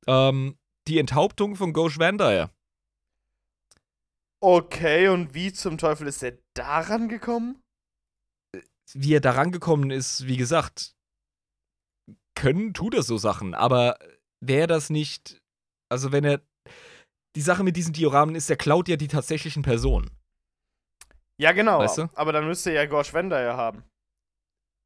[0.06, 2.51] Ähm, die Enthauptung von Ghosh Vandire.
[4.40, 7.60] Okay, und wie zum Teufel ist er daran gekommen?
[8.94, 10.94] Wie er daran gekommen ist, wie gesagt,
[12.35, 13.98] können, tut er so Sachen, aber
[14.40, 15.43] wäre das nicht,
[15.90, 16.40] also wenn er,
[17.35, 20.09] die Sache mit diesen Dioramen ist, er klaut ja die tatsächlichen Personen.
[21.40, 21.78] Ja, genau.
[21.78, 22.09] Weißt du?
[22.15, 23.85] Aber dann müsste er ja Gosh Wender ja haben.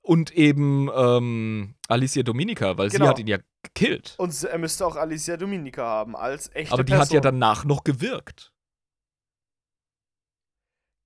[0.05, 3.05] Und eben ähm, Alicia Dominica, weil Genau.
[3.05, 4.17] sie hat ihn ja gekillt.
[4.19, 7.07] Und er müsste auch Alicia Dominica haben, als echte Aber die Person.
[7.07, 8.53] hat ja danach noch gewirkt.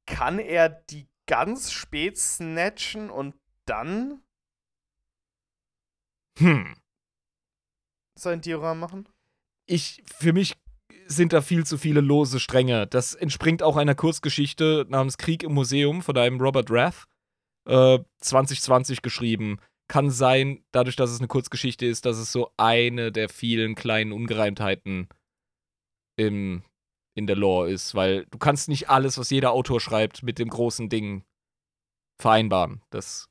[0.07, 3.35] Kann er die ganz spät snatchen und
[3.67, 4.23] dann
[6.39, 6.77] Hm.
[8.19, 9.09] sein Dioram machen?
[9.69, 10.55] ich, für mich
[11.09, 12.87] sind da viel zu viele lose Stränge.
[12.87, 17.07] Das entspringt auch einer Kurzgeschichte namens Krieg im Museum von einem Robert Rath,
[17.67, 19.59] äh, 2020 geschrieben.
[19.89, 24.13] Kann sein, dadurch, dass es eine Kurzgeschichte ist, dass es so eine der vielen kleinen
[24.13, 25.09] Ungereimtheiten
[26.17, 26.63] im,
[27.15, 30.49] in der Lore ist, weil du kannst nicht alles, was jeder Autor schreibt, mit dem
[30.49, 31.25] großen Ding
[32.21, 32.83] vereinbaren.
[32.91, 33.29] Das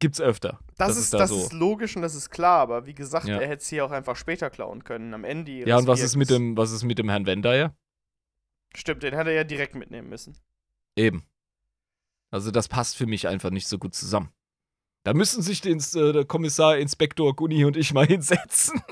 [0.00, 0.58] gibt's öfter.
[0.76, 1.36] Das, ist, ist da das so.
[1.38, 3.38] ist logisch und das ist klar, aber wie gesagt, Ja.
[3.40, 6.16] er hätte es hier auch einfach später klauen können, am Ende Ja, und was ist
[6.16, 7.74] mit dem, was ist mit dem Herrn Wendeier?
[8.74, 10.36] Stimmt, den hätte er ja direkt mitnehmen müssen.
[10.96, 11.24] Eben.
[12.30, 14.30] Also das passt für mich einfach nicht so gut zusammen.
[15.04, 18.82] Da müssen sich den, äh, der Kommissar, Inspektor Gunni und ich mal hinsetzen.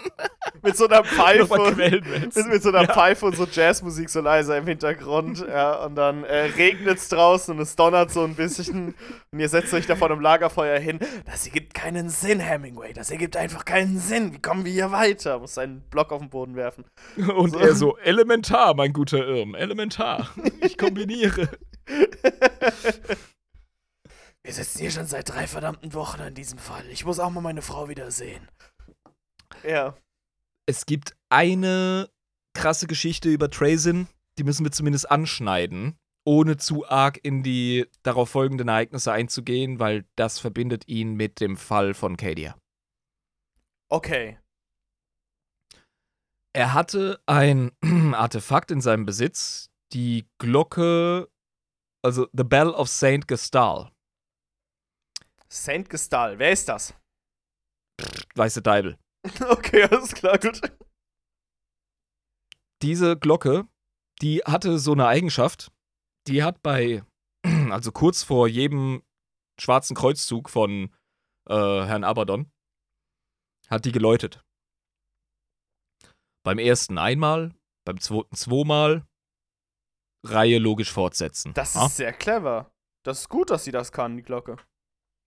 [0.63, 1.53] Mit so einer Pfeife.
[1.53, 2.95] Und- mit, mit so einer Ja.
[2.95, 7.55] Pfeife und so Jazzmusik so leiser im Hintergrund, ja, und dann äh, regnet es draußen
[7.55, 8.95] und es donnert so ein bisschen
[9.33, 11.01] und ihr setzt euch da vor einem Lagerfeuer hin.
[11.27, 14.33] Das ergibt keinen Sinn, Hemingway, das ergibt einfach keinen Sinn.
[14.33, 15.39] Wie kommen wir hier weiter?
[15.41, 16.85] Muss seinen Block auf den Boden werfen.
[17.37, 17.59] Und So.
[17.59, 20.31] er so, elementar, mein guter Irm, elementar.
[20.63, 21.49] Ich kombiniere.
[24.47, 26.89] Wir sitzen hier schon seit drei verdammten Wochen an diesem Fall.
[26.89, 28.49] Ich muss auch mal meine Frau wiedersehen.
[29.65, 29.97] Ja.
[30.67, 32.09] Es gibt eine
[32.55, 34.07] krasse Geschichte über Trazin,
[34.39, 40.05] die müssen wir zumindest anschneiden, ohne zu arg in die darauf folgenden Ereignisse einzugehen, weil
[40.15, 42.57] das verbindet ihn mit dem Fall von Cadia.
[43.89, 44.39] Okay.
[46.53, 47.73] Er hatte ein
[48.15, 51.29] Artefakt in seinem Besitz, die Glocke,
[52.05, 53.91] also The Bell of Saint Gestal.
[55.49, 56.95] Saint Gestal, wer ist das?
[58.35, 58.99] Weiße Deibel.
[59.49, 60.61] Okay, alles klar, gut.
[62.83, 63.67] Diese Glocke,
[64.23, 65.73] die hatte so eine Eigenschaft,
[66.29, 67.05] die hat bei,
[67.71, 69.03] also kurz vor jedem
[69.59, 70.95] schwarzen Kreuzzug von
[71.49, 72.53] äh, Herrn Abaddon,
[73.69, 74.45] hat die geläutet.
[76.45, 77.53] Beim ersten einmal,
[77.85, 79.07] beim zweiten zweimal,
[80.25, 81.53] Reihe logisch fortsetzen.
[81.55, 81.89] Das ist Ha?
[81.89, 82.73] sehr clever.
[83.05, 84.57] Das ist gut, dass sie das kann, die Glocke.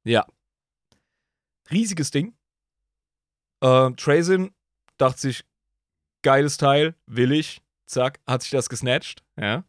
[0.04, 0.26] Ja.
[1.72, 2.36] Riesiges Ding.
[3.62, 4.54] Äh, Trazin
[4.98, 5.46] dachte sich,
[6.24, 7.62] geiles Teil, will ich.
[7.86, 9.24] Zack, hat sich das gesnatcht.
[9.36, 9.64] Ja.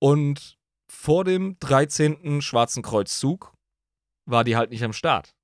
[0.00, 0.58] Und
[0.90, 2.42] vor dem 13.
[2.42, 3.54] Schwarzen Kreuzzug
[4.24, 5.34] war die halt nicht am Start.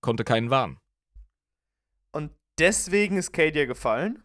[0.00, 0.78] Konnte keinen warnen.
[2.12, 4.24] Und deswegen ist Kadia gefallen.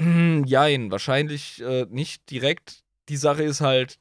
[0.00, 2.84] Hm, Jein, wahrscheinlich äh, nicht direkt.
[3.08, 4.00] Die Sache ist halt,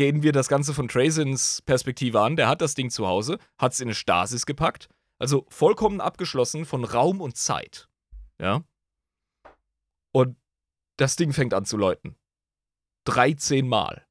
[0.00, 2.34] gehen wir das Ganze von Trazins Perspektive an.
[2.34, 4.88] Der hat das Ding zu Hause, hat es in eine Stasis gepackt.
[5.18, 7.86] Also vollkommen abgeschlossen von Raum und Zeit.
[8.40, 8.64] Ja.
[10.14, 10.38] Und
[10.96, 12.16] das Ding fängt an zu läuten.
[13.04, 14.06] 13 Mal.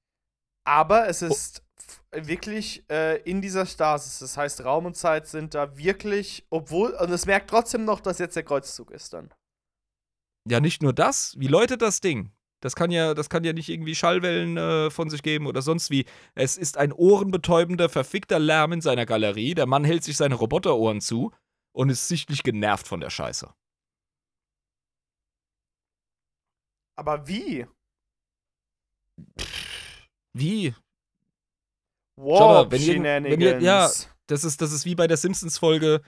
[0.64, 4.20] Aber es ist f- wirklich äh, in dieser Stasis.
[4.20, 8.20] Das heißt, Raum und Zeit sind da wirklich, obwohl, und es merkt trotzdem noch, dass
[8.20, 9.34] jetzt der Kreuzzug ist dann.
[10.48, 11.34] Ja, nicht nur das.
[11.40, 12.32] Wie läutet das Ding?
[12.62, 15.90] Das kann ja, das kann ja nicht irgendwie Schallwellen äh, von sich geben oder sonst
[15.92, 16.06] wie.
[16.36, 19.54] Es ist ein ohrenbetäubender, verfickter Lärm in seiner Galerie.
[19.56, 21.32] Der Mann hält sich seine Roboterohren zu
[21.72, 23.54] und ist sichtlich genervt von der Scheiße.
[26.98, 27.66] Aber wie?
[30.34, 30.76] Wie?
[32.18, 32.40] Wow,
[32.72, 32.88] wenn ihr-
[33.32, 33.86] wenn ihr- ja.
[34.28, 36.02] Das ist, das ist wie bei der Simpsons-Folge,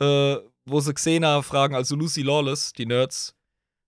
[0.00, 3.34] äh, wo sie Xena fragen, also Lucy Lawless, die Nerds,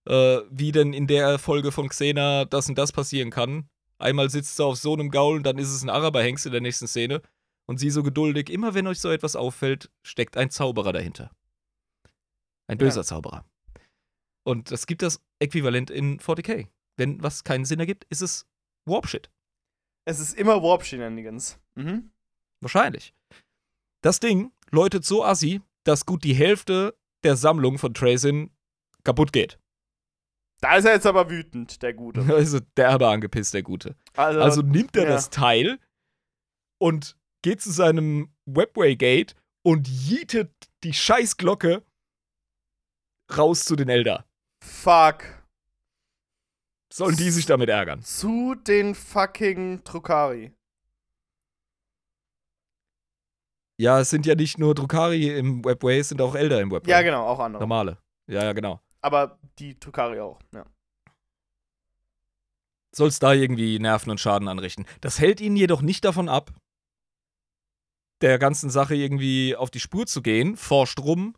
[0.07, 3.69] äh, wie denn in der Folge von Xena das und das passieren kann.
[3.99, 6.61] Einmal sitzt sie auf so einem Gaul und dann ist es ein Araberhengst in der
[6.61, 7.23] nächsten Szene.
[7.67, 11.31] Und sie so geduldig, immer wenn euch so etwas auffällt, steckt ein Zauberer dahinter.
[12.67, 13.05] Ein böser Ja.
[13.05, 13.45] Zauberer.
[14.45, 16.69] Und das gibt das Äquivalent in 40k.
[16.97, 18.47] Wenn was keinen Sinn ergibt, ist es
[18.85, 19.31] Warp-Shit.
[20.05, 21.59] Es ist immer Warp-Shenanigans.
[21.75, 22.11] Mhm.
[22.61, 23.15] Wahrscheinlich.
[24.03, 28.51] Das Ding läutet so assi, dass gut die Hälfte der Sammlung von Trazin
[29.03, 29.59] kaputt geht.
[30.65, 32.23] Da ist er jetzt aber wütend, der Gute.
[32.35, 33.97] Also derbe angepisst, der Gute.
[34.17, 35.11] Also, Also nimmt er ja.
[35.11, 35.79] das Teil
[36.81, 40.51] und geht zu seinem Webway-Gate und jietet
[40.83, 41.83] die Scheißglocke
[43.37, 44.25] raus zu den Elder.
[44.63, 45.25] fuck.
[46.91, 48.01] Sollen die sich damit ärgern?
[48.01, 50.55] Zu den fucking Trukari.
[53.79, 56.91] Ja, es sind ja nicht nur Drukari im Webway, es sind auch Elder im Webway.
[56.91, 57.61] Ja, genau, auch andere.
[57.61, 57.99] Normale.
[58.29, 58.81] Ja, ja, genau.
[59.05, 60.65] Aber die Trukari auch, ja.
[62.97, 64.87] soll es da irgendwie Nerven und Schaden anrichten.
[65.03, 66.55] Das hält ihn jedoch nicht davon ab,
[68.23, 71.37] der ganzen Sache irgendwie auf die Spur zu gehen, forscht rum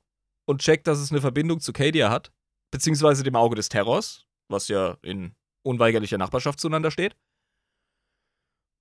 [0.48, 2.30] und checkt, dass es eine Verbindung zu Cadia hat,
[2.70, 5.34] beziehungsweise dem Auge des Terrors, was ja in
[5.64, 7.16] unweigerlicher Nachbarschaft zueinander steht.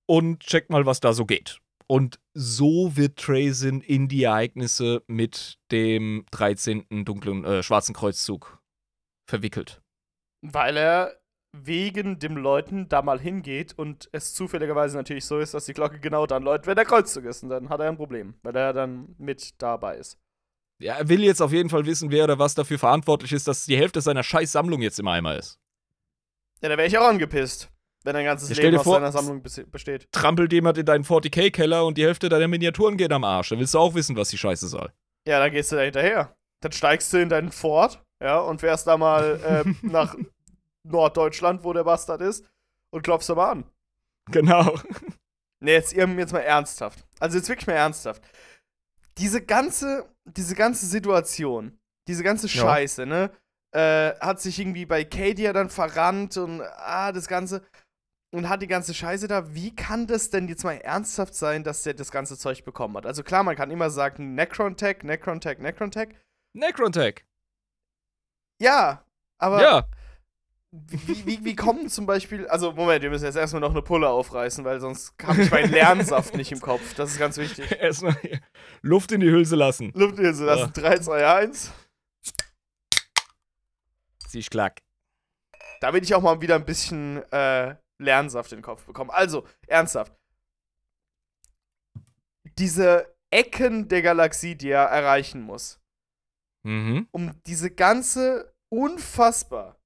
[0.08, 1.60] Und checkt mal, was da so geht.
[1.88, 7.04] Und so wird Trazin in die Ereignisse mit dem 13.
[7.04, 8.55] dunklen, äh, schwarzen Kreuzzug
[9.26, 9.80] verwickelt.
[10.42, 11.16] Weil er
[11.56, 15.98] wegen dem Leuten da mal hingeht und es zufälligerweise natürlich so ist, dass die Glocke
[16.00, 17.42] genau dann läutet, wenn der Kreuzzug ist.
[17.42, 20.18] Und dann hat er ein Problem, weil er dann mit dabei ist.
[20.78, 23.64] Ja, er will jetzt auf jeden Fall wissen, wer oder was dafür verantwortlich ist, dass
[23.64, 25.58] die Hälfte seiner Scheißsammlung jetzt im Eimer ist.
[26.60, 27.70] Ja, da wäre ich auch angepisst,
[28.04, 30.12] wenn ein ganzes Ja, Leben aus vor, seiner Sammlung bes- besteht.
[30.12, 33.48] Trampelt jemand in deinen 40k-Keller und die Hälfte deiner Miniaturen geht am Arsch.
[33.48, 34.92] Da willst du auch wissen, was die Scheiße soll.
[35.26, 36.36] Ja, dann gehst du da hinterher.
[36.62, 40.16] Dann steigst du in deinen Ford, ja, und fährst da mal ähm, nach
[40.84, 42.44] Norddeutschland, wo der Bastard ist,
[42.90, 43.64] und klopfst da mal an.
[44.30, 44.74] Genau.
[45.60, 47.04] Ne, jetzt, jetzt mal ernsthaft.
[47.18, 48.22] Also jetzt wirklich mal ernsthaft.
[49.18, 51.78] Diese ganze, diese ganze Situation,
[52.08, 52.62] diese ganze Ja.
[52.62, 53.30] Scheiße, ne,
[53.72, 57.62] äh, hat sich irgendwie bei Cadia dann verrannt und ah, das Ganze
[58.32, 59.54] und hat die ganze Scheiße da.
[59.54, 63.06] Wie kann das denn jetzt mal ernsthaft sein, dass der das ganze Zeug bekommen hat?
[63.06, 66.08] Also klar, man kann immer sagen, Necron-Tech, Necron-Tech, Necron-Tech.
[66.52, 67.25] Necrontech.
[68.58, 69.04] Ja,
[69.38, 69.86] aber Ja.
[70.70, 74.08] wie, wie, wie kommen zum Beispiel, also Moment, wir müssen jetzt erstmal noch eine Pulle
[74.08, 76.94] aufreißen, weil sonst habe ich meinen Lernsaft nicht im Kopf.
[76.94, 77.70] Das ist ganz wichtig.
[77.80, 78.16] Erstmal
[78.82, 79.92] Luft in die Hülse lassen.
[79.94, 80.64] Lufthilfe, das Ja.
[80.64, 81.72] sind 3, 2, 1.
[84.24, 84.82] richtig klack.
[85.80, 89.12] Damit ich auch mal wieder ein bisschen äh, Lernsaft in den Kopf bekomme.
[89.12, 90.12] Also, ernsthaft.
[92.58, 95.78] Diese Ecken der Galaxie, die er erreichen muss,
[96.66, 97.06] Mhm.
[97.12, 99.76] um diese ganze unfassbar,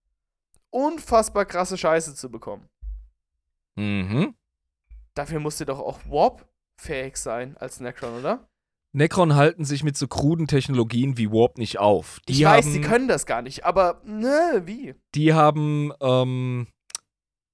[0.71, 2.67] unfassbar krasse Scheiße zu bekommen.
[3.77, 4.35] Mhm.
[5.15, 6.49] Dafür musste doch auch Warp
[6.81, 8.49] fähig sein als Necron, oder?
[8.93, 12.19] Necron halten sich mit so kruden Technologien wie Warp nicht auf.
[12.27, 14.95] Die ich weiß, haben, sie können das gar nicht, aber ne, wie?
[15.15, 16.67] Die haben ähm,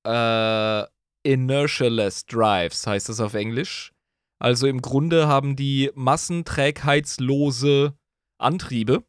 [0.06, 0.84] äh,
[1.24, 3.92] Inertialess Drives, heißt das auf Englisch.
[4.38, 7.98] Also im Grunde haben die massenträgheitslose
[8.38, 9.04] Antriebe,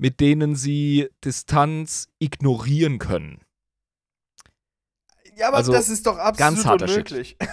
[0.00, 3.42] mit denen sie Distanz ignorieren können.
[5.36, 7.36] Ja, aber Also, das ist doch absolut ganz unmöglich.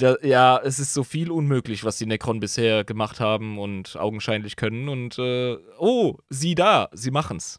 [0.00, 4.54] Da, ja, es ist so viel unmöglich, was die Necron bisher gemacht haben und augenscheinlich
[4.54, 4.88] können.
[4.88, 7.58] Und äh, oh, sieh da, sie machen's.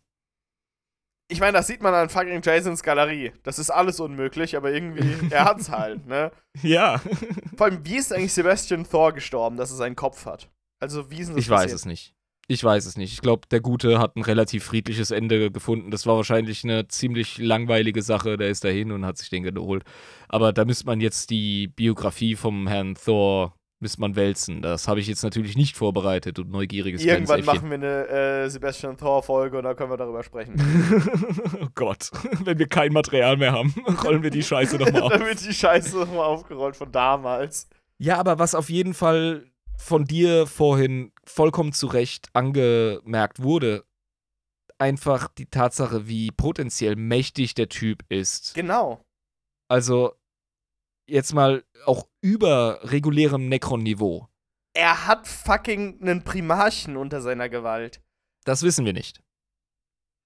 [1.27, 3.33] ich meine, das sieht man an fucking Jasons Galerie.
[3.43, 6.31] Das ist alles unmöglich, aber irgendwie, er hat's halt, ne?
[6.63, 7.01] Ja.
[7.57, 10.49] Vor allem, wie ist eigentlich Sebastian Thor gestorben, dass er seinen Kopf hat?
[10.81, 11.75] Also, wie ist denn das Ich weiß passiert?
[11.79, 12.15] es nicht.
[12.51, 13.13] Ich weiß es nicht.
[13.13, 15.91] Ich glaube, der Gute hat ein relativ friedliches Ende gefunden.
[15.91, 18.37] Das war wahrscheinlich eine ziemlich langweilige Sache.
[18.37, 19.83] Der ist dahin und hat sich den geholt.
[20.29, 24.63] Aber da müsste man jetzt die Biografie vom Herrn Thor müsste man wälzen.
[24.63, 28.97] Das habe ich jetzt natürlich nicht vorbereitet und neugieriges Irgendwann machen wir eine äh, Sebastian
[28.97, 30.55] Thor-Folge und dann können wir darüber sprechen.
[31.61, 32.09] Oh Gott.
[32.43, 33.73] Wenn wir kein Material mehr haben,
[34.03, 35.11] rollen wir die Scheiße nochmal auf.
[35.11, 37.69] Dann wird die Scheiße nochmal aufgerollt von damals.
[37.99, 39.45] Ja, aber was auf jeden Fall
[39.77, 43.85] von dir vorhin vollkommen zu Recht angemerkt wurde,
[44.77, 48.53] einfach die Tatsache, wie potenziell mächtig der Typ ist.
[48.55, 49.05] Genau.
[49.69, 50.13] Also
[51.07, 54.27] jetzt mal auch über regulärem Necron-Niveau.
[54.73, 58.01] Er hat fucking einen Primarchen unter seiner Gewalt.
[58.45, 59.21] Das wissen wir nicht.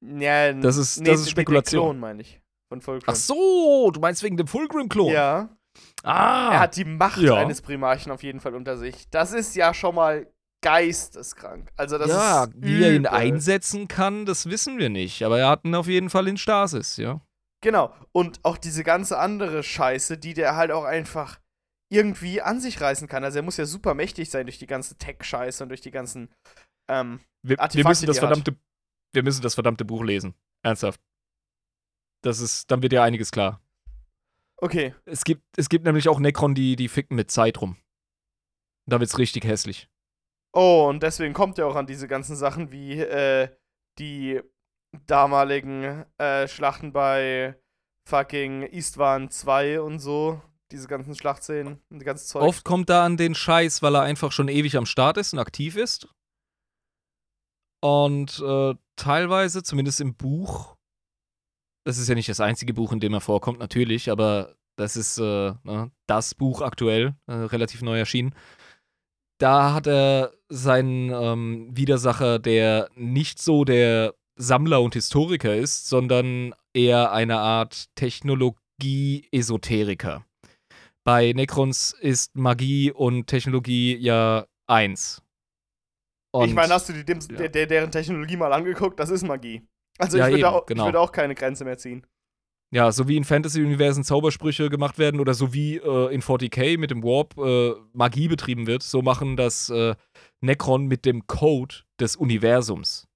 [0.02, 1.82] Ja, Das ist- nee, das ist Spekulation.
[1.84, 2.42] Klon, meine ich.
[2.70, 3.12] Von Fulcrum.
[3.14, 5.12] Ach so, du meinst wegen dem Fulgrim-Klon?
[5.14, 5.56] Ja.
[6.04, 7.36] Ah, Er hat die Macht Ja.
[7.36, 9.10] eines Primarchen auf jeden Fall unter sich.
[9.10, 10.28] Das ist ja schon mal
[10.64, 11.72] geisteskrank.
[11.78, 13.08] Also das ja, ist wie er ihn übel.
[13.08, 15.24] einsetzen kann, das wissen wir nicht.
[15.24, 17.22] Aber er hat ihn auf jeden Fall in Stasis, ja.
[17.62, 17.94] Genau.
[18.12, 21.40] Und auch diese ganze andere Scheiße, die der halt auch einfach
[21.92, 23.24] irgendwie an sich reißen kann.
[23.24, 26.34] Also er muss ja super mächtig sein durch die ganze Tech-Scheiße und durch die ganzen
[26.90, 28.58] ähm, Wir, wir, müssen das er verdammte,
[29.14, 30.34] wir müssen das verdammte Buch lesen.
[30.64, 31.00] Ernsthaft.
[32.24, 33.62] Das ist, dann wird ja einiges klar.
[34.58, 34.96] Okay.
[35.06, 37.78] Es gibt, es gibt nämlich auch Necron, die, die ficken mit Zeit rum.
[38.86, 39.90] Da wird's richtig hässlich.
[40.54, 43.50] Oh, und deswegen kommt er auch an diese ganzen Sachen wie äh,
[43.98, 44.40] die
[45.08, 47.60] damaligen äh, Schlachten bei
[48.08, 50.42] fucking Eastwan 2 und so.
[50.72, 52.44] Diese ganzen Schlachtszenen und die ganze Zeug.
[52.44, 55.40] Oft kommt er an den Scheiß, weil er einfach schon ewig am Start ist und
[55.40, 56.08] aktiv ist.
[57.82, 60.76] Und äh, teilweise, zumindest im Buch,
[61.86, 65.18] das ist ja nicht das einzige Buch, in dem er vorkommt, natürlich, aber das ist
[65.20, 68.34] äh, ne, das Buch aktuell, äh, relativ neu erschienen.
[69.44, 76.56] Da hat er seinen ähm, Widersacher, der nicht so der Sammler und Historiker ist, sondern
[76.74, 80.26] eher eine Art Technologie-Esoteriker.
[81.04, 85.22] Bei Necrons ist Magie und Technologie ja eins.
[86.32, 87.36] Und ich meine, hast du die, dem, ja.
[87.36, 88.98] der, der, deren Technologie mal angeguckt?
[88.98, 89.68] Das ist Magie.
[89.98, 90.84] Also Ja, ich, würde auch, genau.
[90.84, 92.08] ich würde auch keine Grenze mehr ziehen.
[92.74, 96.92] Ja, so wie in Fantasy-Universen Zaubersprüche gemacht werden oder so wie äh, in 40k mit
[96.92, 99.96] dem Warp äh, Magie betrieben wird, so machen das äh,
[100.42, 103.08] Necron mit dem Code des Universums.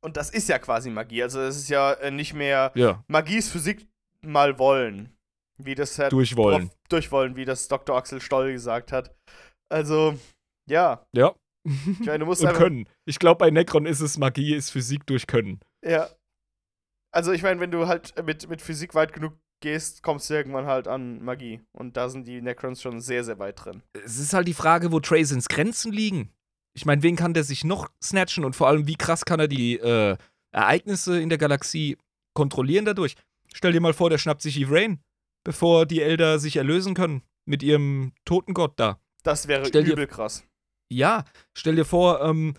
[0.00, 1.22] Und das ist ja quasi Magie.
[1.22, 3.86] Also es ist ja äh, nicht mehr Ja, Magie ist Physik
[4.22, 5.10] mal wollen.
[5.56, 6.68] Wie das Herr durchwollen.
[6.68, 7.96] Prof- durchwollen, wie das Dr.
[7.96, 9.14] Axel Stoll gesagt hat.
[9.68, 10.18] Also,
[10.66, 11.06] ja.
[11.12, 11.34] Ja.
[11.64, 12.88] Ich meine, du musst Und können.
[13.06, 15.60] Ich glaube, bei Necron ist es Magie, ist Physik durch Können.
[15.82, 16.08] Ja.
[17.14, 20.66] Also, ich meine, wenn du halt mit, mit Physik weit genug gehst, kommst du irgendwann
[20.66, 21.60] halt an Magie.
[21.72, 23.82] Und da sind die Necrons schon sehr, sehr weit drin.
[24.04, 26.32] Es ist halt die Frage, wo Traysons Grenzen liegen.
[26.76, 29.46] Ich meine, wen kann der sich noch snatchen und vor allem, wie krass kann er
[29.46, 30.16] die äh,
[30.52, 31.96] Ereignisse in der Galaxie
[32.34, 33.14] kontrollieren dadurch?
[33.54, 34.98] Stell dir mal vor, der schnappt sich Eve
[35.44, 38.98] bevor die Elder sich erlösen können mit ihrem Totengott da.
[39.22, 40.44] Das wäre Stell dir- übel krass.
[40.90, 41.24] Ja,
[41.56, 42.54] stell dir vor, ähm,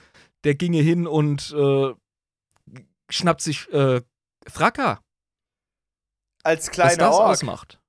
[0.45, 1.94] der ginge hin und äh,
[3.10, 4.02] schnappt sich äh,
[4.48, 5.00] Fraka,
[6.44, 7.30] Als was kleiner das Ork.
[7.32, 7.80] ausmacht.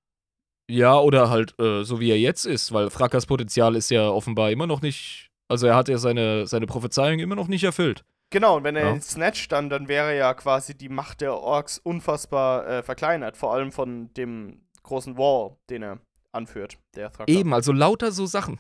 [0.70, 4.50] Ja, oder halt äh, so wie er jetzt ist, weil Frakas Potenzial ist ja offenbar
[4.50, 8.04] immer noch nicht, also er hat ja seine, seine Prophezeiung immer noch nicht erfüllt.
[8.32, 8.92] Genau, und wenn er Ja.
[8.94, 13.36] ihn snatcht, dann, dann wäre ja quasi die Macht der Orks unfassbar äh, verkleinert.
[13.36, 16.00] Vor allem von dem großen Wall, den er
[16.32, 17.30] anführt, der Thraker.
[17.30, 18.58] Eben, also lauter so Sachen.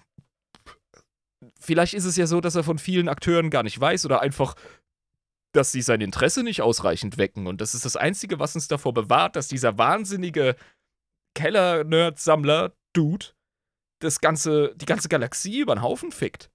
[1.60, 4.54] Vielleicht ist es ja so, dass er von vielen Akteuren gar nicht weiß oder einfach
[5.56, 7.46] dass sie sein Interesse nicht ausreichend wecken.
[7.46, 10.56] Und das ist das Einzige, was uns davor bewahrt, dass dieser wahnsinnige
[11.34, 13.26] Keller-Nerd-Sammler-Dude
[14.00, 16.50] das ganze, die ganze Galaxie über den Haufen fickt.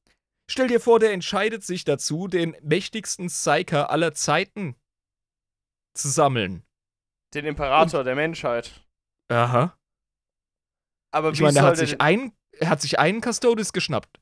[0.50, 4.76] Stell dir vor, der entscheidet sich dazu, den mächtigsten Psyker aller Zeiten
[5.96, 6.64] zu sammeln.
[7.34, 8.86] Den Imperator der Menschheit.
[9.30, 9.78] Aha.
[11.12, 14.20] Aber Ich meine, er hat sich, ein, er hat sich einen Custodes geschnappt.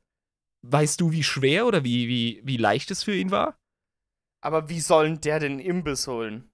[0.61, 3.58] Weißt du, wie schwer oder wie, wie, wie leicht es für ihn war?
[4.41, 6.49] Aber wie sollen der den Imbiss holen?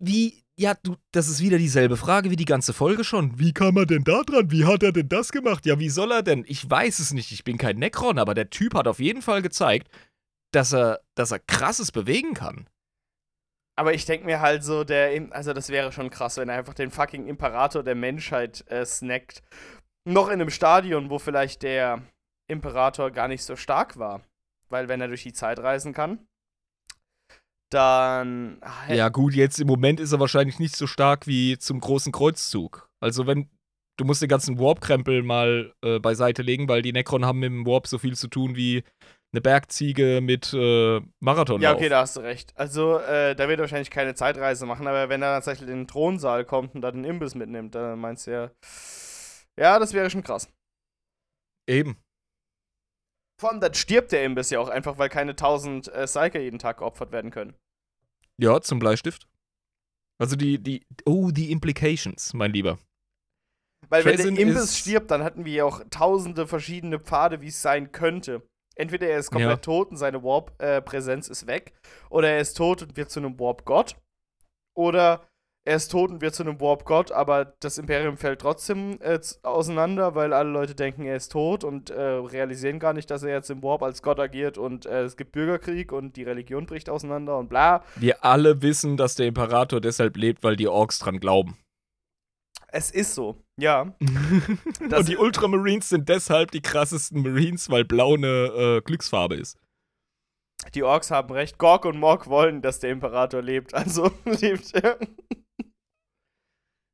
[0.00, 3.38] Wie, ja, du, das ist wieder dieselbe Frage wie die ganze Folge schon.
[3.38, 4.50] Wie kam er denn da dran?
[4.50, 5.66] Wie hat er denn das gemacht?
[5.66, 6.44] Ja, wie soll er denn?
[6.46, 9.42] Ich weiß es nicht, ich bin kein Necron, aber der Typ hat auf jeden Fall
[9.42, 9.88] gezeigt,
[10.52, 12.68] dass er, dass er krasses bewegen kann.
[13.76, 16.74] Aber ich denke mir halt so, der, also das wäre schon krass, wenn er einfach
[16.74, 19.42] den fucking Imperator der Menschheit äh, snackt.
[20.04, 22.02] Noch in einem Stadion, wo vielleicht der
[22.48, 24.22] Imperator gar nicht so stark war.
[24.68, 26.26] Weil wenn er durch die Zeit reisen kann,
[27.70, 28.58] dann.
[28.60, 32.12] ah, Ja, gut, jetzt im Moment ist er wahrscheinlich nicht so stark wie zum großen
[32.12, 32.88] Kreuzzug.
[33.00, 33.48] Also, wenn.
[33.96, 37.66] Du musst den ganzen Warp-Krempel mal äh, beiseite legen, weil die Necron haben mit dem
[37.66, 38.84] Warp so viel zu tun wie
[39.32, 41.60] eine Bergziege mit äh, Marathon.
[41.60, 42.52] Ja, okay, da hast du recht.
[42.56, 45.88] Also, äh, da wird er wahrscheinlich keine Zeitreise machen, aber wenn er tatsächlich in den
[45.88, 48.50] Thronsaal kommt und da den Imbiss mitnimmt, dann meinst du ja.
[49.58, 50.48] Ja, das wäre schon krass.
[51.68, 51.96] Eben.
[53.40, 56.58] Vor allem, dann stirbt der Imbiss ja auch einfach, weil keine 1000 äh, Psyker jeden
[56.58, 57.54] Tag geopfert werden können.
[58.40, 59.28] Ja, zum Bleistift.
[60.20, 62.78] Also die, die, oh, die Implications, mein Lieber.
[63.88, 67.48] Weil wenn Trazyn der Imbiss stirbt, dann hatten wir ja auch tausende verschiedene Pfade, wie
[67.48, 68.42] es sein könnte.
[68.74, 69.56] Entweder er ist komplett Ja.
[69.56, 71.74] tot und seine Warp-Präsenz ist weg,
[72.10, 73.96] oder er ist tot und wird zu einem Warp-Gott,
[74.76, 75.27] oder
[75.68, 80.14] er ist tot und wird zu einem Warp-Gott, aber das Imperium fällt trotzdem äh, auseinander,
[80.14, 83.50] weil alle Leute denken, er ist tot und äh, realisieren gar nicht, dass er jetzt
[83.50, 87.36] im Warp als Gott agiert und äh, es gibt Bürgerkrieg und die Religion bricht auseinander
[87.36, 87.84] und bla.
[87.96, 91.58] Wir alle wissen, dass der Imperator deshalb lebt, weil die Orks dran glauben.
[92.70, 93.94] Es ist so, ja.
[94.80, 99.56] Und die Ultramarines sind deshalb die krassesten Marines, weil blau eine äh, Glücksfarbe ist.
[100.74, 101.56] Die Orks haben recht.
[101.56, 103.74] Gork und Morg wollen, dass der Imperator lebt.
[103.74, 104.98] Also lebt er.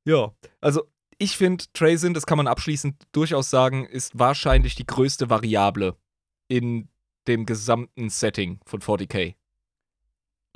[0.04, 0.84] Ja, also
[1.18, 5.96] ich finde, Trazyn, das kann man abschließend durchaus sagen, ist wahrscheinlich die größte Variable
[6.48, 6.88] in
[7.26, 9.34] dem gesamten Setting von 40k.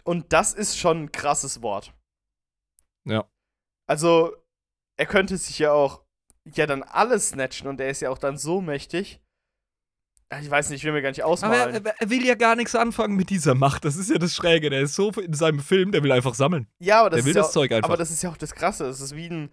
[0.05, 1.93] Und das ist schon ein krasses Wort.
[3.05, 3.29] Ja.
[3.87, 4.37] Also,
[4.97, 6.03] er könnte sich ja auch
[6.45, 9.21] ja dann alles snatchen und er ist ja auch dann so mächtig.
[10.33, 11.85] Ja, Ich weiß nicht, ich will mir gar nicht Aber ausmalen.
[11.85, 13.85] er, er will ja gar nichts anfangen mit dieser Macht.
[13.85, 14.71] Das ist ja das Schräge.
[14.71, 16.67] Der ist so in seinem Film, der will einfach sammeln.
[16.81, 17.89] ja, aber das der will ist ja das auch, Zeug einfach.
[17.89, 18.87] Aber das ist ja auch das Krasse.
[18.87, 19.51] Es ist wie ein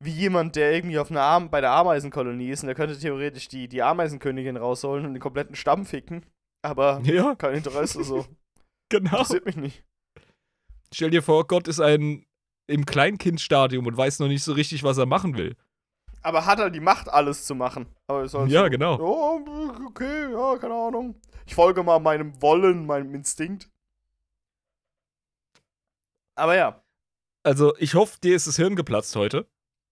[0.00, 3.48] wie jemand, der irgendwie auf einer Am bei der Ameisenkolonie ist und der könnte theoretisch
[3.48, 6.24] die, die Ameisenkönigin rausholen und den kompletten Stamm ficken.
[6.62, 8.24] Aber ja, kein Interesse so.
[8.90, 9.10] genau.
[9.10, 9.84] Interessiert mich nicht.
[10.92, 12.24] Stell dir vor, Gott ist ein
[12.68, 15.56] im Kleinkindstadium und weiß noch nicht so richtig, was er machen will.
[16.22, 17.86] Aber hat er die Macht, alles zu machen.
[18.08, 18.98] Halt Ja, so, genau.
[18.98, 21.14] Ja, okay, ja, keine Ahnung.
[21.46, 23.70] Ich folge mal meinem Wollen, meinem Instinkt.
[26.34, 26.82] Aber ja.
[27.42, 29.46] Also, ich hoffe, dir ist das Hirn geplatzt heute.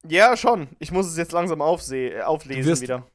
[0.07, 0.69] Ja, schon.
[0.79, 3.07] Ich muss es jetzt langsam auflesen wirst- wieder.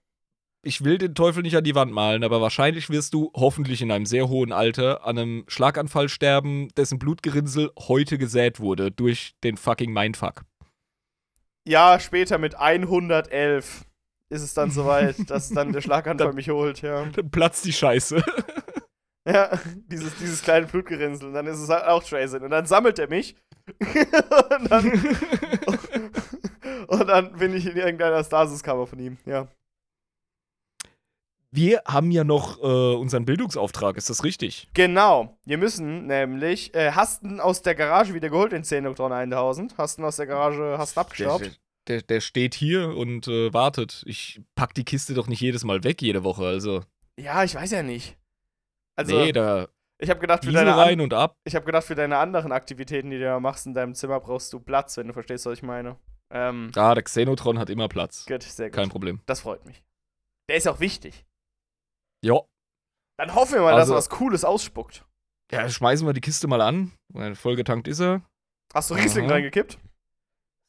[0.64, 3.92] Ich will den Teufel nicht an die Wand malen, aber wahrscheinlich wirst du hoffentlich in
[3.92, 9.58] einem sehr hohen Alter an einem Schlaganfall sterben, dessen Blutgerinnsel heute gesät wurde durch den
[9.58, 10.44] fucking Mindfuck.
[11.68, 13.86] Ja, später mit 111
[14.30, 17.06] ist es dann soweit, dass dann der Schlaganfall Dann- mich holt, ja.
[17.06, 18.24] Dann platzt die Scheiße.
[19.24, 19.52] Ja,
[19.88, 21.28] dieses, dieses kleine Blutgerinnsel.
[21.28, 22.42] Und dann ist es halt auch Trazyn.
[22.42, 23.36] Und dann sammelt er mich.
[23.80, 24.92] und, dann,
[26.88, 29.48] und dann bin ich in irgendeiner Stasiskammer von ihm, ja.
[31.54, 34.70] Wir haben ja noch äh, unseren Bildungsauftrag, ist das richtig?
[34.74, 35.38] Genau.
[35.44, 39.78] Wir müssen nämlich, äh, hast du aus der Garage wieder geholt, den Xenotron 1000?
[39.78, 41.60] Hast du ihn aus der Garage, hast du abgestaubt?
[41.88, 44.04] Der, der steht hier und äh, wartet.
[44.06, 46.46] Ich pack die Kiste doch nicht jedes Mal weg, jede Woche.
[46.46, 46.84] Also,
[47.20, 48.18] Ja, ich weiß ja nicht.
[48.96, 49.68] Also, nee, da
[49.98, 51.36] ich habe gedacht, für deine, rein an und ab.
[51.44, 54.52] ich hab gedacht, für deine anderen Aktivitäten, die du da machst in deinem Zimmer, brauchst
[54.54, 55.98] du Platz, wenn du verstehst, was ich meine.
[56.32, 58.26] Ähm, Ah, der Xenotron hat immer Platz.
[58.26, 58.76] gut, sehr gut.
[58.76, 59.20] Kein Problem.
[59.26, 59.84] Das freut mich.
[60.50, 61.26] Der ist auch wichtig.
[62.24, 62.40] Ja.
[63.18, 65.06] Dann hoffen wir mal, dass Also- er was Cooles ausspuckt.
[65.52, 66.94] Ja, schmeißen wir die Kiste mal an.
[67.36, 68.22] Vollgetankt ist er.
[68.74, 69.34] Hast du Riesling Aha.
[69.34, 69.78] reingekippt?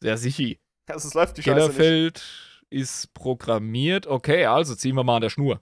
[0.01, 0.57] Sehr sicher.
[0.89, 1.77] Also, es läuft die Scheiße nicht.
[1.77, 2.25] Kellerfeld
[2.69, 4.09] ist programmiert.
[4.09, 5.61] Okay, also ziehen wir mal an der Schnur.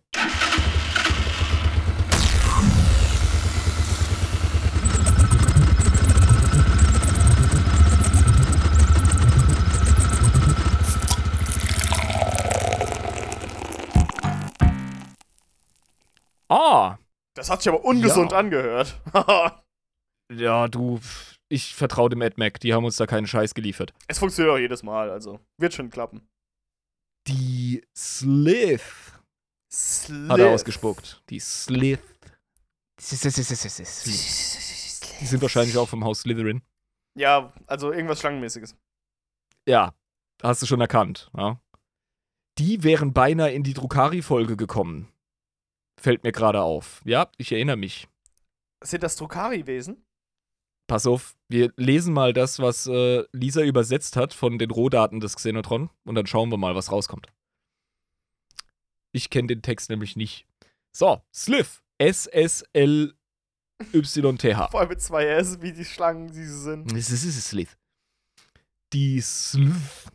[17.40, 18.38] Das hat sich aber ungesund Ja.
[18.38, 19.00] angehört.
[20.32, 21.00] Ja, du,
[21.48, 23.92] ich vertraue dem Ed Mac, die haben uns da keinen Scheiß geliefert.
[24.06, 26.20] Es funktioniert auch jedes Mal, also wird schon klappen.
[27.26, 29.12] Die Slith
[29.72, 30.28] Slith.
[30.28, 31.20] hat er ausgespuckt.
[31.30, 31.98] Die Slith.
[35.20, 36.62] Die sind wahrscheinlich auch vom Haus Slytherin.
[37.18, 38.76] Ja, also irgendwas Schlangenmäßiges.
[39.66, 39.92] Ja,
[40.42, 41.28] hast du schon erkannt.
[41.36, 41.60] Ja?
[42.58, 45.08] Die wären beinahe in die Drukari-Folge gekommen.
[46.00, 47.02] Fällt mir gerade auf.
[47.04, 48.08] Ja, ich erinnere mich.
[48.82, 50.02] Sind das Drukari-Wesen?
[50.88, 55.36] Pass auf, wir lesen mal das, was äh, Lisa übersetzt hat von den Rohdaten des
[55.36, 57.28] Xenotron und dann schauen wir mal, was rauskommt.
[59.12, 60.46] Ich kenne den Text nämlich nicht.
[60.96, 61.82] So, Slith.
[61.98, 63.18] S-S-L-Y-T-H.
[64.70, 66.90] Vor allem mit zwei S, wie die Schlangen, die sie sind.
[66.92, 67.76] Es ist, es ist Slith.
[68.94, 70.10] Die Slith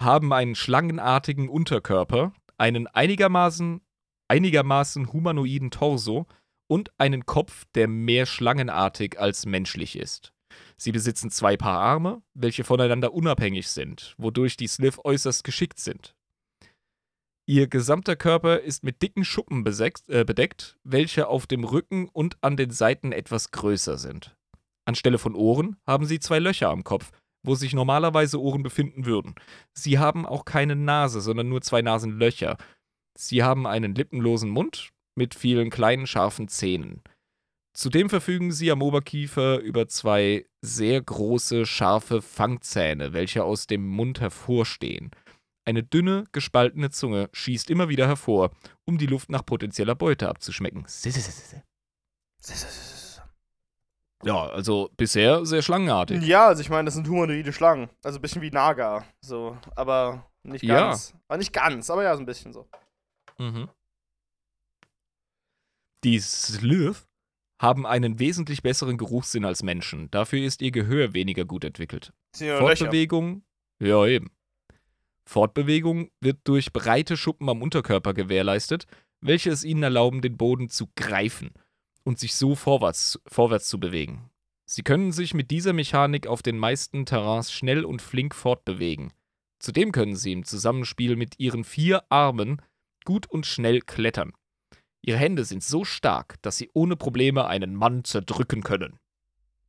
[0.00, 3.80] haben einen schlangenartigen Unterkörper, einen einigermaßen,
[4.28, 6.26] einigermaßen humanoiden Torso
[6.68, 10.32] und einen Kopf, der mehr schlangenartig als menschlich ist.
[10.76, 16.14] Sie besitzen zwei Paar Arme, welche voneinander unabhängig sind, wodurch die Slith äußerst geschickt sind.
[17.46, 22.58] Ihr gesamter Körper ist mit dicken Schuppen äh, bedeckt, welche auf dem Rücken und an
[22.58, 24.36] den Seiten etwas größer sind.
[24.84, 27.10] Anstelle von Ohren haben sie zwei Löcher am Kopf,
[27.42, 29.34] wo sich normalerweise Ohren befinden würden.
[29.72, 32.58] Sie haben auch keine Nase, sondern nur zwei Nasenlöcher.
[33.20, 37.02] Sie haben einen lippenlosen Mund mit vielen kleinen scharfen Zähnen.
[37.72, 44.20] Zudem verfügen sie am Oberkiefer über zwei sehr große, scharfe Fangzähne, welche aus dem Mund
[44.20, 45.10] hervorstehen.
[45.64, 48.52] Eine dünne, gespaltene Zunge schießt immer wieder hervor,
[48.84, 50.86] um die Luft nach potenzieller Beute abzuschmecken.
[54.24, 56.22] Ja, also bisher sehr schlangenartig.
[56.24, 57.88] Ja, also ich meine, das sind humanoide Schlangen.
[58.04, 59.04] Also ein bisschen wie Naga.
[59.20, 60.88] So, aber nicht Ja.
[60.88, 61.14] ganz.
[61.26, 62.68] Aber nicht ganz, aber ja, so ein bisschen so.
[63.38, 63.68] Mhm.
[66.04, 67.08] Die Slith
[67.60, 70.10] haben einen wesentlich besseren Geruchssinn als Menschen.
[70.10, 72.12] Dafür ist ihr Gehör weniger gut entwickelt.
[72.38, 72.58] Löcher.
[72.58, 73.42] Fortbewegung,
[73.80, 74.30] ja eben.
[75.24, 78.86] Fortbewegung wird durch breite Schuppen am Unterkörper gewährleistet,
[79.20, 81.50] welche es ihnen erlauben, den Boden zu greifen
[82.04, 84.30] und sich so vorwärts, vorwärts zu bewegen.
[84.64, 89.12] Sie können sich mit dieser Mechanik auf den meisten Terrains schnell und flink fortbewegen.
[89.58, 92.62] Zudem können sie im Zusammenspiel mit ihren vier Armen
[93.08, 94.32] gut und schnell klettern.
[95.00, 98.98] Ihre Hände sind so stark, dass sie ohne Probleme einen Mann zerdrücken können.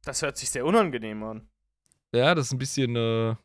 [0.03, 1.47] Das hört sich sehr unangenehm an.
[2.13, 3.35] Ja, das ist ein bisschen, äh.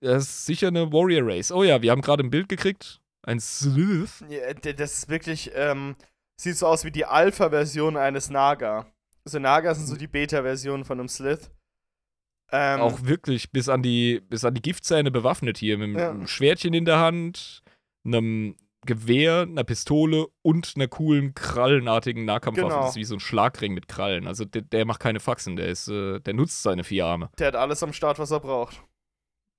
[0.00, 1.52] Das ist sicher eine Warrior Race.
[1.52, 3.00] Oh ja, wir haben gerade ein Bild gekriegt.
[3.22, 4.24] Ein Sleuth.
[4.28, 5.94] Ja, das ist wirklich, ähm,
[6.36, 8.86] sieht so aus wie die Alpha-Version eines Naga.
[9.24, 11.50] Also Naga sind so die Beta-Version von einem Slith.
[12.50, 15.78] Ähm, Auch wirklich bis an die, bis an die Giftzähne bewaffnet hier.
[15.78, 16.10] Mit Ja.
[16.10, 17.62] einem Schwertchen in der Hand,
[18.06, 22.68] einem Gewehr, einer Pistole und einer coolen krallenartigen Nahkampfwaffe.
[22.68, 22.80] Genau.
[22.82, 24.26] Das ist wie so ein Schlagring mit Krallen.
[24.28, 27.30] Also der, der macht keine Faxen, der ist, äh, der nutzt seine vier Arme.
[27.38, 28.80] der hat alles am Start, was er braucht.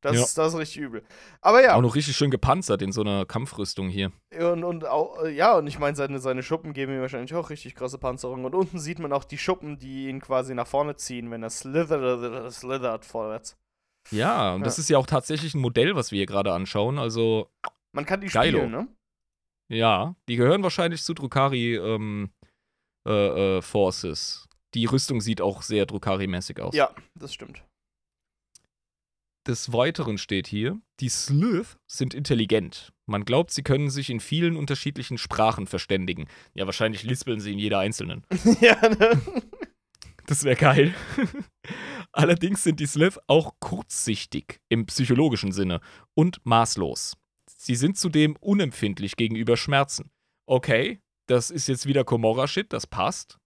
[0.02, 0.22] Das, Ja.
[0.24, 1.04] ist, das ist richtig übel.
[1.42, 4.12] Aber ja, Auch noch richtig schön gepanzert in so einer Kampfrüstung hier.
[4.40, 7.50] und, und auch, äh, ja, und ich meine, seine, seine Schuppen geben ihm wahrscheinlich auch
[7.50, 8.46] richtig krasse Panzerung.
[8.46, 11.50] Und unten sieht man auch die Schuppen, die ihn quasi nach vorne ziehen, wenn er
[11.50, 13.58] slithert, slithert vorwärts.
[14.12, 14.82] Ja, und das Ja.
[14.82, 17.00] ist ja auch tatsächlich ein Modell, was wir hier gerade anschauen.
[17.00, 17.50] Also
[17.98, 18.60] Man kann die Geilo.
[18.60, 18.88] spielen, ne?
[19.70, 22.30] Ja, die gehören wahrscheinlich zu Drukari ähm,
[23.08, 24.48] äh, äh, Forces.
[24.76, 26.76] Die Rüstung sieht auch sehr Drukari-mäßig aus.
[26.76, 27.64] Ja, das stimmt.
[29.48, 32.94] Des Weiteren steht hier, die Slith sind intelligent.
[33.08, 36.28] Man glaubt, sie können sich in vielen unterschiedlichen Sprachen verständigen.
[36.54, 38.24] Ja, wahrscheinlich lispeln sie in jeder einzelnen.
[38.62, 39.20] ja, ne?
[40.28, 40.94] Das wäre geil.
[42.12, 45.82] Allerdings sind die Slith auch kurzsichtig im psychologischen Sinne
[46.14, 47.18] und maßlos.
[47.68, 50.10] Sie sind zudem unempfindlich gegenüber Schmerzen.
[50.48, 53.38] Okay, das ist jetzt wieder Komorra-Shit, das passt.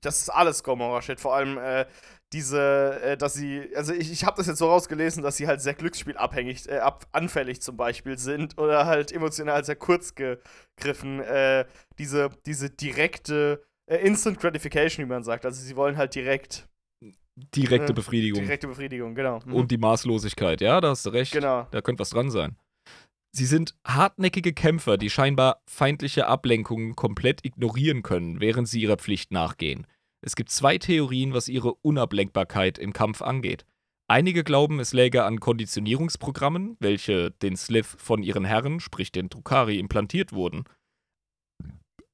[0.00, 1.20] Das ist alles Gomorra-Shit.
[1.20, 1.84] Vor allem äh,
[2.32, 5.60] diese, äh, dass sie, also ich, ich habe das jetzt so rausgelesen, dass sie halt
[5.60, 11.20] sehr glücksspielabhängig, äh, ab, anfällig zum Beispiel sind oder halt emotional sehr kurz gegriffen.
[11.20, 11.66] Äh,
[11.98, 15.44] diese, diese direkte äh, Instant Gratification, wie man sagt.
[15.44, 16.66] Also sie wollen halt direkt,
[17.54, 18.40] Direkte Äh, Befriedigung.
[18.42, 19.40] direkte Befriedigung, genau.
[19.44, 19.54] Mhm.
[19.54, 21.32] Und die Maßlosigkeit, ja, da hast du recht.
[21.32, 21.66] genau.
[21.70, 22.56] Da könnte was dran sein.
[23.32, 29.30] Sie sind hartnäckige Kämpfer, die scheinbar feindliche Ablenkungen komplett ignorieren können, während sie ihrer Pflicht
[29.30, 29.86] nachgehen.
[30.20, 33.64] Es gibt zwei Theorien, was ihre Unablenkbarkeit im Kampf angeht.
[34.08, 39.78] Einige glauben, es läge an Konditionierungsprogrammen, welche den Slith von ihren Herren, sprich den Drukari,
[39.78, 40.64] implantiert wurden.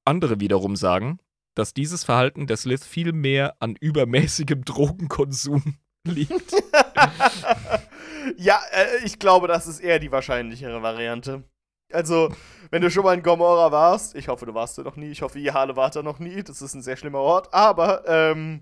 [0.05, 1.19] Andere wiederum sagen,
[1.57, 6.53] dass dieses Verhalten der Slith viel mehr an übermäßigem Drogenkonsum liegt.
[8.37, 11.45] ja, äh, ich glaube, das ist eher die wahrscheinlichere Variante.
[11.93, 12.35] Also,
[12.71, 15.23] wenn du schon mal in Gomorra warst, ich hoffe, du warst da noch nie, ich
[15.23, 18.61] hoffe, Jahale wart da noch nie, das ist ein sehr schlimmer Ort, aber, ähm,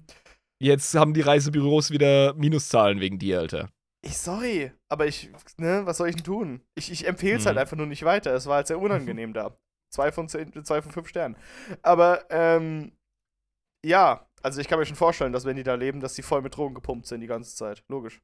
[0.63, 3.69] Jetzt haben die Reisebüros wieder Minuszahlen wegen dir, Alter.
[4.03, 6.61] Ich, sorry, aber ich, ne, was soll ich denn tun?
[6.75, 7.49] Ich, ich empfehle es Mhm.
[7.49, 8.33] halt einfach nur nicht weiter.
[8.35, 9.57] Es war halt sehr unangenehm da.
[9.91, 11.37] Zwei von zehn, zwei von fünf Sternen.
[11.83, 12.93] Aber, ähm,
[13.85, 16.43] ja, also ich kann mir schon vorstellen, dass wenn die da leben, dass die voll
[16.43, 17.83] mit Drogen gepumpt sind die ganze Zeit.
[17.89, 18.21] Logisch.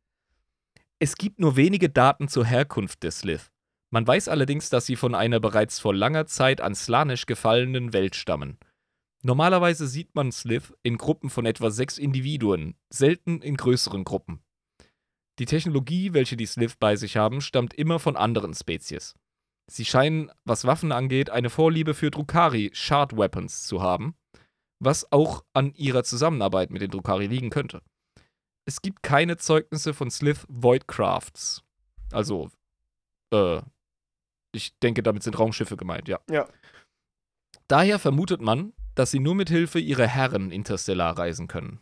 [1.02, 3.50] Es gibt nur wenige Daten zur Herkunft der Slith.
[3.88, 8.14] Man weiß allerdings, dass sie von einer bereits vor langer Zeit an Slanisch gefallenen Welt
[8.14, 8.58] stammen.
[9.22, 14.42] Normalerweise sieht man Slith in Gruppen von etwa sechs Individuen, selten in größeren Gruppen.
[15.38, 19.14] Die Technologie, welche die Slith bei sich haben, stammt immer von anderen Spezies.
[19.68, 24.16] Sie scheinen, was Waffen angeht, eine Vorliebe für Drukari Shard Weapons zu haben,
[24.80, 27.80] was auch an ihrer Zusammenarbeit mit den Drukari liegen könnte.
[28.66, 31.62] Es gibt keine Zeugnisse von Slith Voidcrafts.
[32.12, 32.50] Also,
[33.32, 33.60] äh,
[34.52, 36.20] ich denke, damit sind Raumschiffe gemeint, ja.
[36.30, 36.48] Ja.
[37.68, 41.80] Daher vermutet man, dass sie nur mit Hilfe ihrer Herren interstellar reisen können.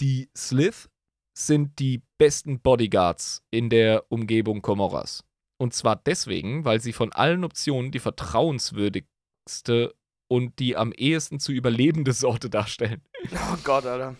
[0.00, 0.90] Die Slith
[1.36, 5.24] sind die besten Bodyguards in der Umgebung Komoras.
[5.58, 9.94] Und zwar deswegen, weil sie von allen Optionen die vertrauenswürdigste
[10.28, 13.02] und die am ehesten zu überlebende Sorte darstellen.
[13.32, 14.16] Oh Gott, Alter.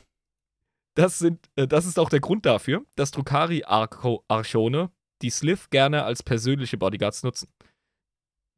[0.96, 4.90] Das, sind, äh, das ist auch der Grund dafür, dass Drukari-Archone
[5.22, 7.48] die Slith gerne als persönliche Bodyguards nutzen.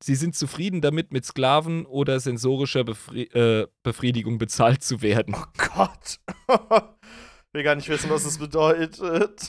[0.02, 5.34] Sie sind zufrieden damit, mit Sklaven oder sensorischer Befri äh, Befriedigung bezahlt zu werden.
[5.36, 5.44] Oh
[5.74, 6.20] Gott.
[7.52, 9.00] Will gar nicht wissen, was das bedeutet.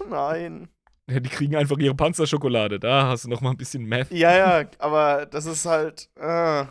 [0.10, 0.70] Nein.
[1.10, 2.80] Ja, die kriegen einfach ihre Panzerschokolade.
[2.80, 4.12] Da hast du noch mal ein bisschen Meth.
[4.12, 6.10] Ja, ja, aber das ist halt.
[6.16, 6.66] Äh,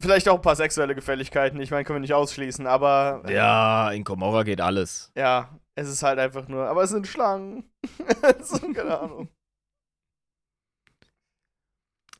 [0.00, 1.60] vielleicht auch ein paar sexuelle Gefälligkeiten.
[1.60, 3.22] Ich meine, können wir nicht ausschließen, aber.
[3.26, 5.12] äh, Ja, in Komorra geht alles.
[5.16, 6.66] Ja, es ist halt einfach nur.
[6.66, 7.70] Aber es sind Schlangen.
[8.74, 9.28] keine Ahnung.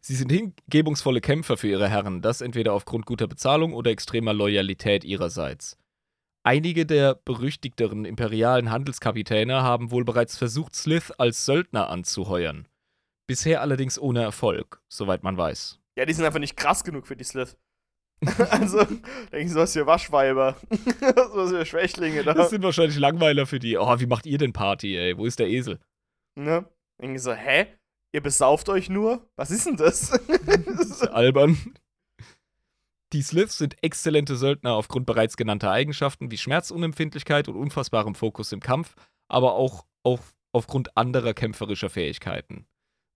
[0.03, 5.05] Sie sind hingebungsvolle Kämpfer für ihre Herren, das entweder aufgrund guter Bezahlung oder extremer Loyalität
[5.05, 5.77] ihrerseits.
[6.43, 12.67] Einige der berüchtigteren imperialen Handelskapitäne haben wohl bereits versucht, Slith als Söldner anzuheuern.
[13.27, 15.79] Bisher allerdings ohne Erfolg, soweit man weiß.
[15.99, 17.59] Ja, die sind einfach nicht krass genug für die Slith.
[18.51, 18.85] also,
[19.33, 20.57] denken sie, was für Waschweiber.
[20.71, 22.35] was für Schwächlinge da.
[22.35, 23.79] Das sind wahrscheinlich Langweiler für die.
[23.79, 25.17] Oh, wie macht ihr denn Party, ey?
[25.17, 25.79] Wo ist der Esel?
[26.35, 26.67] Ne?
[26.99, 27.67] Irgendwie so, hä?
[28.13, 29.27] Ihr besauft euch nur?
[29.37, 30.11] Was ist denn das?
[30.67, 31.57] Das ist albern.
[33.13, 38.61] Die Sliths sind exzellente Söldner aufgrund bereits genannter Eigenschaften wie Schmerzunempfindlichkeit und unfassbarem Fokus im
[38.61, 38.95] Kampf,
[39.29, 42.67] aber auch auf, aufgrund anderer kämpferischer Fähigkeiten.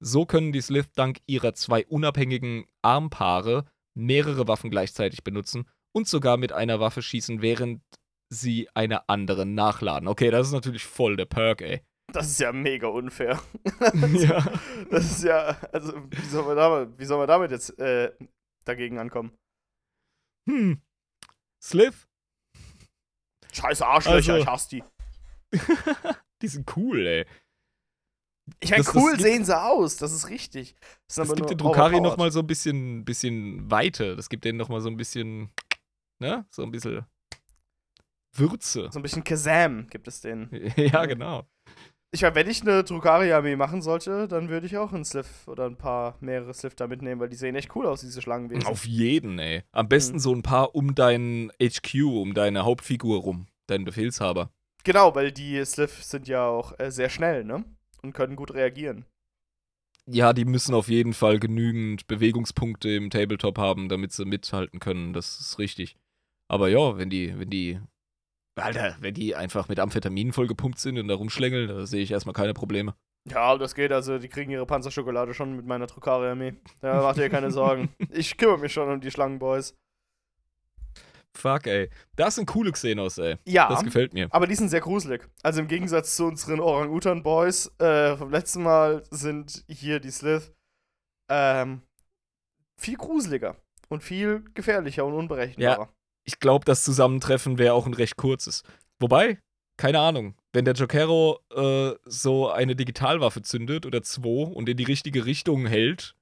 [0.00, 6.36] So können die Slith dank ihrer zwei unabhängigen Armpaare mehrere Waffen gleichzeitig benutzen und sogar
[6.36, 7.82] mit einer Waffe schießen, während
[8.30, 10.08] sie einer anderen nachladen.
[10.08, 11.82] Okay, das ist natürlich voll der Perk, ey.
[12.12, 13.40] das ist ja mega unfair.
[14.12, 14.44] ja.
[14.90, 18.12] Das ist ja, also, wie soll man damit, wie soll man damit jetzt äh,
[18.64, 19.32] dagegen ankommen?
[20.48, 20.82] Hm.
[21.62, 22.08] Slith?
[23.52, 24.84] Scheiß Arschlöcher, Also- ich hasse die.
[26.42, 27.26] die sind cool, ey.
[28.60, 30.74] Ich meine, Das- das cool gibt- sehen sie aus, das ist richtig.
[31.08, 32.02] Das, sind Das gibt den Drukari overpowered.
[32.02, 34.16] noch mal so ein bisschen, bisschen Weite.
[34.16, 35.50] Das gibt denen noch mal so ein bisschen,
[36.20, 36.44] ne?
[36.50, 37.04] So ein bisschen
[38.36, 38.88] Würze.
[38.92, 40.48] So ein bisschen Kazam gibt es den.
[40.76, 41.46] ja, genau.
[42.12, 45.66] Ich meine, wenn ich eine Drukari-Armee machen sollte, dann würde ich auch einen Sliff oder
[45.66, 48.66] ein paar, mehrere Sliff da mitnehmen, weil die sehen echt cool aus, diese Schlangenwesen.
[48.66, 49.62] Auf jeden, ey.
[49.72, 50.20] Am besten Mhm.
[50.20, 53.46] so ein paar um deinen HQ, um deine Hauptfigur rum.
[53.66, 54.50] Deinen Befehlshaber.
[54.84, 57.64] Genau, weil die Sliff sind ja auch äh, sehr schnell, ne?
[58.04, 59.06] Und können gut reagieren.
[60.06, 65.14] Ja, die müssen auf jeden Fall genügend Bewegungspunkte im Tabletop haben, damit sie mithalten können.
[65.14, 65.96] Das ist richtig.
[66.46, 67.80] Aber ja, wenn die, wenn die,
[68.56, 72.34] Alter, wenn die einfach mit Amphetaminen vollgepumpt sind und da rumschlängeln, da sehe ich erstmal
[72.34, 72.94] keine Probleme.
[73.26, 76.56] Ja, das geht, also die kriegen ihre Panzerschokolade schon mit meiner Drukari-Armee.
[76.82, 77.88] Da macht ihr keine Sorgen.
[78.10, 79.74] Ich kümmere mich schon um die Schlangenboys.
[81.36, 81.90] Fuck, ey.
[82.16, 83.36] Das sind coole Xenos, ey.
[83.44, 84.28] Ja, Das gefällt mir.
[84.30, 85.28] aber die sind sehr gruselig.
[85.42, 90.52] Also im Gegensatz zu unseren Orang-Utan-Boys äh, vom letzten Mal sind hier die Slith
[91.28, 91.82] ähm,
[92.76, 93.56] viel gruseliger
[93.88, 95.88] und viel gefährlicher und unberechenbarer.
[96.24, 98.62] Ich glaube, das Zusammentreffen wäre auch ein recht kurzes.
[99.00, 99.38] Wobei,
[99.76, 104.84] keine Ahnung, wenn der Jokero äh, so eine Digitalwaffe zündet oder zwei und in die
[104.84, 106.14] richtige Richtung hält,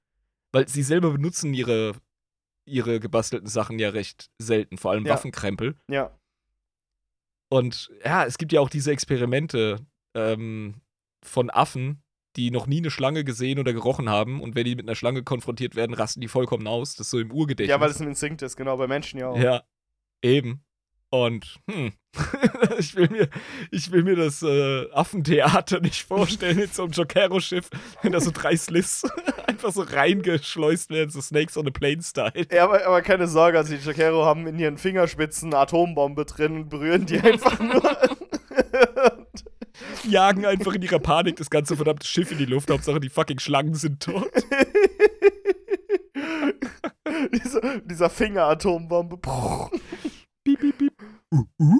[0.51, 1.93] weil sie selber benutzen ihre,
[2.65, 5.13] ihre gebastelten Sachen ja recht selten, vor allem Ja.
[5.13, 5.75] Waffenkrempel.
[5.89, 6.17] Ja.
[7.49, 9.85] Und ja, es gibt ja auch diese Experimente
[10.15, 10.75] ähm,
[11.23, 12.01] von Affen,
[12.35, 15.23] die noch nie eine Schlange gesehen oder gerochen haben und wenn die mit einer Schlange
[15.23, 16.95] konfrontiert werden, rasten die vollkommen aus.
[16.95, 17.69] Das ist so im Urgedächtnis.
[17.69, 19.37] ja, weil es ein Instinkt ist, genau, bei Menschen ja auch.
[19.37, 19.63] Ja,
[20.23, 20.63] eben.
[21.13, 21.93] Und hm,
[22.79, 23.29] ich, will mir,
[23.69, 27.69] ich will mir das äh, Affentheater nicht vorstellen in so einem Jokero-Schiff,
[28.01, 29.03] wenn da so drei Sliss
[29.47, 32.47] einfach so reingeschleust werden, so Snakes on a Plane-Style.
[32.51, 36.55] Ja, aber, aber keine Sorge, also die Jokero haben in ihren Fingerspitzen eine Atombombe drin
[36.55, 37.83] und berühren die einfach nur.
[40.03, 42.71] Jagen einfach in ihrer Panik das ganze verdammte Schiff in die Luft.
[42.71, 44.31] Hauptsache die fucking Schlangen sind tot.
[47.31, 49.19] dieser, dieser Finger-Atombombe.
[50.43, 50.93] Piep, piep, piep.
[51.33, 51.79] Uh, uh.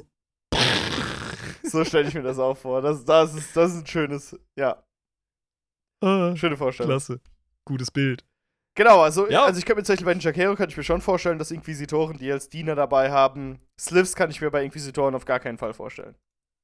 [1.64, 2.82] So stelle ich mir das auch vor.
[2.82, 4.84] Das, das, ist, das ist ein schönes, ja,
[6.02, 6.90] Ah, schöne Vorstellung.
[6.92, 7.22] klasse.
[7.66, 8.26] Gutes Bild.
[8.76, 9.46] Genau, also, Ja.
[9.46, 12.18] also ich könnte mir tatsächlich bei den Jacquero kann ich mir schon vorstellen, dass Inquisitoren
[12.18, 13.60] die als Diener dabei haben.
[13.80, 16.16] Slivs kann ich mir bei Inquisitoren auf gar keinen Fall vorstellen.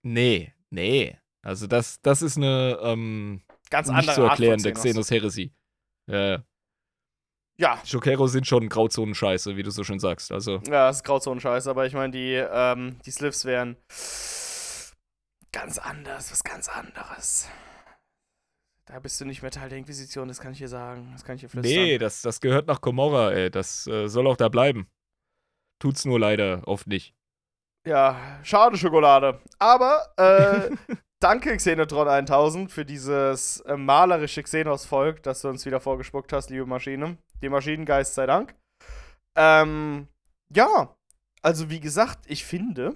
[0.03, 1.17] Nee, nee.
[1.41, 5.07] Also das, das ist eine ähm, Ganz nicht andere zu Art von erklärende Xenos.
[5.07, 5.53] Xenos-Heresie.
[6.09, 6.43] Ja, Ja,
[7.85, 10.31] Jokero sind schon Grauzonen-Scheiße, wie du so schön sagst.
[10.31, 13.75] Also, ja, das ist Grauzonen-Scheiß, aber ich meine, die, ähm, die Slivs wären
[15.51, 17.49] ganz anders, was ganz anderes.
[18.85, 21.09] Da bist du nicht mehr Teil der Inquisition, das kann ich dir sagen.
[21.11, 21.71] Das kann ich dir flüstern.
[21.71, 23.51] nee, das, das gehört nach Komorra, ey.
[23.51, 24.89] Das äh, soll auch da bleiben.
[25.79, 27.13] Tut's nur leider oft nicht.
[27.85, 29.39] Ja, schade Schokolade.
[29.59, 30.69] Aber, äh,
[31.19, 36.65] danke Xenotron 1000 für dieses äh, malerische Xenos-Volk, das du uns wieder vorgespuckt hast, liebe
[36.65, 37.17] Maschine.
[37.41, 38.55] Dem Maschinengeist sei Dank.
[39.37, 40.07] Ähm,
[40.53, 40.95] ja,
[41.41, 42.95] also wie gesagt, ich finde,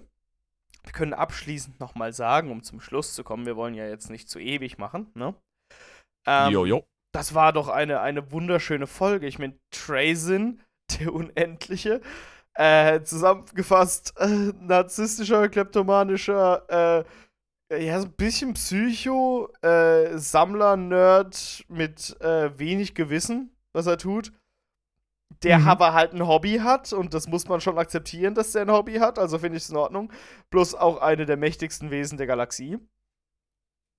[0.84, 4.30] wir können abschließend nochmal sagen, um zum Schluss zu kommen, wir wollen ja jetzt nicht
[4.30, 5.36] zu ewig machen, ne?
[6.26, 6.86] Ähm, Jojo.
[7.14, 9.28] das war doch eine, eine wunderschöne Folge.
[9.28, 10.62] Ich meine, Trazin,
[11.00, 12.02] der Unendliche,
[12.56, 17.04] äh, zusammengefasst, äh, narzisstischer, kleptomanischer, äh,
[17.78, 24.32] ja, so ein bisschen Psycho, äh, Sammler-Nerd mit äh, wenig Gewissen, was er tut.
[25.44, 25.68] Der Mhm.
[25.68, 28.95] aber halt ein Hobby hat und das muss man schon akzeptieren, dass der ein Hobby
[28.95, 30.12] hat, also finde ich es in Ordnung.
[30.52, 32.78] Bloß auch eine der mächtigsten Wesen der Galaxie.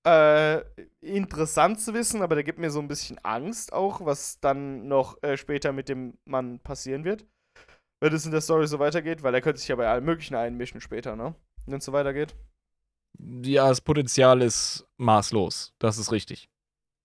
[0.07, 0.63] Äh,
[1.01, 5.21] interessant zu wissen, aber der gibt mir so ein bisschen Angst auch, was dann noch
[5.23, 7.25] äh, später mit dem Mann passieren wird.
[8.01, 10.35] Wenn es in der Story so weitergeht, weil er könnte sich ja bei allem Möglichen
[10.35, 11.35] einmischen später, ne?
[11.65, 12.35] Wenn es so weitergeht.
[13.19, 15.73] Ja, das Potenzial ist maßlos.
[15.79, 16.49] Das ist richtig.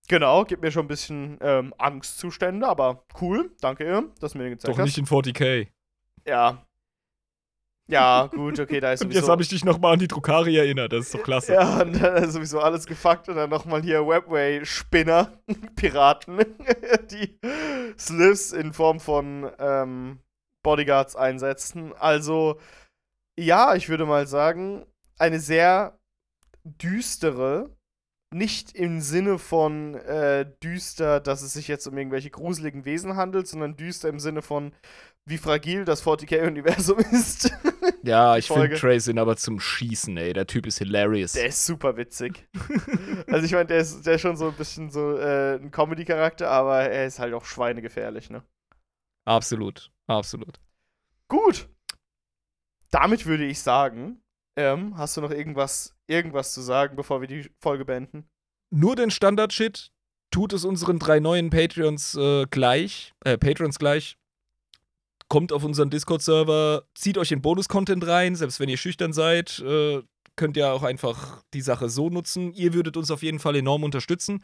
[0.09, 4.45] Genau, gibt mir schon ein bisschen ähm, Angstzustände, aber cool, danke ihr, dass du mir
[4.45, 5.67] den gezeigt Doch nicht in 40k.
[5.67, 6.27] hast.
[6.27, 6.67] Ja.
[7.89, 9.21] Ja, gut, okay, da ist Und sowieso.
[9.21, 10.93] jetzt habe ich dich nochmal an die Drukari erinnert.
[10.93, 11.55] Das ist doch klasse.
[11.55, 15.41] Ja, und dann ist sowieso alles gefuckt und dann nochmal hier Webway-Spinner,
[15.77, 16.39] Piraten,
[17.11, 17.39] die
[17.99, 20.19] Slivs in Form von ähm,
[20.65, 21.93] Bodyguards einsetzen.
[21.99, 22.59] Also,
[23.39, 24.87] ja, ich würde mal sagen,
[25.19, 26.00] eine sehr
[26.79, 27.77] düstere,
[28.33, 33.49] nicht im Sinne von äh, düster, dass es sich jetzt um irgendwelche gruseligen Wesen handelt,
[33.49, 34.73] sondern düster im Sinne von,
[35.27, 37.53] wie fragil das 40k-Universum ist.
[38.03, 40.33] Ja, ich finde Tracin aber zum Schießen, ey.
[40.33, 41.33] Der Typ ist hilarious.
[41.33, 42.49] Der ist super witzig.
[43.27, 46.49] also ich meine, der ist, der ist schon so ein bisschen so äh, ein Comedy-Charakter,
[46.49, 48.45] aber er ist halt auch schweinegefährlich, ne?
[49.27, 50.59] absolut, absolut.
[51.29, 51.69] Gut.
[52.91, 54.21] Damit würde ich sagen,
[54.61, 58.29] ähm, hast du noch irgendwas, irgendwas zu sagen, bevor wir die Folge beenden?
[58.71, 59.91] Nur den Standard-Shit
[60.31, 64.17] tut es unseren drei neuen Patreons äh, gleich, äh, Patrons gleich.
[65.29, 70.03] Kommt auf unseren Discord-Server, zieht euch den Bonus-Content rein, selbst wenn ihr schüchtern seid, äh,
[70.37, 72.53] könnt ihr auch einfach die Sache so nutzen.
[72.53, 74.43] Ihr würdet uns auf jeden Fall enorm unterstützen.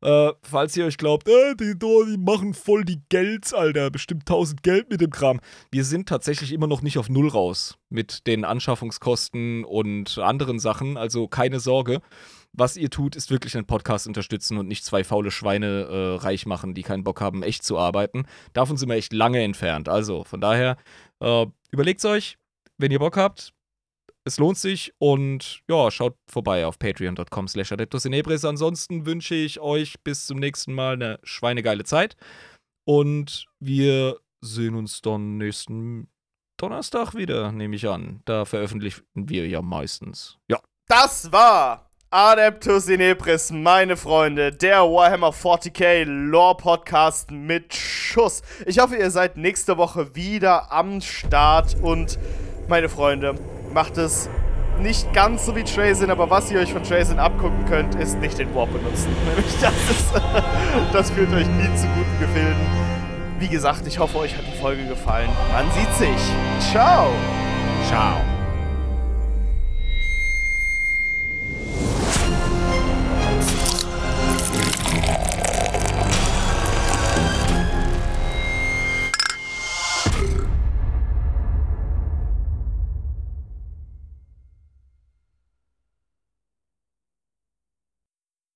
[0.00, 4.62] Äh, falls ihr euch glaubt, äh, die, die machen voll die Gelds, Alter, bestimmt 1000
[4.62, 5.40] Geld mit dem Kram.
[5.72, 10.96] Wir sind tatsächlich immer noch nicht auf Null raus mit den Anschaffungskosten und anderen Sachen,
[10.96, 12.00] also keine Sorge.
[12.52, 16.46] Was ihr tut, ist wirklich einen Podcast unterstützen und nicht zwei faule Schweine äh, reich
[16.46, 18.24] machen, die keinen Bock haben, echt zu arbeiten.
[18.52, 19.88] Davon sind wir echt lange entfernt.
[19.88, 20.76] Also von daher,
[21.20, 22.38] äh, überlegt's euch,
[22.78, 23.52] wenn ihr Bock habt.
[24.28, 28.44] Es lohnt sich und ja, schaut vorbei auf patreon.com slash adeptusinebris.
[28.44, 32.14] Ansonsten wünsche ich euch bis zum nächsten Mal eine schweinegeile Zeit
[32.84, 36.08] und wir sehen uns dann nächsten
[36.58, 38.20] Donnerstag wieder, nehme ich an.
[38.26, 40.36] Da veröffentlichen wir ja meistens.
[40.46, 40.60] Ja.
[40.88, 48.42] Das war Adeptus Inepris, meine Freunde, der Warhammer 40k Lore Podcast mit Schuss.
[48.66, 52.18] Ich hoffe, ihr seid nächste Woche wieder am Start und
[52.68, 53.34] meine Freunde,
[53.72, 54.28] macht es
[54.80, 58.38] nicht ganz so wie Trazin, aber was ihr euch von Trazin abgucken könnt, ist nicht
[58.38, 59.08] den Warp benutzen.
[59.60, 60.12] Das ist,
[60.92, 62.66] das führt euch nie zu guten Gefilden.
[63.38, 65.30] Wie gesagt, ich hoffe, euch hat die Folge gefallen.
[65.52, 66.70] Man sieht sich.
[66.70, 67.08] Ciao.
[67.88, 68.37] Ciao.